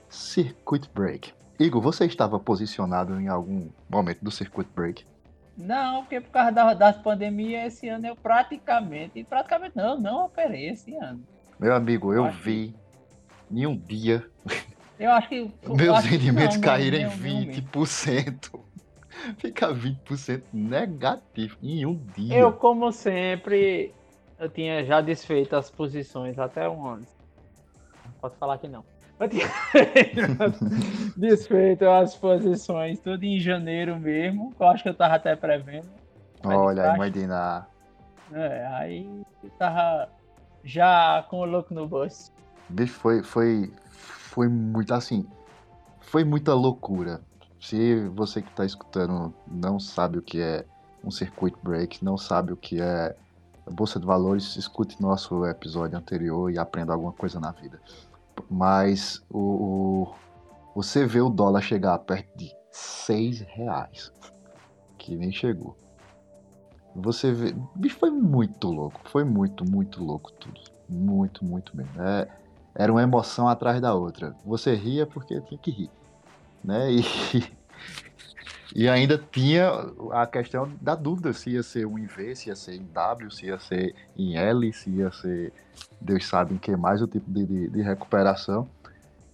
Circuit 0.10 0.90
break. 0.94 1.34
Igor, 1.60 1.82
você 1.82 2.06
estava 2.06 2.40
posicionado 2.40 3.20
em 3.22 3.28
algum 3.28 3.70
momento 3.90 4.20
do 4.24 4.32
circuit 4.32 4.68
break? 4.76 5.06
Não, 5.58 6.02
porque 6.04 6.22
por 6.22 6.30
causa 6.32 6.52
da- 6.52 6.74
das 6.74 6.98
pandemias, 6.98 7.74
esse 7.74 7.88
ano 7.90 8.06
eu 8.08 8.16
praticamente, 8.16 9.24
praticamente 9.24 9.76
não, 9.76 10.00
não 10.00 10.26
operei 10.26 10.70
esse 10.70 10.94
ano. 10.96 11.22
Meu 11.60 11.74
amigo, 11.74 12.14
eu 12.14 12.26
que- 12.30 12.36
vi 12.36 12.76
em 13.52 13.66
um 13.66 13.78
dia 13.78 14.30
Eu 15.00 15.12
acho 15.12 15.30
que. 15.30 15.36
eu 15.64 15.76
meus 15.76 15.98
acho 15.98 16.08
que 16.08 16.16
rendimentos 16.16 16.58
não, 16.58 16.62
não, 16.62 17.04
não. 17.04 17.12
20%. 17.12 18.60
Fica 19.38 19.74
20% 19.74 20.44
negativo 20.54 21.58
em 21.62 21.86
um 21.86 22.00
dia. 22.16 22.38
Eu, 22.38 22.54
como 22.54 22.92
sempre, 22.92 23.94
eu 24.40 24.50
tinha 24.50 24.84
já 24.86 25.02
desfeito 25.02 25.56
as 25.56 25.70
posições 25.70 26.38
até 26.38 26.70
um 26.70 26.88
ano. 26.88 27.06
Não 28.06 28.12
Posso 28.22 28.36
falar 28.38 28.58
que 28.58 28.68
não. 28.68 28.84
Eu 29.20 29.28
tinha 29.28 29.48
desfeito 31.18 31.90
as 31.90 32.16
posições 32.16 33.00
tudo 33.00 33.24
em 33.24 33.40
janeiro 33.40 34.00
mesmo. 34.00 34.54
que 34.56 34.62
Eu 34.62 34.68
acho 34.68 34.84
que 34.84 34.90
eu 34.90 34.94
tava 34.94 35.16
até 35.16 35.36
prevendo. 35.36 35.90
Olha 36.44 36.92
aí. 36.92 36.98
Maidina. 36.98 37.68
É, 38.32 38.68
aí 38.68 39.24
eu 39.44 39.50
tava 39.58 40.10
já 40.64 41.26
com 41.30 41.40
o 41.40 41.46
louco 41.46 41.74
no 41.74 41.88
bolso. 41.88 42.32
Bicho, 42.70 42.94
foi, 42.94 43.24
foi, 43.24 43.74
foi 43.90 44.48
muito 44.48 44.94
assim. 44.94 45.26
Foi 46.02 46.24
muita 46.24 46.54
loucura. 46.54 47.22
Se 47.60 48.08
você 48.10 48.42
que 48.42 48.52
tá 48.52 48.66
escutando 48.66 49.34
não 49.48 49.80
sabe 49.80 50.20
o 50.20 50.22
que 50.22 50.40
é 50.40 50.66
um 51.04 51.10
circuit 51.12 51.56
break, 51.64 52.04
não 52.04 52.18
sabe 52.18 52.52
o 52.54 52.58
que 52.58 52.80
é 52.82 53.16
Bolsa 53.72 54.00
de 54.00 54.06
Valores, 54.06 54.56
escute 54.56 55.02
nosso 55.02 55.46
episódio 55.46 55.98
anterior 55.98 56.52
e 56.52 56.58
aprenda 56.58 56.94
alguma 56.94 57.12
coisa 57.12 57.40
na 57.40 57.52
vida. 57.52 57.82
Mas 58.50 59.22
o, 59.30 59.40
o- 60.04 60.16
você 60.76 61.06
vê 61.06 61.20
o 61.20 61.30
dólar 61.30 61.62
chegar 61.62 61.98
perto 62.00 62.30
de 62.38 62.54
6 62.72 63.42
reais, 63.42 64.12
que 64.98 65.16
nem 65.16 65.32
chegou. 65.32 65.76
Você 66.96 67.32
vê. 67.32 67.56
Bicho, 67.76 67.98
foi 67.98 68.10
muito 68.12 68.70
louco. 68.70 69.02
Foi 69.10 69.24
muito, 69.24 69.66
muito 69.70 70.04
louco 70.04 70.32
tudo. 70.34 70.60
Muito, 70.90 71.44
muito 71.44 71.76
mesmo. 71.76 72.02
É, 72.02 72.28
era 72.78 72.92
uma 72.92 73.02
emoção 73.02 73.50
atrás 73.50 73.82
da 73.82 73.96
outra. 73.96 74.36
Você 74.46 74.76
ria 74.76 75.08
porque 75.08 75.42
tinha 75.42 75.58
que 75.58 75.72
rir. 75.72 75.90
Né? 76.64 76.92
E, 76.92 77.04
e 78.84 78.88
ainda 78.88 79.18
tinha 79.18 79.68
a 80.12 80.28
questão 80.28 80.72
da 80.80 80.94
dúvida 80.94 81.34
se 81.34 81.50
ia 81.50 81.64
ser 81.64 81.88
um 81.88 81.98
em 81.98 82.06
V, 82.06 82.36
se 82.36 82.50
ia 82.50 82.56
ser 82.56 82.76
em 82.76 82.84
W, 82.84 83.32
se 83.32 83.48
ia 83.48 83.58
ser 83.58 83.96
em 84.16 84.38
L, 84.38 84.72
se 84.72 84.92
ia 84.92 85.12
ser. 85.12 85.52
Deus 86.00 86.28
sabe 86.28 86.54
em 86.54 86.58
que 86.60 86.76
mais 86.78 87.02
o 87.02 87.08
tipo 87.08 87.30
de, 87.32 87.46
de, 87.48 87.68
de 87.68 87.82
recuperação. 87.82 88.70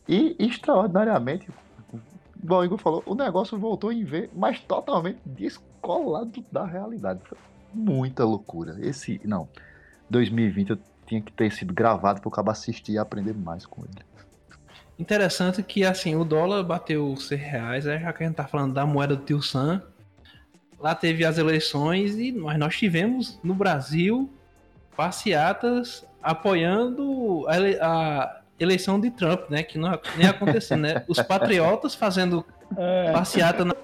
E 0.08 0.38
extraordinariamente, 0.40 1.50
o 2.50 2.64
Igor 2.64 2.78
falou, 2.78 3.04
o 3.06 3.14
negócio 3.14 3.60
voltou 3.60 3.92
em 3.92 4.06
V, 4.06 4.30
mas 4.34 4.62
totalmente 4.62 5.20
descolado 5.26 6.46
da 6.50 6.66
realidade. 6.66 7.20
Foi 7.26 7.38
muita 7.74 8.24
loucura. 8.24 8.78
Esse. 8.80 9.20
Não. 9.26 9.50
2020 10.10 10.70
eu 10.70 10.78
tinha 11.06 11.22
que 11.22 11.32
ter 11.32 11.52
sido 11.52 11.74
gravado 11.74 12.20
para 12.22 12.28
o 12.28 12.32
cabo 12.32 12.52
assistir 12.52 12.94
e 12.94 12.98
aprender 12.98 13.34
mais 13.34 13.66
com 13.66 13.82
ele. 13.84 14.04
Interessante 14.98 15.62
que, 15.64 15.84
assim, 15.84 16.16
o 16.16 16.24
dólar 16.24 16.64
bateu 16.64 17.16
6 17.16 17.42
reais, 17.42 17.86
é, 17.88 18.00
já 18.00 18.14
que 18.14 18.24
a 18.24 18.28
gente 18.28 18.36
tá 18.36 18.46
falando 18.46 18.74
da 18.74 18.86
moeda 18.86 19.16
do 19.16 19.24
tio 19.26 19.42
Sam. 19.42 19.82
Lá 20.80 20.94
teve 20.94 21.26
as 21.26 21.38
eleições 21.38 22.16
e 22.18 22.32
nós, 22.32 22.58
nós 22.60 22.76
tivemos 22.78 23.40
no 23.44 23.56
Brasil 23.56 24.30
passeatas 24.96 26.06
apoiando 26.22 27.46
a, 27.48 27.58
ele- 27.58 27.80
a 27.82 28.42
eleição 28.60 29.00
de 29.00 29.10
Trump, 29.12 29.50
né? 29.50 29.64
Que 29.64 29.78
não, 29.78 29.98
nem 30.18 30.28
aconteceu, 30.28 30.78
né? 30.78 31.04
Os 31.10 31.22
patriotas 31.22 31.96
fazendo 31.96 32.46
É, 32.78 33.12
passeata 33.12 33.66
na 33.66 33.76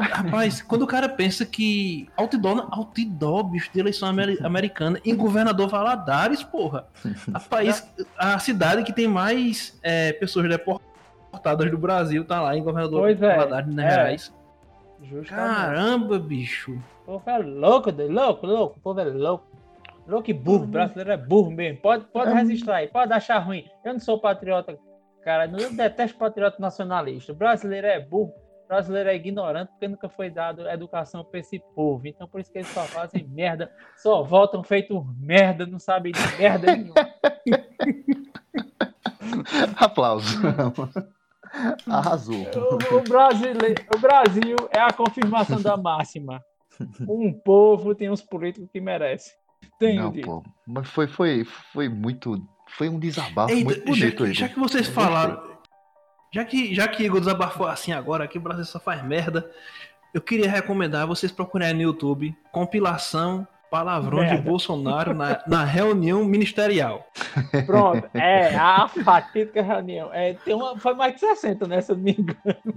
Rapaz, 0.00 0.62
quando 0.62 0.82
o 0.82 0.86
cara 0.86 1.08
pensa 1.08 1.44
que 1.44 2.08
outdoor, 2.16 2.68
outdoor 2.70 3.44
bicho, 3.44 3.70
de 3.72 3.80
eleição 3.80 4.08
ameri- 4.08 4.38
americana 4.42 5.00
em 5.04 5.14
governador 5.16 5.68
Valadares, 5.68 6.42
porra. 6.42 6.86
A, 7.32 7.40
país, 7.40 7.86
a 8.16 8.38
cidade 8.38 8.82
que 8.84 8.92
tem 8.92 9.08
mais 9.08 9.78
é, 9.82 10.12
pessoas 10.12 10.48
deportadas 10.48 11.70
do 11.70 11.78
Brasil 11.78 12.24
tá 12.24 12.40
lá 12.40 12.56
em 12.56 12.62
governador 12.62 13.00
Pois 13.00 13.20
é, 13.22 13.36
Valadares, 13.36 13.68
Minas 13.68 13.84
é. 13.84 14.16
Justamente. 15.04 15.28
Caramba, 15.28 16.18
bicho. 16.18 16.80
O 17.04 17.18
povo 17.18 17.30
é 17.30 17.38
louco, 17.38 17.90
louco, 17.90 18.46
louco. 18.46 18.78
O 18.78 18.80
povo 18.80 19.00
é 19.00 19.04
louco. 19.04 19.44
Louco 20.06 20.30
e 20.30 20.32
burro. 20.34 20.66
brasileiro 20.66 21.10
é 21.12 21.16
burro 21.16 21.50
mesmo. 21.50 21.80
Pode, 21.80 22.04
pode 22.04 22.30
É. 22.30 22.34
registrar 22.34 22.76
aí, 22.76 22.86
pode 22.88 23.12
achar 23.12 23.38
ruim. 23.38 23.64
Eu 23.84 23.92
não 23.94 24.00
sou 24.00 24.18
patriota, 24.20 24.78
cara. 25.24 25.46
Eu 25.46 25.72
detesto 25.74 26.16
patriota 26.18 26.56
nacionalista. 26.60 27.32
O 27.32 27.34
brasileiro 27.34 27.86
é 27.88 27.98
burro. 27.98 28.32
O 28.72 28.74
brasileiro 28.74 29.10
é 29.10 29.14
ignorante 29.14 29.70
porque 29.72 29.86
nunca 29.86 30.08
foi 30.08 30.30
dado 30.30 30.66
educação 30.66 31.22
pra 31.22 31.40
esse 31.40 31.58
povo. 31.74 32.06
Então 32.06 32.26
por 32.26 32.40
isso 32.40 32.50
que 32.50 32.56
eles 32.56 32.68
só 32.68 32.80
fazem 32.84 33.28
merda, 33.28 33.70
só 33.98 34.22
votam 34.22 34.62
feito 34.62 35.06
merda, 35.20 35.66
não 35.66 35.78
sabem 35.78 36.10
de 36.10 36.38
merda 36.38 36.74
nenhuma. 36.74 36.94
Aplausos. 39.76 40.38
Arrasou. 41.86 42.46
O, 42.56 42.96
o 42.96 43.02
brasileiro, 43.02 43.84
o 43.94 43.98
Brasil 43.98 44.56
é 44.74 44.80
a 44.80 44.90
confirmação 44.90 45.60
da 45.60 45.76
máxima. 45.76 46.42
Um 47.06 47.30
povo 47.30 47.94
tem 47.94 48.08
os 48.08 48.22
políticos 48.22 48.70
que 48.72 48.80
merece. 48.80 49.34
Tem 49.78 49.98
Não, 49.98 50.12
pô. 50.12 50.42
Mas 50.66 50.88
foi, 50.88 51.06
foi, 51.06 51.44
foi 51.44 51.90
muito. 51.90 52.42
Foi 52.70 52.88
um 52.88 52.98
desabafo 52.98 53.52
Eita, 53.52 53.64
muito 53.66 53.94
já, 53.94 54.06
bonito 54.06 54.24
aí. 54.24 54.32
já 54.32 54.48
que 54.48 54.58
vocês 54.58 54.88
falaram. 54.88 55.51
Já 56.32 56.44
que, 56.44 56.74
já 56.74 56.88
que 56.88 57.04
Igor 57.04 57.20
desabafou 57.20 57.66
assim 57.66 57.92
agora, 57.92 58.26
que 58.26 58.38
o 58.38 58.40
Brasil 58.40 58.64
só 58.64 58.80
faz 58.80 59.04
merda, 59.04 59.48
eu 60.14 60.20
queria 60.20 60.50
recomendar 60.50 61.06
vocês 61.06 61.30
procurarem 61.30 61.74
no 61.74 61.82
YouTube 61.82 62.34
compilação 62.50 63.46
palavrões 63.70 64.28
de 64.28 64.34
Merda. 64.34 64.50
Bolsonaro 64.50 65.14
na, 65.14 65.42
na 65.46 65.64
reunião 65.64 66.24
ministerial. 66.26 67.06
Pronto, 67.64 68.06
é 68.12 68.54
a 68.54 68.86
fatídica 68.86 69.62
reunião. 69.62 70.10
É, 70.12 70.34
tem 70.34 70.54
uma, 70.54 70.78
foi 70.78 70.94
mais 70.94 71.14
de 71.14 71.20
60 71.20 71.66
nessa, 71.66 71.94
me 71.94 72.12
engano. 72.12 72.74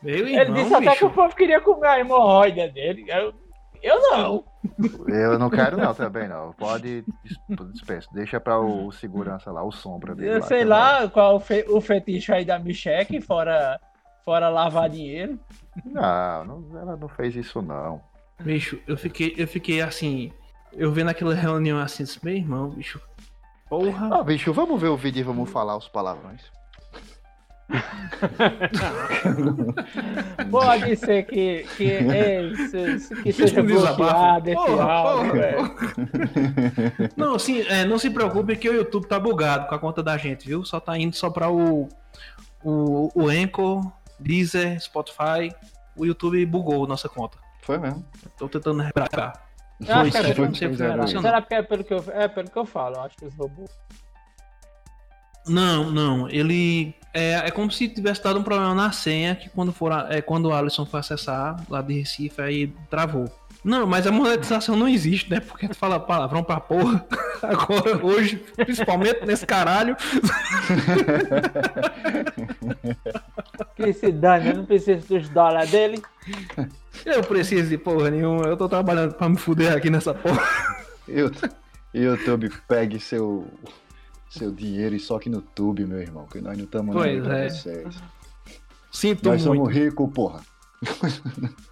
Meu 0.00 0.28
Ele 0.28 0.36
irmão, 0.36 0.62
disse 0.62 0.74
até 0.74 0.96
que 0.96 1.04
o 1.04 1.08
bicho. 1.08 1.20
povo 1.20 1.34
queria 1.34 1.60
comer 1.60 1.88
a 1.88 1.98
hemorroida 1.98 2.68
dele. 2.68 3.04
Eu, 3.08 3.34
eu 3.82 4.00
não. 4.10 4.44
Eu 5.08 5.38
não 5.38 5.48
quero, 5.50 5.76
não, 5.76 5.94
também 5.94 6.28
não. 6.28 6.52
Pode 6.52 7.04
dispensa. 7.72 8.08
Deixa 8.12 8.40
pra 8.40 8.58
o 8.58 8.90
segurança 8.92 9.50
lá, 9.50 9.62
o 9.62 9.70
sombra 9.72 10.14
dele. 10.14 10.36
Eu 10.36 10.42
sei 10.42 10.58
que 10.58 10.64
lá 10.64 11.08
qual 11.08 11.36
o, 11.36 11.40
fe- 11.40 11.66
o 11.68 11.80
fetiche 11.80 12.32
aí 12.32 12.44
da 12.44 12.58
Micheque, 12.58 13.20
fora, 13.20 13.80
fora 14.24 14.48
lavar 14.48 14.88
dinheiro. 14.88 15.38
vai- 15.92 16.44
Não, 16.44 16.44
não, 16.60 16.78
ela 16.80 16.96
não 16.96 17.08
fez 17.08 17.34
isso, 17.36 17.62
não. 17.62 18.00
Bicho, 18.40 18.78
eu 18.86 18.96
fiquei, 18.96 19.34
eu 19.36 19.48
fiquei 19.48 19.80
assim, 19.82 20.32
eu 20.72 20.92
vendo 20.92 21.08
aquela 21.10 21.34
reunião 21.34 21.78
assim, 21.78 22.04
disse, 22.04 22.24
meu 22.24 22.34
irmão, 22.34 22.68
bicho. 22.70 23.00
Porra. 23.68 24.20
Ah, 24.20 24.22
bicho, 24.24 24.52
vamos 24.52 24.80
ver 24.80 24.88
o 24.88 24.96
vídeo 24.96 25.20
e 25.20 25.24
vamos 25.24 25.50
falar 25.50 25.76
os 25.76 25.88
palavrões. 25.88 26.42
Pode 30.50 30.96
ser 30.96 31.22
que, 31.24 31.66
que, 31.76 31.92
é, 31.92 32.50
que 33.22 33.32
seja 33.32 33.62
bloqueado 33.62 34.50
esse 34.50 34.80
áudio. 34.80 35.42
Não, 37.16 37.34
assim, 37.34 37.60
é, 37.62 37.84
não 37.84 37.98
se 37.98 38.10
preocupe 38.10 38.56
que 38.56 38.68
o 38.68 38.74
YouTube 38.74 39.06
tá 39.06 39.20
bugado 39.20 39.66
com 39.66 39.74
a 39.74 39.78
conta 39.78 40.02
da 40.02 40.16
gente, 40.16 40.46
viu? 40.46 40.64
Só 40.64 40.80
tá 40.80 40.96
indo 40.96 41.14
só 41.14 41.28
para 41.30 41.50
o, 41.50 41.88
o, 42.64 43.10
o 43.14 43.28
Anchor, 43.28 43.92
Deezer, 44.18 44.80
Spotify. 44.80 45.54
O 45.96 46.06
YouTube 46.06 46.44
bugou 46.46 46.86
nossa 46.86 47.08
conta. 47.08 47.38
Foi 47.62 47.78
mesmo. 47.78 48.04
Tô 48.38 48.48
tentando 48.48 48.82
que 48.82 48.92
é, 49.86 50.34
foi, 50.34 50.34
foi, 50.34 50.52
Será 51.06 51.40
que 51.40 51.54
é 51.54 51.62
pelo 51.62 51.84
que 51.84 51.94
eu, 51.94 52.04
é 52.08 52.26
pelo 52.26 52.50
que 52.50 52.58
eu 52.58 52.64
falo? 52.64 52.96
Eu 52.96 53.02
acho 53.02 53.16
que 53.16 53.26
os 53.26 53.34
robôs. 53.34 53.70
Não, 55.48 55.90
não. 55.90 56.28
Ele 56.28 56.94
é, 57.12 57.34
é 57.46 57.50
como 57.50 57.70
se 57.70 57.88
tivesse 57.88 58.22
dado 58.22 58.38
um 58.38 58.42
problema 58.42 58.74
na 58.74 58.92
senha 58.92 59.34
que 59.34 59.48
quando 59.48 59.72
for 59.72 59.92
é 60.10 60.20
quando 60.20 60.46
o 60.46 60.52
Alisson 60.52 60.86
for 60.86 60.98
acessar 60.98 61.56
lá 61.68 61.82
de 61.82 61.98
Recife 62.00 62.40
aí 62.40 62.72
travou. 62.90 63.28
Não, 63.64 63.86
mas 63.86 64.06
a 64.06 64.12
monetização 64.12 64.76
não 64.76 64.88
existe, 64.88 65.30
né? 65.30 65.40
Porque 65.40 65.68
tu 65.68 65.74
fala 65.74 65.98
palavrão 65.98 66.44
pra 66.44 66.60
porra. 66.60 67.04
Agora, 67.42 68.04
hoje, 68.04 68.36
principalmente 68.56 69.26
nesse 69.26 69.46
caralho. 69.46 69.96
Que 73.74 73.92
se 73.92 74.10
dane, 74.10 74.48
eu 74.48 74.56
não 74.56 74.64
preciso 74.64 75.06
dos 75.06 75.28
dólares 75.28 75.70
dele. 75.70 76.02
Eu 77.06 77.22
preciso 77.22 77.68
de 77.68 77.78
porra 77.78 78.10
nenhuma, 78.10 78.44
eu 78.46 78.56
tô 78.56 78.68
trabalhando 78.68 79.14
pra 79.14 79.28
me 79.28 79.36
fuder 79.36 79.72
aqui 79.72 79.88
nessa 79.88 80.12
porra. 80.12 80.42
Eu, 81.06 81.30
YouTube, 81.94 82.50
pegue 82.66 82.98
seu, 82.98 83.46
seu 84.28 84.50
dinheiro 84.50 84.94
e 84.94 85.00
só 85.00 85.18
que 85.18 85.30
no 85.30 85.40
tube, 85.40 85.86
meu 85.86 86.00
irmão, 86.00 86.26
que 86.26 86.40
nós 86.40 86.56
não 86.56 86.64
estamos 86.64 86.94
Pois 86.94 87.26
é. 87.26 87.48
Vocês. 87.48 88.02
Sinto 88.90 89.28
nós 89.28 89.44
muito. 89.44 89.58
somos 89.58 89.74
ricos, 89.74 90.10
porra. 90.12 90.40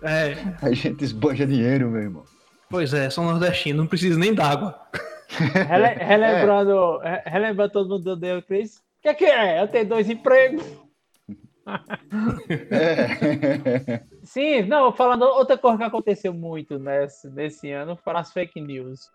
É. 0.03 0.35
A 0.63 0.73
gente 0.73 1.05
esbanja 1.05 1.47
dinheiro, 1.47 1.91
meu 1.91 2.03
irmão. 2.03 2.25
Pois 2.69 2.93
é, 2.93 3.09
sou 3.11 3.25
nordestino, 3.25 3.79
não 3.79 3.87
preciso 3.87 4.19
nem 4.19 4.35
d'água. 4.35 4.79
Rele, 5.29 6.05
relembrando, 6.05 7.03
é. 7.03 7.23
relembrando 7.27 7.73
todo 7.73 7.89
mundo 7.89 8.05
do 8.05 8.17
Deus 8.17 8.45
Cris. 8.45 8.77
O 8.77 9.03
que 9.03 9.09
é 9.09 9.15
que 9.15 9.25
é? 9.25 9.61
Eu 9.61 9.69
tenho 9.69 9.89
dois 9.89 10.09
empregos. 10.09 10.65
É. 12.71 14.01
Sim, 14.23 14.63
não, 14.63 14.93
falando 14.93 15.23
outra 15.25 15.59
coisa 15.59 15.79
que 15.79 15.83
aconteceu 15.83 16.33
muito 16.33 16.79
nesse, 16.79 17.29
nesse 17.29 17.73
ano 17.73 17.97
foram 17.97 18.21
as 18.21 18.33
fake 18.33 18.61
news. 18.61 19.11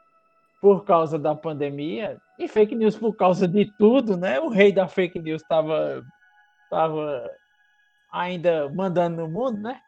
Por 0.61 0.85
causa 0.85 1.17
da 1.17 1.33
pandemia, 1.33 2.21
e 2.37 2.47
fake 2.47 2.75
news 2.75 2.95
por 2.95 3.15
causa 3.15 3.47
de 3.47 3.65
tudo, 3.77 4.15
né? 4.15 4.39
O 4.39 4.47
rei 4.47 4.71
da 4.71 4.87
fake 4.87 5.19
news 5.19 5.41
estava 5.41 6.03
tava 6.69 7.29
ainda 8.11 8.69
mandando 8.69 9.23
no 9.23 9.27
mundo, 9.27 9.59
né? 9.59 9.81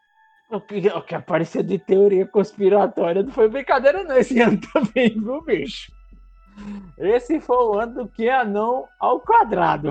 O 0.50 0.60
que, 0.60 0.86
o 0.88 1.02
que 1.02 1.14
apareceu 1.14 1.62
de 1.62 1.78
teoria 1.78 2.26
conspiratória 2.26 3.22
não 3.22 3.32
foi 3.32 3.48
brincadeira 3.48 4.04
não 4.04 4.16
esse 4.16 4.40
ano 4.40 4.60
também, 4.72 5.10
viu, 5.10 5.42
bicho? 5.42 5.92
Esse 6.98 7.40
foi 7.40 7.56
o 7.56 7.78
ano 7.78 8.04
do 8.04 8.08
que 8.08 8.30
não 8.44 8.86
ao 9.00 9.20
quadrado. 9.20 9.90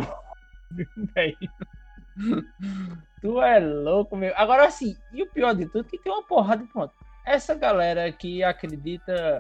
tu 3.22 3.41
é 3.41 3.60
louco, 3.60 4.15
meu. 4.15 4.34
Agora, 4.38 4.65
assim, 4.65 4.96
e 5.12 5.24
o 5.24 5.30
pior 5.30 5.54
de 5.54 5.65
tudo, 5.65 5.84
que 5.84 5.98
tem 5.98 6.12
uma 6.12 6.24
porrada 6.24 6.63
de 6.63 6.72
ponto. 6.72 6.93
Essa 7.26 7.56
galera 7.56 8.12
que 8.12 8.43
acredita 8.43 9.39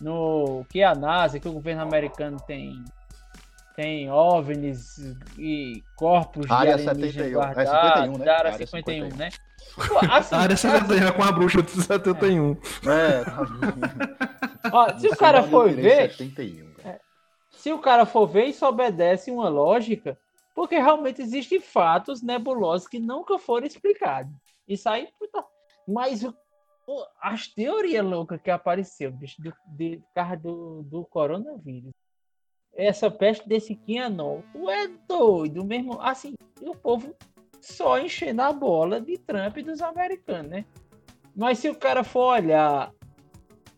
no 0.00 0.64
que 0.68 0.82
a 0.82 0.94
NASA, 0.94 1.40
que 1.40 1.48
o 1.48 1.52
governo 1.52 1.82
americano 1.82 2.38
tem 2.46 2.84
tem 3.74 4.10
OVNIs 4.10 4.98
e 5.38 5.84
corpos 5.94 6.50
área 6.50 6.76
de 6.76 6.88
alienígenas 6.88 7.32
guardados, 7.32 7.70
é 7.72 8.06
51, 8.06 8.18
né? 8.18 8.24
da 8.24 8.36
área 8.36 8.52
51, 8.66 9.10
51. 9.10 9.16
né? 9.16 9.28
Pô, 9.76 9.98
assim, 10.10 10.34
a 10.34 10.38
área 10.38 10.56
51 10.56 11.06
é 11.06 11.12
com 11.12 11.22
a 11.22 11.30
bruxa 11.30 11.62
de 11.62 11.70
71. 11.70 12.56
É, 12.86 13.24
tá 13.24 14.70
Ó, 14.72 14.98
se 14.98 15.06
o 15.06 15.16
cara 15.16 15.44
for 15.44 15.70
ver... 15.70 16.10
71, 16.10 16.72
é, 16.84 16.98
se 17.52 17.72
o 17.72 17.78
cara 17.78 18.04
for 18.04 18.26
ver, 18.26 18.46
isso 18.46 18.66
obedece 18.66 19.30
uma 19.30 19.48
lógica 19.48 20.18
porque 20.58 20.76
realmente 20.76 21.22
existem 21.22 21.60
fatos 21.60 22.20
nebulosos 22.20 22.88
que 22.88 22.98
nunca 22.98 23.38
foram 23.38 23.64
explicados. 23.64 24.32
Isso 24.66 24.88
aí, 24.88 25.06
puta... 25.16 25.44
mas 25.86 26.24
o, 26.24 26.34
as 27.20 27.48
teorias 27.48 28.04
loucas 28.04 28.40
que 28.40 28.50
apareceu 28.50 29.10
bicho, 29.12 29.40
de, 29.42 29.52
de, 29.66 29.96
de 29.96 30.36
do, 30.40 30.82
do 30.82 31.04
coronavírus, 31.04 31.92
essa 32.74 33.10
peste 33.10 33.48
desse 33.48 33.74
Quianon, 33.74 34.42
tu 34.52 34.70
é 34.70 34.88
doido 35.08 35.64
mesmo. 35.64 36.00
Assim, 36.00 36.34
o 36.60 36.74
povo 36.74 37.14
só 37.60 37.98
enchendo 37.98 38.42
a 38.42 38.52
bola 38.52 39.00
de 39.00 39.18
Trump 39.18 39.56
e 39.56 39.62
dos 39.62 39.82
americanos, 39.82 40.50
né? 40.50 40.64
Mas 41.34 41.58
se 41.58 41.68
o 41.68 41.74
cara 41.74 42.04
for 42.04 42.34
olhar, 42.34 42.92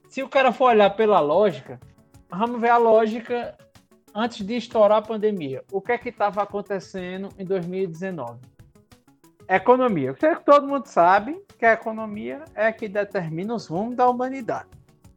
se 0.08 0.22
o 0.22 0.28
cara 0.28 0.52
for 0.52 0.66
olhar 0.66 0.90
pela 0.90 1.20
lógica, 1.20 1.80
vamos 2.28 2.60
ver 2.60 2.70
a 2.70 2.76
lógica 2.76 3.56
antes 4.14 4.44
de 4.44 4.56
estourar 4.56 4.98
a 4.98 5.02
pandemia, 5.02 5.64
o 5.72 5.80
que 5.80 5.92
é 5.92 5.98
que 5.98 6.08
estava 6.08 6.42
acontecendo 6.42 7.28
em 7.38 7.44
2019? 7.44 8.40
Economia. 9.50 10.14
Todo 10.44 10.68
mundo 10.68 10.86
sabe 10.86 11.40
que 11.58 11.66
a 11.66 11.72
economia 11.72 12.44
é 12.54 12.72
que 12.72 12.88
determina 12.88 13.54
os 13.54 13.66
rumos 13.66 13.96
da 13.96 14.08
humanidade. 14.08 14.68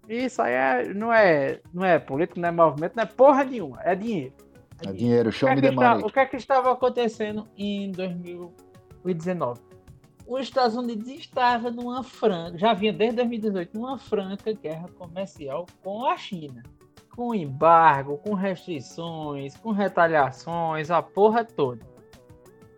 Isso 0.10 0.42
aí 0.42 0.54
é, 0.54 0.94
não, 0.94 1.14
é, 1.14 1.62
não 1.74 1.86
é 1.86 2.00
político, 2.00 2.40
não 2.40 2.50
é 2.50 2.52
movimento, 2.52 2.96
não 2.96 3.04
é 3.04 3.06
porra 3.06 3.44
nenhuma, 3.44 3.80
é 3.84 3.96
dinheiro. 3.96 4.34
É, 4.86 4.90
é 4.90 4.92
dinheiro, 4.92 5.32
show 5.32 5.50
me. 5.50 5.62
O 6.04 6.10
que 6.10 6.20
é 6.20 6.26
que 6.26 6.36
estava 6.36 6.72
acontecendo 6.72 7.48
em 7.58 7.92
2019? 7.92 9.62
Os 10.26 10.42
Estados 10.42 10.76
Unidos 10.76 11.08
estavam 11.08 11.72
numa 11.72 12.04
franca, 12.04 12.58
já 12.58 12.74
vinha 12.74 12.92
desde 12.92 13.18
2018, 13.18 13.78
numa 13.78 13.98
franca 13.98 14.52
guerra 14.54 14.88
comercial 14.98 15.66
com 15.84 16.06
a 16.06 16.18
China 16.18 16.64
com 17.16 17.34
embargo, 17.34 18.18
com 18.18 18.34
restrições, 18.34 19.56
com 19.58 19.72
retaliações, 19.72 20.90
a 20.90 21.02
porra 21.02 21.46
toda. 21.46 21.86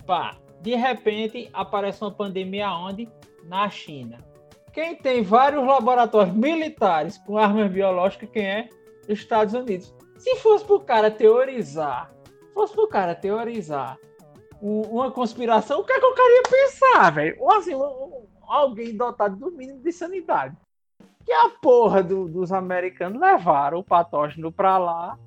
Pá, 0.05 0.37
de 0.65 0.73
repente 0.73 1.47
aparece 1.53 2.01
uma 2.01 2.09
pandemia 2.09 2.71
onde? 2.71 3.07
Na 3.43 3.69
China. 3.69 4.17
Quem 4.73 4.95
tem 4.95 5.21
vários 5.21 5.63
laboratórios 5.63 6.35
militares 6.35 7.19
com 7.19 7.37
armas 7.37 7.71
biológicas, 7.71 8.27
quem 8.31 8.47
é? 8.47 8.69
Estados 9.07 9.53
Unidos. 9.53 9.93
Se 10.17 10.35
fosse 10.37 10.65
pro 10.65 10.79
cara 10.79 11.11
teorizar, 11.11 12.11
fosse 12.51 12.73
pro 12.73 12.87
cara 12.87 13.13
teorizar 13.13 13.99
uma 14.59 15.11
conspiração, 15.11 15.81
o 15.81 15.83
que 15.83 15.93
é 15.93 15.99
que 15.99 16.05
eu 16.05 16.15
queria 16.15 16.41
pensar, 16.41 17.11
velho? 17.11 17.51
Assim, 17.51 17.73
alguém 18.47 18.97
dotado 18.97 19.35
do 19.35 19.51
mínimo 19.51 19.83
de 19.83 19.91
sanidade 19.91 20.57
que 21.23 21.31
a 21.31 21.49
porra 21.61 22.01
do, 22.01 22.27
dos 22.27 22.51
americanos 22.51 23.21
levaram 23.21 23.79
o 23.79 23.83
patógeno 23.83 24.51
para 24.51 24.79
lá, 24.79 25.19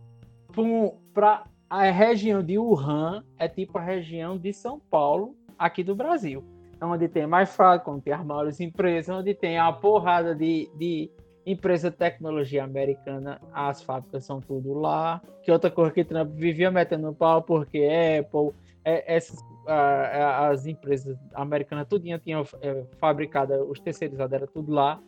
para 1.15 1.45
a 1.69 1.91
região 1.91 2.43
de 2.43 2.59
Wuhan, 2.59 3.23
é 3.39 3.49
tipo 3.49 3.79
a 3.79 3.83
região 3.83 4.39
de 4.39 4.53
São 4.53 4.79
Paulo, 4.79 5.35
aqui 5.59 5.83
do 5.83 5.95
Brasil. 5.95 6.43
É 6.81 6.85
onde 6.85 7.09
tem 7.09 7.27
mais 7.27 7.55
fraco, 7.55 7.91
onde 7.91 8.03
tem 8.03 8.13
as 8.13 8.25
maiores 8.25 8.61
empresas, 8.61 9.15
onde 9.15 9.35
tem 9.35 9.59
a 9.59 9.73
porrada 9.73 10.35
de, 10.35 10.71
de 10.77 11.11
empresa 11.45 11.91
de 11.91 11.97
tecnologia 11.97 12.65
americana, 12.65 13.41
as 13.53 13.83
fábricas 13.83 14.25
são 14.25 14.41
tudo 14.41 14.75
lá. 14.75 15.21
Que 15.43 15.51
outra 15.51 15.71
coisa 15.71 15.91
que 15.91 16.05
Trump 16.05 16.31
vivia 16.31 16.71
metendo 16.71 17.13
pau, 17.13 17.43
porque 17.43 17.89
Apple, 18.21 18.55
é, 18.85 19.17
essas, 19.17 19.45
as 19.67 20.67
empresas 20.67 21.19
americanas, 21.35 21.89
tudinho 21.89 22.19
tinham 22.19 22.45
é, 22.63 22.85
fabricado, 22.99 23.55
os 23.69 23.81
terceirizados 23.81 24.33
era 24.33 24.47
tudo 24.47 24.73
lá 24.73 25.01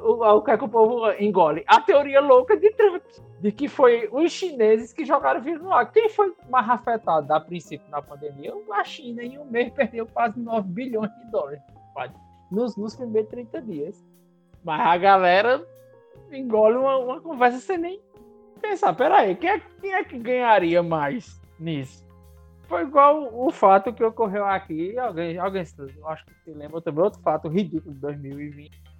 o, 0.00 0.24
o 0.24 0.42
que 0.42 0.50
é 0.50 0.56
que 0.56 0.64
o 0.64 0.68
povo 0.68 1.10
engole? 1.18 1.64
A 1.66 1.80
teoria 1.80 2.20
louca 2.20 2.56
de 2.56 2.70
Trump, 2.72 3.02
de 3.44 3.52
que 3.52 3.68
foi 3.68 4.08
os 4.10 4.32
chineses 4.32 4.90
que 4.90 5.04
jogaram 5.04 5.38
vírus 5.42 5.62
no 5.62 5.70
ar. 5.70 5.92
Quem 5.92 6.08
foi 6.08 6.34
mais 6.48 6.66
afetado 6.66 7.30
a 7.30 7.38
princípio 7.38 7.86
na 7.90 8.00
pandemia? 8.00 8.54
A 8.72 8.82
China, 8.82 9.22
em 9.22 9.38
um 9.38 9.44
mês, 9.44 9.70
perdeu 9.70 10.06
quase 10.06 10.40
9 10.40 10.66
bilhões 10.66 11.14
de 11.18 11.30
dólares 11.30 11.60
nos, 12.50 12.74
nos 12.74 12.96
primeiros 12.96 13.28
30 13.28 13.60
dias. 13.60 14.02
Mas 14.64 14.80
a 14.80 14.96
galera 14.96 15.62
engole 16.32 16.78
uma, 16.78 16.96
uma 16.96 17.20
conversa 17.20 17.58
sem 17.58 17.76
nem 17.76 18.00
pensar. 18.62 18.94
Peraí, 18.94 19.36
quem 19.36 19.50
é, 19.50 19.60
quem 19.60 19.92
é 19.92 20.02
que 20.02 20.18
ganharia 20.18 20.82
mais 20.82 21.38
nisso? 21.60 22.02
Foi 22.62 22.80
igual 22.80 23.28
o 23.30 23.50
fato 23.50 23.92
que 23.92 24.02
ocorreu 24.02 24.46
aqui. 24.46 24.98
Alguém, 24.98 25.36
alguém 25.36 25.60
acho 25.60 26.24
que 26.24 26.34
se 26.44 26.50
lembra 26.50 26.80
também, 26.80 27.04
outro 27.04 27.20
fato 27.20 27.48
ridículo 27.48 27.94
de 27.94 28.00
2020 28.00 28.93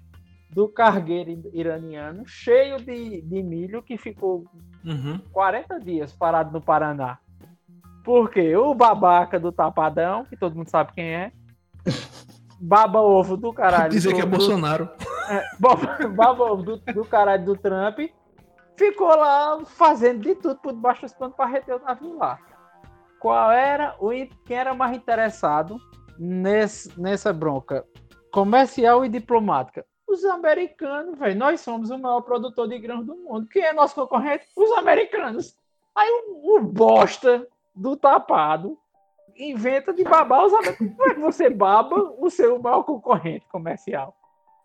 do 0.55 0.69
cargueiro 0.69 1.51
iraniano 1.51 2.25
cheio 2.25 2.77
de, 2.77 3.21
de 3.21 3.43
milho 3.43 3.83
que 3.83 3.97
ficou 3.97 4.45
uhum. 4.85 5.19
40 5.33 5.81
dias 5.81 6.13
parado 6.13 6.53
no 6.53 6.61
Paraná. 6.61 7.19
Porque 8.05 8.55
o 8.55 8.73
babaca 8.73 9.37
do 9.37 9.51
Tapadão, 9.51 10.23
que 10.23 10.37
todo 10.37 10.55
mundo 10.55 10.69
sabe 10.69 10.93
quem 10.93 11.13
é, 11.13 11.33
baba 12.57 13.01
ovo 13.01 13.35
do 13.35 13.51
caralho. 13.51 13.91
Dizer 13.91 14.11
do, 14.11 14.15
que 14.15 14.21
é 14.21 14.25
do, 14.25 14.31
Bolsonaro. 14.31 14.89
É, 15.27 15.43
baba 16.07 16.43
ovo 16.45 16.63
do, 16.63 16.77
do 16.77 17.03
caralho 17.03 17.43
do 17.43 17.57
Trump, 17.57 17.99
ficou 18.77 19.09
lá 19.09 19.59
fazendo 19.65 20.21
de 20.21 20.35
tudo 20.35 20.57
por 20.61 20.71
debaixo 20.71 21.01
dos 21.01 21.13
panos 21.13 21.35
para 21.35 21.47
reter 21.47 21.75
o 21.75 21.83
navio 21.83 22.17
lá. 22.17 22.39
qual 23.19 23.51
era 23.51 23.93
o 23.99 24.11
quem 24.45 24.55
era 24.55 24.73
mais 24.73 24.95
interessado 24.95 25.77
nesse, 26.17 26.97
nessa 26.97 27.33
bronca 27.33 27.83
comercial 28.31 29.03
e 29.03 29.09
diplomática? 29.09 29.85
Os 30.07 30.23
americanos, 30.25 31.17
velho. 31.17 31.37
Nós 31.37 31.61
somos 31.61 31.89
o 31.89 31.97
maior 31.97 32.21
produtor 32.21 32.67
de 32.67 32.77
grãos 32.79 33.05
do 33.05 33.15
mundo. 33.15 33.47
Quem 33.47 33.63
é 33.63 33.73
nosso 33.73 33.95
concorrente? 33.95 34.47
Os 34.55 34.71
americanos. 34.73 35.57
Aí 35.95 36.09
o, 36.27 36.55
o 36.55 36.61
bosta 36.61 37.47
do 37.73 37.95
tapado 37.95 38.77
inventa 39.35 39.93
de 39.93 40.03
babar 40.03 40.45
os 40.45 40.53
americanos. 40.53 40.95
Como 40.95 41.09
é 41.09 41.13
que 41.13 41.19
você 41.19 41.49
baba 41.49 41.95
o 42.17 42.29
seu 42.29 42.59
maior 42.59 42.83
concorrente 42.83 43.45
comercial? 43.47 44.15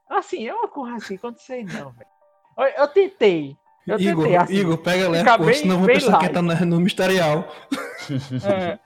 Assim, 0.09 0.49
é 0.49 0.55
uma 0.55 0.69
coisa 0.69 0.97
assim, 0.97 1.19
sei 1.37 1.65
não, 1.65 1.91
velho. 1.91 2.11
Eu, 2.59 2.65
eu 2.65 2.89
tentei 2.89 3.57
eu 3.93 4.01
Igor, 4.01 4.25
tentei, 4.25 4.37
assim, 4.37 4.55
Igor, 4.55 4.79
pega 4.79 5.09
leve, 5.09 5.31
pô, 5.37 5.45
bem- 5.45 5.55
senão 5.55 5.79
vou 5.79 5.87
pensar 5.87 6.19
que 6.19 6.25
light. 6.25 6.33
tá 6.35 6.43
no, 6.43 6.67
no 6.67 6.77
ministerial. 6.79 7.49
É, 8.45 8.79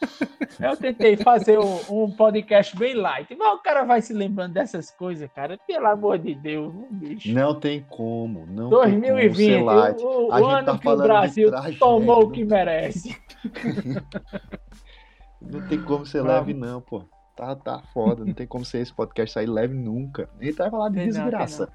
eu 0.71 0.77
tentei 0.77 1.17
fazer 1.17 1.59
um, 1.59 1.81
um 2.05 2.11
podcast 2.11 2.77
bem 2.77 2.95
light, 2.95 3.35
mas 3.37 3.55
o 3.55 3.59
cara 3.63 3.85
vai 3.85 4.03
se 4.03 4.13
lembrando 4.13 4.53
dessas 4.53 4.91
coisas, 4.91 5.31
cara. 5.35 5.59
Pelo 5.67 5.87
amor 5.87 6.19
de 6.19 6.35
Deus, 6.35 6.75
um 6.75 6.89
bicho. 6.91 7.33
Não 7.33 7.55
tem 7.59 7.81
como, 7.89 8.41
não 8.47 8.69
tem 8.69 8.79
como 8.81 9.01
2020, 9.01 9.35
ser 9.37 9.63
light. 9.63 10.03
o, 10.03 10.27
o 10.29 10.33
A 10.33 10.39
gente 10.41 10.51
ano 10.53 10.67
tá 10.67 10.79
que 10.79 10.89
o 10.89 10.97
Brasil 10.97 11.51
tragédia, 11.51 11.79
tomou 11.79 12.19
o 12.19 12.23
não- 12.25 12.31
que 12.31 12.45
merece. 12.45 13.17
Não 15.41 15.61
tem 15.69 15.81
como 15.83 16.07
ser 16.07 16.23
Vamos. 16.23 16.33
leve, 16.35 16.55
não, 16.55 16.81
pô. 16.81 17.05
Tá, 17.37 17.55
tá 17.57 17.83
foda, 17.93 18.25
não 18.25 18.33
tem 18.33 18.47
como 18.47 18.65
ser 18.65 18.79
esse 18.79 18.95
podcast 18.95 19.35
sair 19.35 19.47
leve 19.47 19.75
nunca. 19.75 20.29
Nem 20.41 20.53
vai 20.53 20.71
falar 20.71 20.89
de 20.89 20.95
Tem 20.97 21.07
não, 21.09 21.13
tem 21.13 21.23
desgraça. 21.23 21.69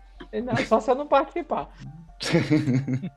Não, 0.43 0.55
só 0.65 0.79
se 0.79 0.89
eu 0.89 0.95
não 0.95 1.05
participar. 1.05 1.69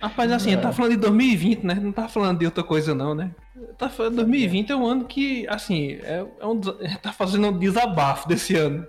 Rapaz, 0.00 0.32
assim, 0.32 0.52
É. 0.52 0.56
tá 0.56 0.72
falando 0.72 0.92
de 0.92 0.98
2020, 0.98 1.64
né? 1.64 1.74
Não 1.74 1.92
tá 1.92 2.08
falando 2.08 2.38
de 2.38 2.46
outra 2.46 2.64
coisa, 2.64 2.94
não, 2.94 3.14
né? 3.14 3.34
Tá 3.78 3.88
falando 3.88 4.16
2020 4.16 4.70
é 4.70 4.76
um 4.76 4.86
ano 4.86 5.04
que, 5.04 5.46
assim, 5.48 5.92
é, 6.02 6.26
é 6.40 6.46
um, 6.46 6.60
tá 7.02 7.12
fazendo 7.12 7.48
um 7.48 7.58
desabafo 7.58 8.28
desse 8.28 8.56
ano. 8.56 8.86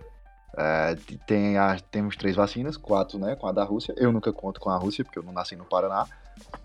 É, 0.57 0.95
tem 1.27 1.57
a, 1.57 1.77
temos 1.91 2.15
três 2.15 2.35
vacinas, 2.35 2.77
quatro, 2.77 3.19
né? 3.19 3.35
Com 3.35 3.47
a 3.47 3.51
da 3.51 3.63
Rússia. 3.63 3.93
Eu 3.95 4.11
nunca 4.11 4.33
conto 4.33 4.59
com 4.59 4.69
a 4.69 4.77
Rússia, 4.77 5.03
porque 5.03 5.19
eu 5.19 5.23
não 5.23 5.31
nasci 5.31 5.55
no 5.55 5.65
Paraná. 5.65 6.07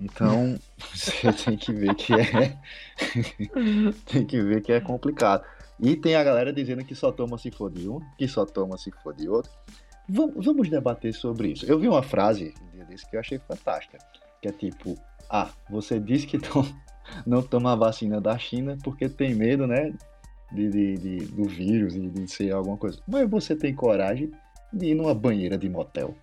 Então, 0.01 0.59
você 0.95 1.33
tem 1.33 1.57
que 1.57 1.73
ver 1.73 1.95
que 1.95 2.15
é. 2.15 2.57
tem 4.07 4.25
que 4.25 4.41
ver 4.41 4.63
que 4.63 4.73
é 4.73 4.81
complicado. 4.81 5.45
E 5.79 5.97
tem 5.97 6.15
a 6.15 6.25
galera 6.25 6.53
dizendo 6.53 6.85
que 6.85 6.95
só 6.95 7.11
toma 7.13 7.37
se 7.37 7.51
for 7.51 7.71
de 7.71 7.89
um, 7.89 8.01
que 8.17 8.27
só 8.29 8.47
toma 8.47 8.79
se 8.79 8.91
for 9.03 9.15
de 9.15 9.29
outro. 9.29 9.51
Vamos, 10.15 10.45
vamos 10.45 10.69
debater 10.69 11.15
sobre 11.15 11.49
isso. 11.53 11.65
Eu 11.67 11.79
vi 11.79 11.89
uma 11.89 12.03
frase 12.03 12.53
um 12.63 12.71
dia 12.77 12.85
desse 12.85 13.09
que 13.09 13.17
eu 13.17 13.21
achei 13.21 13.39
fantástica. 13.39 13.99
Que 14.41 14.49
é 14.49 14.53
tipo, 14.53 14.97
ah, 15.31 15.49
você 15.71 15.99
disse 15.99 16.27
que 16.27 16.39
não, 16.39 16.67
não 17.27 17.43
toma 17.43 17.73
a 17.73 17.77
vacina 17.77 18.21
da 18.21 18.37
China 18.39 18.77
porque 18.85 19.09
tem 19.09 19.35
medo, 19.35 19.67
né? 19.67 19.93
De, 20.53 20.69
de- 20.69 20.99
de- 20.99 21.27
do 21.29 21.45
vírus 21.45 21.95
e 21.95 22.09
de 22.09 22.29
ser 22.31 22.53
alguma 22.53 22.77
coisa. 22.77 22.99
Mas 23.09 23.29
você 23.31 23.57
tem 23.57 23.75
coragem 23.75 24.31
de 24.73 24.87
ir 24.89 24.95
numa 24.95 25.15
banheira 25.15 25.57
de 25.57 25.69
motel. 25.69 26.15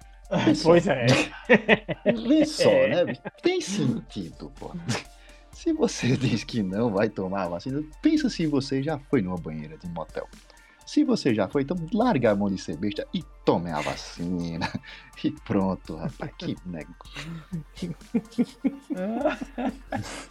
Vê 0.45 0.54
só. 0.54 0.69
Pois 0.69 0.86
é. 0.88 1.06
Vê 2.28 2.45
só, 2.45 2.69
É. 2.69 3.06
né? 3.06 3.13
Tem 3.41 3.60
sentido, 3.60 4.52
pô. 4.60 4.71
Se 5.52 5.73
você 5.73 6.15
diz 6.15 6.43
que 6.43 6.62
não 6.62 6.91
vai 6.91 7.10
tomar 7.10 7.43
a 7.45 7.49
vacina, 7.49 7.82
pensa 8.04 8.30
se 8.30 8.45
você 8.45 8.84
já 8.84 8.99
foi 9.10 9.21
numa 9.21 9.36
banheira 9.38 9.78
de 9.78 9.88
motel. 9.89 10.28
Se 10.89 11.04
você 11.04 11.36
já 11.36 11.47
foi, 11.47 11.62
então 11.62 11.78
larga 11.93 12.32
a 12.32 12.36
mão 12.36 12.49
de 12.49 12.58
ser 12.58 12.75
besta 12.75 13.08
e 13.13 13.21
tome 13.45 13.69
a 13.69 13.80
vacina. 13.80 14.67
E 15.23 15.30
pronto, 15.32 15.95
rapaz. 15.97 16.32
Que 16.36 16.56
negócio. 16.65 17.95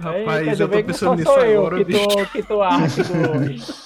Rapaz, 0.00 0.48
Eita, 0.48 0.62
eu 0.62 0.68
tô 0.68 0.76
que 0.76 0.82
pensando 0.84 1.16
nisso 1.16 1.32
sou 1.32 1.44
eu 1.44 1.60
agora, 1.60 1.76
que 1.76 1.84
bicho. 1.84 2.08
tô, 2.08 2.26
que 2.26 2.42
tô 2.42 2.62
ácido 2.62 3.12
hoje. 3.30 3.64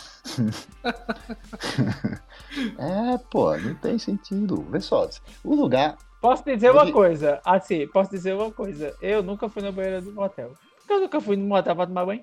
É, 2.78 3.18
pô, 3.30 3.56
não 3.56 3.74
tem 3.74 3.98
sentido. 3.98 4.62
Vê 4.70 4.80
só, 4.80 5.08
o 5.42 5.54
lugar. 5.54 5.96
Posso 6.20 6.44
dizer 6.44 6.70
uma 6.70 6.82
Ele- 6.82 6.92
coisa? 6.92 7.40
Assim, 7.44 7.87
posso 7.88 8.11
dizer 8.11 8.35
uma 8.35 8.50
coisa. 8.52 8.94
Eu 9.02 9.22
nunca 9.22 9.48
fui 9.48 9.62
na 9.62 9.72
banheira 9.72 10.00
do 10.00 10.12
motel. 10.12 10.52
Porque 10.78 10.92
eu 10.92 11.00
nunca 11.00 11.20
fui 11.20 11.37
no 11.37 11.46
motel 11.46 11.74
pra 11.74 11.87
tomar 11.87 12.06
banho. 12.06 12.22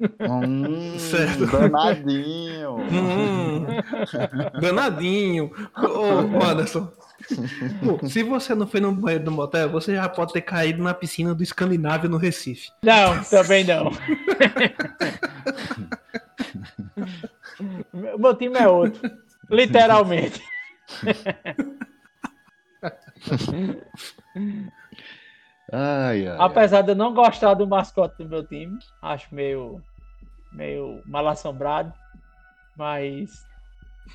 Hum, 0.00 0.98
Certo. 0.98 1.46
danadinho. 1.46 2.76
Hum, 2.76 3.66
danadinho. 4.60 5.50
Ô, 5.76 6.42
Anderson. 6.44 6.92
Pô, 7.82 7.98
se 8.06 8.22
você 8.22 8.54
não 8.54 8.66
foi 8.66 8.78
no 8.80 8.92
banheiro 8.92 9.24
do 9.24 9.30
motel, 9.32 9.70
você 9.70 9.94
já 9.94 10.06
pode 10.08 10.32
ter 10.34 10.42
caído 10.42 10.82
na 10.82 10.92
piscina 10.92 11.34
do 11.34 11.42
Escandinávio 11.42 12.10
no 12.10 12.18
Recife. 12.18 12.70
Não, 12.82 13.22
também 13.24 13.64
não. 13.64 13.90
O 18.12 18.16
Meu 18.20 18.34
time 18.34 18.58
é 18.58 18.68
outro. 18.68 19.10
Literalmente. 19.50 20.42
Ai, 25.72 26.28
ai. 26.28 26.36
Apesar 26.38 26.82
de 26.82 26.90
eu 26.92 26.94
não 26.96 27.12
gostar 27.12 27.54
do 27.54 27.66
mascote 27.66 28.22
do 28.22 28.28
meu 28.28 28.44
time, 28.44 28.78
acho 29.02 29.34
meio, 29.34 29.82
meio 30.52 31.02
mal 31.06 31.26
assombrado. 31.28 31.92
Mas, 32.76 33.44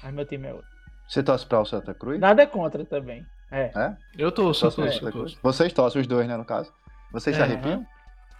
mas 0.04 0.14
meu 0.14 0.26
time 0.26 0.48
é 0.48 0.54
outro. 0.54 0.68
Você 1.08 1.22
torce 1.24 1.46
pra 1.46 1.60
o 1.60 1.66
Santa 1.66 1.94
Cruz? 1.94 2.20
Nada 2.20 2.48
contra 2.48 2.86
também. 2.86 3.26
É. 3.52 3.72
É? 3.76 3.98
Eu 4.18 4.32
tô, 4.32 4.54
só 4.54 4.68
Torce 4.72 4.76
tô, 4.78 4.82
pro 4.84 4.92
só 4.94 5.00
Santa 5.00 5.12
tô. 5.12 5.18
Cruz? 5.20 5.38
Vocês 5.44 5.74
torcem 5.74 6.02
os 6.02 6.08
dois, 6.08 6.28
né, 6.28 6.38
no 6.38 6.46
caso? 6.46 6.72
Vocês 7.12 7.36
se 7.36 7.42
É. 7.42 7.46
arrepiam? 7.46 7.86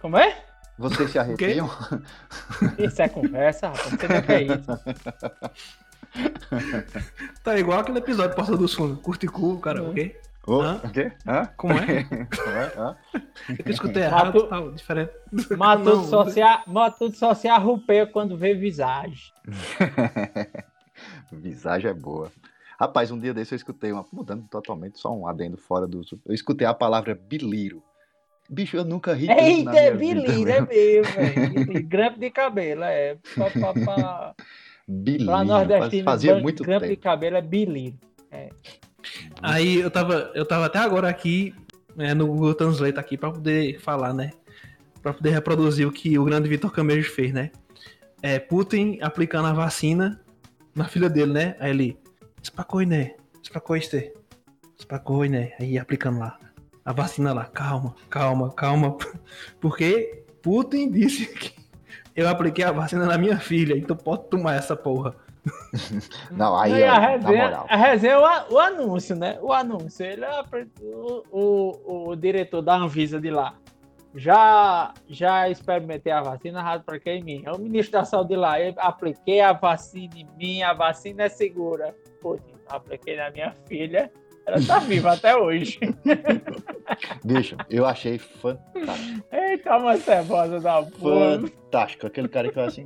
Como 0.00 0.16
é? 0.16 0.34
Vocês 0.78 1.10
se 1.10 1.18
arrepiam? 1.20 1.68
Isso 2.78 3.02
é 3.02 3.08
conversa, 3.10 3.68
rapaz. 3.68 3.90
Não 3.92 3.98
sei 3.98 4.08
nem 4.08 4.18
o 4.18 4.22
que 4.22 4.32
é 4.32 4.42
isso. 4.42 4.80
Tá 7.42 7.58
igual 7.58 7.80
aquele 7.80 7.98
episódio 7.98 8.30
de 8.30 8.36
Porta 8.36 8.56
dos 8.56 8.72
Fundos. 8.74 9.00
Curte 9.02 9.26
cu, 9.26 9.58
cara, 9.60 9.82
o 9.82 9.92
quê? 9.92 10.18
Hã? 10.48 10.80
O 10.84 10.90
quê? 10.90 11.12
Hã? 11.26 11.46
Como 11.56 11.72
é? 11.74 12.02
Como 12.04 12.50
é? 12.50 12.72
Hã? 12.76 12.96
Eu 13.64 13.70
escutei 13.70 14.02
errado, 14.02 14.26
Matu- 14.34 14.46
tal, 14.48 14.72
diferente. 14.72 15.12
Matuto 15.56 15.96
Não, 15.96 16.04
só, 16.04 16.26
se 16.28 16.42
a- 16.42 16.62
Matuto 16.66 17.16
só 17.16 17.32
se 17.34 17.46
arrupeia 17.48 18.06
quando 18.06 18.36
vê 18.36 18.54
visagem. 18.54 19.32
Visagem 21.32 21.90
é 21.90 21.94
boa. 21.94 22.30
Rapaz, 22.78 23.10
um 23.10 23.18
dia 23.18 23.32
desse 23.32 23.54
eu 23.54 23.56
escutei 23.56 23.92
uma. 23.92 24.04
Mudando 24.12 24.46
totalmente, 24.48 24.98
só 24.98 25.12
um 25.14 25.26
adendo 25.26 25.56
fora 25.56 25.86
do. 25.86 26.02
Eu 26.26 26.34
escutei 26.34 26.66
a 26.66 26.74
palavra 26.74 27.14
biliro. 27.14 27.82
Bicho, 28.50 28.76
eu 28.76 28.84
nunca 28.84 29.14
ri 29.14 29.30
Eita, 29.30 29.70
é 29.76 29.90
biliro, 29.94 30.50
é 30.50 30.60
meu. 30.60 30.66
velho. 31.04 31.88
Grampo 31.88 32.18
de 32.18 32.30
cabelo, 32.30 32.82
é. 32.84 33.16
Pra, 33.34 33.50
pra, 33.50 33.72
pra, 33.72 34.34
Biliro. 34.86 35.26
pra 35.26 35.44
nordestino, 35.44 36.04
Fazia 36.04 36.38
muito 36.38 36.62
grampo 36.62 36.82
de 36.84 36.90
tempo. 36.90 37.02
cabelo 37.02 37.36
é 37.36 37.40
biliro. 37.42 37.96
Aí 39.40 39.80
eu 39.80 39.90
tava, 39.90 40.30
eu 40.34 40.46
tava 40.46 40.66
até 40.66 40.78
agora 40.78 41.08
aqui 41.08 41.54
né, 41.96 42.14
no 42.14 42.26
Google 42.26 42.54
Translate 42.54 42.98
aqui 42.98 43.16
pra 43.16 43.30
poder 43.30 43.78
falar, 43.80 44.12
né? 44.12 44.30
Pra 45.02 45.12
poder 45.12 45.30
reproduzir 45.30 45.86
o 45.86 45.92
que 45.92 46.18
o 46.18 46.24
grande 46.24 46.48
Vitor 46.48 46.70
Camejo 46.70 47.10
fez, 47.10 47.32
né? 47.32 47.50
É, 48.22 48.38
Putin 48.38 48.98
aplicando 49.02 49.48
a 49.48 49.52
vacina 49.52 50.20
na 50.74 50.84
filha 50.84 51.10
dele, 51.10 51.32
né? 51.32 51.56
Aí 51.58 51.70
ele, 51.70 51.98
espacoi, 52.42 52.86
né? 52.86 53.14
Espacoi, 53.42 53.78
este. 53.78 54.12
Espacoi, 54.78 55.28
né? 55.28 55.52
Aí 55.58 55.78
aplicando 55.78 56.18
lá. 56.18 56.38
A 56.84 56.92
vacina 56.92 57.32
lá, 57.32 57.44
calma, 57.44 57.94
calma, 58.08 58.52
calma. 58.52 58.96
Porque 59.60 60.24
Putin 60.42 60.90
disse 60.90 61.26
que 61.26 61.54
eu 62.14 62.28
apliquei 62.28 62.64
a 62.64 62.72
vacina 62.72 63.06
na 63.06 63.16
minha 63.16 63.38
filha, 63.38 63.76
então 63.76 63.96
pode 63.96 64.28
tomar 64.28 64.54
essa 64.54 64.76
porra. 64.76 65.14
Não, 66.30 66.56
aí, 66.56 66.84
a 66.84 66.92
ó, 66.94 66.98
na 67.00 67.08
resenha, 67.08 67.64
a 67.68 67.76
resenha 67.76 68.12
é 68.12 68.18
o, 68.18 68.24
a- 68.24 68.46
o 68.50 68.58
anúncio, 68.58 69.16
né? 69.16 69.38
O 69.42 69.52
anúncio. 69.52 70.04
Ele 70.06 70.24
é 70.24 70.42
o, 70.82 71.22
o, 71.32 72.08
o 72.10 72.16
diretor 72.16 72.62
da 72.62 72.76
Anvisa 72.76 73.20
de 73.20 73.30
lá. 73.30 73.54
Já, 74.14 74.92
já 75.08 75.48
experimentei 75.48 76.12
a 76.12 76.20
vacina, 76.22 76.62
rádio 76.62 76.84
para 76.84 77.00
quem 77.00 77.20
em 77.20 77.24
mim. 77.24 77.42
É 77.46 77.50
o 77.52 77.58
ministro 77.58 77.92
da 77.98 78.04
saúde 78.04 78.36
lá. 78.36 78.60
Eu 78.60 78.74
apliquei 78.76 79.40
a 79.40 79.52
vacina 79.52 80.14
em 80.16 80.28
mim, 80.36 80.62
a 80.62 80.74
vacina 80.74 81.24
é 81.24 81.28
segura. 81.28 81.94
Putin, 82.20 82.54
apliquei 82.68 83.16
na 83.16 83.30
minha 83.30 83.54
filha. 83.66 84.12
Ela 84.46 84.58
tá 84.66 84.78
viva 84.80 85.12
até 85.12 85.34
hoje. 85.36 85.78
Bicho, 87.24 87.56
eu 87.70 87.86
achei 87.86 88.18
fantástico. 88.18 89.24
Eita, 89.32 89.76
uma 89.78 89.96
cebosa 89.96 90.60
da 90.60 90.82
porra. 90.82 91.40
Fantástico. 91.40 92.06
Aquele 92.06 92.28
cara 92.28 92.48
que 92.48 92.54
fala 92.54 92.66
assim. 92.68 92.84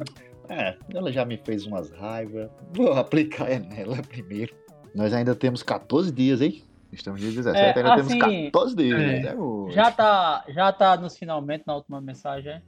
É, 0.48 0.76
ela 0.94 1.12
já 1.12 1.24
me 1.24 1.36
fez 1.36 1.66
umas 1.66 1.90
raivas. 1.90 2.50
Vou 2.72 2.92
aplicar 2.92 3.50
é 3.50 3.58
nela 3.60 3.96
primeiro. 4.02 4.54
Nós 4.94 5.12
ainda 5.12 5.34
temos 5.34 5.62
14 5.62 6.10
dias, 6.12 6.40
hein? 6.40 6.62
Estamos 6.92 7.20
dia 7.20 7.30
17, 7.30 7.58
É, 7.78 7.82
ainda 7.82 7.94
assim, 7.94 8.18
temos 8.18 8.44
14 8.52 8.76
dias. 8.76 8.98
é. 8.98 9.26
É, 9.28 9.34
o- 9.34 9.68
Já 9.70 9.90
tá, 9.90 10.44
já 10.48 10.72
tá 10.72 10.96
nos 10.96 11.16
finalmente 11.18 11.64
na 11.66 11.74
última 11.74 12.00
mensagem, 12.00 12.52
é? 12.52 12.62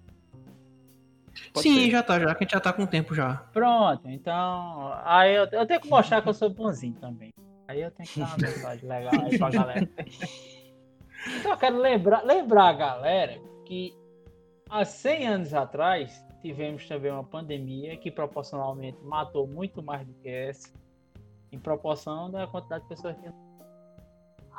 Pode 1.54 1.68
Sim, 1.68 1.84
ser. 1.84 1.90
já 1.92 2.02
tá, 2.02 2.18
já 2.18 2.34
que 2.34 2.42
a 2.42 2.44
gente 2.44 2.50
já 2.52 2.60
tá 2.60 2.72
com 2.72 2.84
tempo 2.84 3.14
já. 3.14 3.36
Pronto, 3.52 4.08
então. 4.08 4.92
Aí 5.04 5.34
eu, 5.36 5.46
eu 5.52 5.66
tenho 5.66 5.80
que 5.80 5.88
mostrar 5.88 6.20
que 6.20 6.28
eu 6.28 6.34
sou 6.34 6.50
bonzinho 6.50 6.94
também. 7.00 7.32
Aí 7.68 7.80
eu 7.80 7.90
tenho 7.92 8.08
que 8.08 8.18
dar 8.18 8.26
uma 8.26 8.36
mensagem 8.42 8.88
legal 8.88 9.14
aí 9.24 9.38
pra 9.38 9.50
galera. 9.50 9.88
Então 11.38 11.52
eu 11.52 11.56
quero 11.56 11.78
lembrar, 11.78 12.24
lembrar 12.24 12.68
a 12.68 12.72
galera 12.72 13.38
que 13.64 13.94
há 14.68 14.84
100 14.84 15.28
anos 15.28 15.54
atrás, 15.54 16.24
tivemos 16.42 16.86
também 16.86 17.10
uma 17.10 17.24
pandemia 17.24 17.96
que 17.96 18.10
proporcionalmente 18.10 18.98
matou 19.02 19.46
muito 19.46 19.82
mais 19.82 20.06
do 20.06 20.12
que 20.14 20.28
essa, 20.28 20.72
em 21.50 21.58
proporção 21.58 22.30
da 22.30 22.46
quantidade 22.46 22.82
de 22.82 22.88
pessoas 22.88 23.16
que 23.16 23.28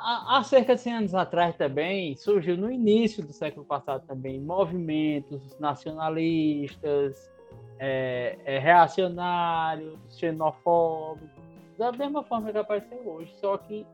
há, 0.00 0.42
cerca 0.44 0.74
de 0.74 0.80
100 0.80 0.92
anos 0.94 1.14
atrás 1.14 1.54
também, 1.56 2.16
surgiu 2.16 2.56
no 2.56 2.70
início 2.70 3.24
do 3.24 3.32
século 3.32 3.64
passado 3.64 4.06
também, 4.06 4.40
movimentos 4.40 5.58
nacionalistas, 5.58 7.30
é, 7.78 8.38
é, 8.44 8.58
reacionários, 8.58 9.98
xenofóbicos, 10.10 11.30
da 11.78 11.92
mesma 11.92 12.22
forma 12.22 12.52
que 12.52 12.58
apareceu 12.58 13.08
hoje, 13.08 13.32
só 13.36 13.56
que 13.56 13.86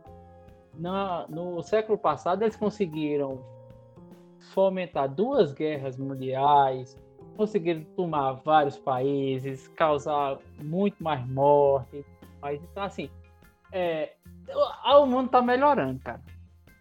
na, 0.75 1.27
no 1.29 1.63
século 1.63 1.97
passado 1.97 2.43
eles 2.43 2.57
conseguiram 2.57 3.41
fomentar 4.53 5.09
duas 5.09 5.53
guerras 5.53 5.97
mundiais, 5.97 6.99
conseguiram 7.37 7.85
tomar 7.97 8.33
vários 8.33 8.79
países, 8.79 9.69
causar 9.69 10.39
muito 10.59 11.03
mais 11.03 11.27
morte. 11.29 12.05
Mas 12.41 12.61
então 12.63 12.83
assim, 12.83 13.11
é, 13.73 14.13
o 14.85 15.07
mundo 15.07 15.29
tá 15.29 15.43
melhorando, 15.43 16.01
cara. 16.01 16.21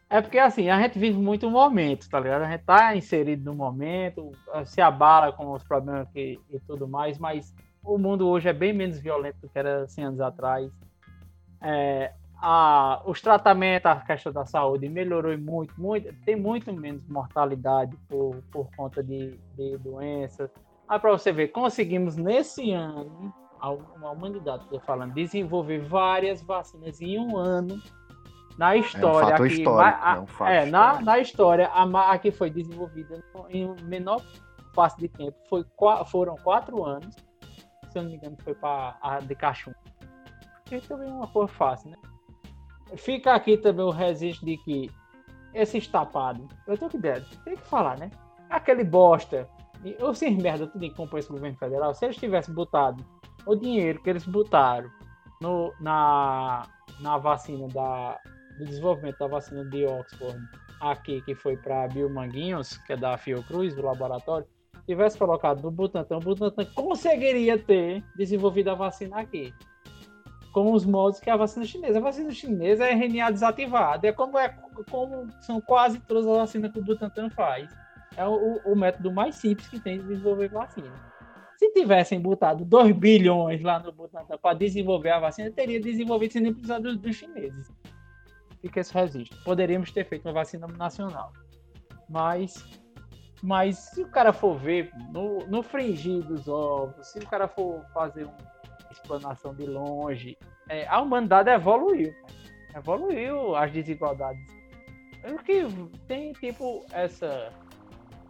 É 0.10 0.22
porque 0.22 0.38
assim, 0.38 0.70
a 0.70 0.80
gente 0.82 1.00
vive 1.00 1.18
muito 1.18 1.48
o 1.48 1.52
momento, 1.52 2.10
tá 2.10 2.20
ligado? 2.20 2.44
A 2.44 2.52
gente 2.52 2.64
tá 2.64 2.96
inserido 2.96 3.44
no 3.44 3.56
momento, 3.56 4.32
se 4.66 4.80
abala 4.80 5.32
com 5.32 5.52
os 5.52 5.64
problemas 5.64 6.08
que, 6.12 6.40
e 6.50 6.60
tudo 6.62 6.88
mais, 6.88 7.18
mas 7.18 7.54
o 7.84 7.98
mundo 7.98 8.28
hoje 8.28 8.48
é 8.48 8.54
bem 8.54 8.72
menos 8.72 9.00
violento 9.00 9.38
do 9.42 9.50
que 9.50 9.58
era 9.58 9.88
100 9.88 10.06
anos 10.06 10.22
atrás. 10.22 10.72
É, 11.62 12.14
a, 12.42 13.02
os 13.06 13.22
tratamentos, 13.22 13.92
a 13.92 13.96
questão 13.98 14.32
da 14.32 14.46
saúde 14.46 14.88
melhorou 14.90 15.38
muito, 15.38 15.74
muito, 15.80 16.14
tem 16.26 16.36
muito 16.36 16.72
menos 16.74 17.08
mortalidade 17.08 17.96
por, 18.08 18.42
por 18.52 18.70
conta 18.76 19.04
de, 19.04 19.40
de 19.56 19.78
doenças. 19.78 20.50
Aí 20.88 21.00
para 21.00 21.12
você 21.12 21.32
ver, 21.32 21.50
conseguimos 21.50 22.16
nesse 22.16 22.72
ano, 22.72 23.34
a, 23.60 23.68
a 23.68 24.12
humanidade, 24.12 24.64
estou 24.64 24.80
falando, 24.80 25.14
desenvolver 25.14 25.80
várias 25.80 26.42
vacinas 26.42 27.02
em 27.02 27.18
um 27.18 27.38
ano 27.38 27.82
na 28.58 28.76
história. 28.76 29.36
É 29.36 29.42
um 29.42 29.46
aqui, 29.46 29.64
a, 29.68 30.16
é, 30.16 30.20
um 30.20 30.48
é 30.48 30.66
na, 30.66 31.02
na 31.02 31.20
história, 31.20 31.68
a, 31.68 32.12
a 32.12 32.18
que 32.20 32.32
foi 32.32 32.50
desenvolvida 32.50 33.24
em 33.50 33.74
menor 33.84 34.22
espaço 34.76 34.98
de 34.98 35.08
tempo 35.08 35.38
foi, 35.50 35.66
foram 36.08 36.36
quatro 36.36 36.84
anos. 36.84 37.16
Se 37.90 37.98
eu 37.98 38.04
não 38.04 38.10
me 38.10 38.18
engano, 38.18 38.38
foi 38.44 38.54
para 38.54 38.98
a 39.02 39.20
de 39.20 39.34
cachumba. 39.36 39.78
Que 40.66 40.82
também 40.82 41.10
é 41.10 41.14
uma 41.14 41.28
cor 41.28 41.48
fácil, 41.48 41.92
né? 41.92 41.98
Fica 42.96 43.34
aqui 43.34 43.58
também 43.58 43.86
o 43.86 43.90
registro 43.90 44.46
de 44.46 44.58
que 44.58 44.92
esse 45.54 45.78
estapado, 45.78 46.48
eu 46.68 46.78
tenho 46.78 46.92
que 46.92 46.98
tem 47.44 47.56
que 47.56 47.66
falar, 47.66 47.98
né? 47.98 48.12
Aquele 48.50 48.84
bosta, 48.84 49.50
esses 49.84 50.38
merda 50.38 50.68
tudo 50.68 50.84
em 50.84 50.94
compõe 50.94 51.20
esse 51.20 51.30
governo 51.30 51.58
federal, 51.58 51.94
se 51.94 52.06
eles 52.06 52.18
tivessem 52.18 52.54
botado 52.54 53.04
o 53.46 53.56
dinheiro 53.56 54.02
que 54.02 54.10
eles 54.10 54.26
botaram 54.26 54.90
no, 55.42 55.74
na, 55.80 56.68
na 57.00 57.18
vacina 57.18 57.68
da, 57.70 58.20
do 58.58 58.66
desenvolvimento 58.66 59.18
da 59.18 59.28
vacina 59.28 59.64
de 59.66 59.86
Oxford 59.86 60.40
aqui, 60.82 61.22
que 61.22 61.36
foi 61.36 61.56
para 61.58 61.88
Biomanguinhos, 61.88 62.78
que 62.78 62.94
é 62.94 62.98
da 62.98 63.18
Fiocruz, 63.18 63.74
do 63.76 63.82
laboratório, 63.82 64.48
tivesse 64.86 65.18
colocado 65.18 65.62
no 65.62 65.72
Butantan, 65.72 66.18
o 66.18 66.20
Butantan 66.20 66.66
conseguiria 66.76 67.58
ter 67.58 68.04
desenvolvido 68.16 68.70
a 68.70 68.76
vacina 68.76 69.20
aqui 69.20 69.54
com 70.56 70.72
os 70.72 70.86
modos 70.86 71.20
que 71.20 71.30
é 71.30 71.34
a 71.34 71.36
vacina 71.36 71.66
chinesa. 71.66 71.98
A 71.98 72.02
vacina 72.02 72.32
chinesa 72.32 72.86
é 72.86 72.94
RNA 72.94 73.30
desativado. 73.30 74.08
É 74.08 74.14
como, 74.14 74.40
é 74.40 74.48
como 74.90 75.28
são 75.42 75.60
quase 75.60 76.00
todas 76.00 76.26
as 76.26 76.38
vacinas 76.38 76.72
que 76.72 76.80
o 76.80 76.82
Butantan 76.82 77.30
faz. 77.30 77.70
É 78.16 78.26
o, 78.26 78.62
o 78.66 78.74
método 78.74 79.12
mais 79.12 79.36
simples 79.36 79.68
que 79.68 79.82
tem 79.82 80.00
de 80.00 80.08
desenvolver 80.08 80.48
vacina. 80.48 80.94
Se 81.58 81.74
tivessem 81.74 82.22
botado 82.22 82.64
2 82.64 82.96
bilhões 82.96 83.62
lá 83.62 83.80
no 83.80 83.92
Butantan 83.92 84.38
para 84.38 84.56
desenvolver 84.56 85.10
a 85.10 85.20
vacina, 85.20 85.52
teria 85.52 85.82
desenvolvido 85.82 86.32
sem 86.32 86.42
nem 86.42 86.54
precisar 86.54 86.80
dos, 86.80 86.98
dos 87.00 87.14
chineses. 87.18 87.70
Fica 88.62 88.80
esse 88.80 88.94
registro. 88.94 89.38
Poderíamos 89.44 89.92
ter 89.92 90.06
feito 90.06 90.26
uma 90.26 90.36
vacina 90.36 90.68
nacional. 90.68 91.34
Mas, 92.08 92.64
mas 93.44 93.78
se 93.78 94.04
o 94.04 94.08
cara 94.08 94.32
for 94.32 94.58
ver 94.58 94.90
no, 95.12 95.40
no 95.48 95.62
fringir 95.62 96.24
dos 96.24 96.48
ovos, 96.48 97.08
se 97.08 97.20
o 97.20 97.28
cara 97.28 97.46
for 97.46 97.84
fazer 97.94 98.26
um 98.26 98.55
explanação 98.96 99.54
de 99.54 99.66
longe. 99.66 100.38
É, 100.70 100.88
a 100.88 101.02
humanidade 101.02 101.50
evoluiu. 101.50 102.14
Evoluiu 102.76 103.56
as 103.56 103.72
desigualdades. 103.72 104.46
O 105.24 105.38
que 105.44 105.66
tem, 106.08 106.34
tipo, 106.34 106.86
essa. 106.92 107.52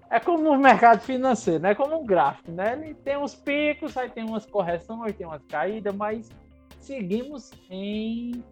É 0.10 0.20
como 0.20 0.44
no 0.44 0.58
mercado 0.58 1.02
financeiro, 1.02 1.62
né? 1.62 1.72
É 1.72 1.76
como 1.76 2.00
um 2.00 2.06
gráfico, 2.06 2.52
né? 2.52 2.74
Ele 2.74 2.94
tem 2.94 3.18
uns 3.18 3.36
picos, 3.36 3.98
aí 3.98 4.10
tem 4.10 4.24
umas 4.24 4.46
correções, 4.46 5.16
tem 5.16 5.26
umas 5.26 5.44
caídas, 5.46 5.94
mas 5.96 6.30
seguimos 6.80 7.52
em 7.70 8.44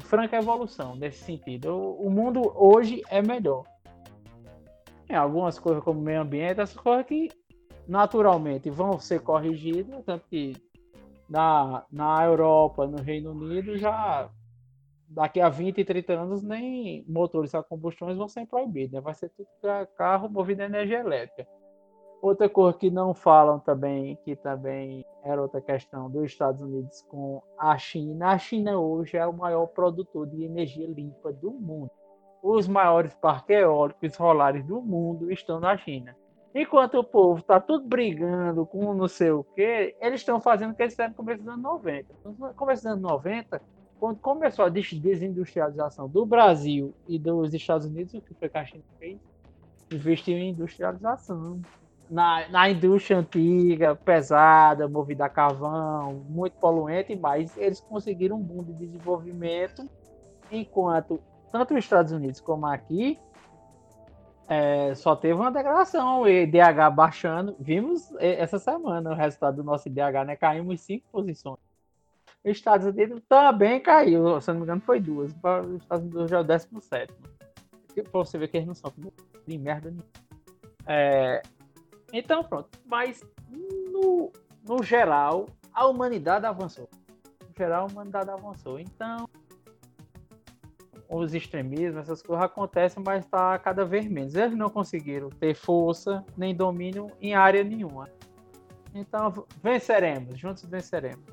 franca 0.00 0.36
evolução 0.36 0.96
nesse 0.96 1.24
sentido. 1.24 1.72
O, 1.72 2.06
o 2.06 2.10
mundo 2.10 2.52
hoje 2.54 3.02
é 3.08 3.22
melhor. 3.22 3.64
Tem 5.06 5.16
algumas 5.16 5.58
coisas 5.58 5.82
como 5.82 6.00
meio 6.00 6.20
ambiente, 6.20 6.60
essas 6.60 6.76
coisas 6.76 7.06
que 7.06 7.28
naturalmente 7.90 8.70
vão 8.70 9.00
ser 9.00 9.20
corrigidos, 9.20 10.04
tanto 10.04 10.24
que 10.28 10.56
na, 11.28 11.84
na 11.90 12.24
Europa, 12.24 12.86
no 12.86 13.02
Reino 13.02 13.32
Unido, 13.32 13.76
já 13.76 14.30
daqui 15.08 15.40
a 15.40 15.48
20 15.48 15.78
e 15.78 15.84
30 15.84 16.12
anos 16.12 16.40
nem 16.40 17.04
motores 17.08 17.52
a 17.52 17.64
combustões 17.64 18.16
vão 18.16 18.28
ser 18.28 18.46
proibidos, 18.46 18.92
né? 18.92 19.00
vai 19.00 19.12
ser 19.12 19.28
tudo 19.30 19.48
carro 19.96 20.28
movido 20.28 20.62
a 20.62 20.66
energia 20.66 21.00
elétrica. 21.00 21.50
Outra 22.22 22.48
coisa 22.48 22.78
que 22.78 22.90
não 22.90 23.12
falam 23.12 23.58
também, 23.58 24.16
que 24.24 24.36
também 24.36 25.04
era 25.24 25.42
outra 25.42 25.60
questão 25.60 26.08
dos 26.08 26.26
Estados 26.26 26.62
Unidos 26.62 27.02
com 27.08 27.42
a 27.58 27.76
China. 27.76 28.28
A 28.28 28.38
China 28.38 28.78
hoje 28.78 29.16
é 29.16 29.26
o 29.26 29.32
maior 29.32 29.66
produtor 29.66 30.28
de 30.28 30.44
energia 30.44 30.86
limpa 30.86 31.32
do 31.32 31.50
mundo. 31.50 31.90
Os 32.40 32.68
maiores 32.68 33.14
parques 33.14 33.56
eólicos 33.56 34.14
solares 34.14 34.64
do 34.64 34.80
mundo 34.80 35.32
estão 35.32 35.58
na 35.58 35.76
China. 35.76 36.14
Enquanto 36.54 36.98
o 36.98 37.04
povo 37.04 37.40
está 37.40 37.60
tudo 37.60 37.86
brigando 37.86 38.66
com 38.66 38.92
não 38.92 39.06
sei 39.06 39.30
o 39.30 39.44
quê, 39.44 39.94
eles 40.00 40.20
estão 40.20 40.40
fazendo 40.40 40.72
o 40.72 40.74
que 40.74 40.82
eles 40.82 40.94
fizeram 40.94 41.10
no 41.10 41.16
começo 41.16 41.38
dos 41.42 41.48
anos 41.48 41.62
90. 41.62 42.14
No 42.24 42.54
começo 42.54 42.82
dos 42.82 42.92
anos 42.92 43.02
90, 43.02 43.62
quando 44.00 44.18
começou 44.18 44.64
a 44.64 44.68
desindustrialização 44.68 46.08
do 46.08 46.26
Brasil 46.26 46.92
e 47.06 47.18
dos 47.18 47.54
Estados 47.54 47.86
Unidos, 47.86 48.14
o 48.14 48.20
que 48.20 48.34
foi 48.34 48.48
que 48.48 48.58
a 48.58 48.64
China 48.64 48.82
fez? 48.98 49.18
Investiu 49.92 50.36
em 50.38 50.50
industrialização. 50.50 51.60
Na, 52.10 52.48
na 52.48 52.68
indústria 52.68 53.18
antiga, 53.18 53.94
pesada, 53.94 54.88
movida 54.88 55.26
a 55.26 55.28
carvão, 55.28 56.24
muito 56.28 56.54
poluente, 56.54 57.14
mas 57.14 57.56
eles 57.56 57.80
conseguiram 57.80 58.36
um 58.36 58.42
boom 58.42 58.64
de 58.64 58.72
desenvolvimento, 58.72 59.88
enquanto 60.50 61.20
tanto 61.52 61.74
os 61.74 61.78
Estados 61.78 62.10
Unidos 62.10 62.40
como 62.40 62.66
aqui 62.66 63.16
é, 64.52 64.96
só 64.96 65.14
teve 65.14 65.34
uma 65.34 65.52
degradação, 65.52 66.22
o 66.22 66.28
IDH 66.28 66.90
baixando. 66.92 67.54
Vimos 67.60 68.12
essa 68.18 68.58
semana 68.58 69.12
o 69.12 69.14
resultado 69.14 69.58
do 69.58 69.62
nosso 69.62 69.86
IDH, 69.86 70.24
né? 70.26 70.34
Caímos 70.34 70.80
cinco 70.80 71.06
posições. 71.12 71.60
Os 72.44 72.50
Estados 72.50 72.84
Unidos 72.84 73.22
também 73.28 73.78
caiu, 73.78 74.40
se 74.40 74.48
não 74.48 74.56
me 74.56 74.62
engano, 74.64 74.80
foi 74.80 74.98
duas. 74.98 75.32
Os 75.32 75.82
Estados 75.82 76.04
Unidos 76.04 76.28
já 76.28 76.38
é 76.38 76.40
o 76.40 76.44
17. 76.44 77.14
Pra 77.94 78.02
você 78.12 78.38
ver 78.38 78.48
que 78.48 78.56
eles 78.56 78.66
não 78.66 78.74
são 78.74 78.92
de 79.46 79.56
merda 79.56 79.88
nenhuma. 79.88 80.08
É, 80.84 81.42
então, 82.12 82.42
pronto. 82.42 82.70
Mas, 82.84 83.24
no, 83.48 84.32
no 84.66 84.82
geral, 84.82 85.46
a 85.72 85.86
humanidade 85.86 86.44
avançou. 86.44 86.88
No 87.46 87.54
geral, 87.56 87.86
a 87.86 87.92
humanidade 87.92 88.30
avançou. 88.30 88.80
Então, 88.80 89.28
os 91.10 91.34
extremismos, 91.34 91.96
essas 91.96 92.22
coisas 92.22 92.44
acontecem, 92.44 93.02
mas 93.04 93.24
está 93.24 93.58
cada 93.58 93.84
vez 93.84 94.06
menos. 94.06 94.36
Eles 94.36 94.56
não 94.56 94.70
conseguiram 94.70 95.28
ter 95.28 95.54
força 95.54 96.24
nem 96.36 96.54
domínio 96.54 97.10
em 97.20 97.34
área 97.34 97.64
nenhuma. 97.64 98.08
Então, 98.94 99.44
venceremos, 99.62 100.38
juntos 100.38 100.64
venceremos. 100.64 101.24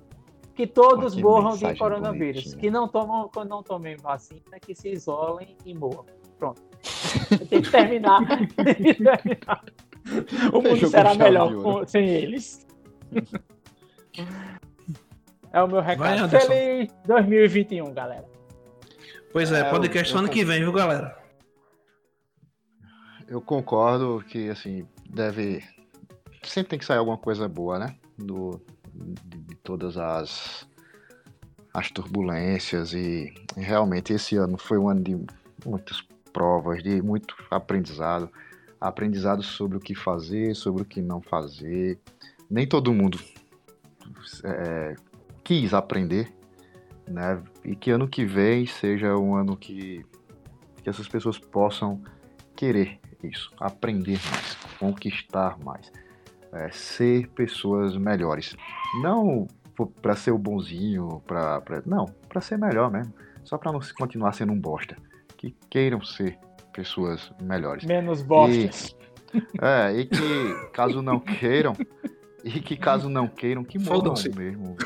Que 0.55 0.65
todos 0.65 1.13
Pô, 1.13 1.21
morram 1.21 1.55
de 1.55 1.75
coronavírus. 1.75 2.55
Que 2.55 2.71
não 2.71 2.87
tomam, 2.87 3.29
quando 3.31 3.49
não 3.49 3.61
tomem 3.61 3.95
vacina, 3.97 4.59
que 4.59 4.73
se 4.73 4.89
isolem 4.89 5.55
e 5.63 5.75
morram. 5.75 6.07
Pronto. 6.39 6.63
Tem 7.47 7.61
que 7.61 7.69
terminar. 7.69 8.21
o 10.51 10.61
mundo 10.61 10.87
será 10.87 11.13
melhor 11.13 11.53
com, 11.61 11.85
sem 11.85 12.09
eles. 12.09 12.65
é 15.53 15.61
o 15.61 15.67
meu 15.67 15.81
recado. 15.81 16.27
Vai, 16.27 16.41
Feliz 16.41 16.91
2021, 17.05 17.93
galera. 17.93 18.36
Pois 19.31 19.51
é, 19.51 19.59
é 19.59 19.69
podcast 19.69 20.13
eu, 20.13 20.19
ano 20.19 20.29
que 20.29 20.43
vem, 20.43 20.61
viu, 20.61 20.71
galera? 20.71 21.17
Eu 23.27 23.41
concordo 23.41 24.23
que, 24.27 24.49
assim, 24.49 24.87
deve. 25.09 25.63
Sempre 26.43 26.69
tem 26.69 26.79
que 26.79 26.85
sair 26.85 26.97
alguma 26.97 27.17
coisa 27.17 27.47
boa, 27.47 27.77
né? 27.77 27.95
Do, 28.17 28.61
de, 28.93 29.37
de 29.39 29.55
todas 29.57 29.97
as, 29.97 30.67
as 31.73 31.91
turbulências. 31.91 32.93
E 32.93 33.33
realmente 33.55 34.13
esse 34.13 34.37
ano 34.37 34.57
foi 34.57 34.77
um 34.77 34.89
ano 34.89 35.01
de 35.01 35.19
muitas 35.65 36.01
provas, 36.31 36.81
de 36.81 37.01
muito 37.01 37.35
aprendizado. 37.51 38.29
aprendizado 38.79 39.43
sobre 39.43 39.77
o 39.77 39.81
que 39.81 39.93
fazer, 39.93 40.55
sobre 40.55 40.83
o 40.83 40.85
que 40.85 41.01
não 41.01 41.21
fazer. 41.21 41.99
Nem 42.49 42.65
todo 42.65 42.93
mundo 42.93 43.19
é, 44.43 44.95
quis 45.43 45.73
aprender, 45.73 46.33
né? 47.07 47.41
E 47.63 47.75
que 47.75 47.91
ano 47.91 48.07
que 48.07 48.25
vem 48.25 48.65
seja 48.65 49.15
um 49.15 49.35
ano 49.35 49.55
que, 49.55 50.05
que 50.83 50.89
essas 50.89 51.07
pessoas 51.07 51.37
possam 51.37 52.01
querer 52.55 52.99
isso, 53.23 53.51
aprender 53.59 54.19
mais, 54.31 54.55
conquistar 54.79 55.57
mais, 55.59 55.91
é, 56.53 56.69
ser 56.71 57.27
pessoas 57.29 57.95
melhores. 57.97 58.55
Não 59.01 59.47
para 60.01 60.15
ser 60.15 60.31
o 60.31 60.37
bonzinho, 60.37 61.21
para 61.27 61.61
não, 61.85 62.05
para 62.27 62.41
ser 62.41 62.57
melhor 62.57 62.89
mesmo, 62.91 63.13
só 63.43 63.57
para 63.57 63.71
não 63.71 63.79
continuar 63.97 64.33
sendo 64.33 64.51
um 64.51 64.59
bosta. 64.59 64.97
Que 65.37 65.55
queiram 65.69 66.01
ser 66.01 66.37
pessoas 66.73 67.31
melhores. 67.41 67.85
Menos 67.85 68.21
bostas. 68.23 68.95
E, 69.33 69.39
é, 69.61 69.99
e 69.99 70.05
que 70.05 70.69
caso 70.73 71.01
não 71.01 71.19
queiram, 71.19 71.75
e 72.47 72.61
que 72.61 72.77
caso 72.77 73.09
não 73.09 73.27
queiram, 73.27 73.63
que 73.63 73.77
morram 73.77 74.13
mesmo. 74.35 74.77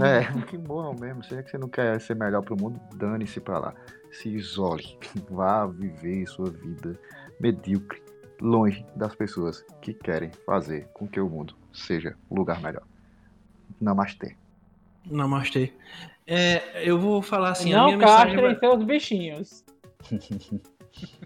É, 0.00 0.22
que 0.46 0.56
morram 0.56 0.94
mesmo. 0.94 1.24
Se 1.24 1.34
é 1.34 1.42
que 1.42 1.50
você 1.50 1.58
não 1.58 1.68
quer 1.68 2.00
ser 2.00 2.14
melhor 2.14 2.42
pro 2.42 2.56
mundo, 2.56 2.80
dane-se 2.94 3.40
pra 3.40 3.58
lá. 3.58 3.74
Se 4.12 4.28
isole. 4.28 4.96
Vá 5.28 5.66
viver 5.66 6.26
sua 6.26 6.48
vida 6.48 6.98
medíocre, 7.40 8.00
longe 8.40 8.86
das 8.94 9.14
pessoas 9.16 9.64
que 9.82 9.92
querem 9.92 10.30
fazer 10.46 10.86
com 10.94 11.08
que 11.08 11.20
o 11.20 11.28
mundo 11.28 11.56
seja 11.72 12.14
um 12.30 12.36
lugar 12.36 12.60
melhor. 12.60 12.82
Namastê. 13.80 14.36
Namastê. 15.04 15.72
É, 16.24 16.88
eu 16.88 16.98
vou 16.98 17.20
falar 17.20 17.50
assim. 17.50 17.72
Não 17.72 17.98
castrem 17.98 18.40
vai... 18.40 18.58
seus 18.58 18.84
bichinhos. 18.84 19.64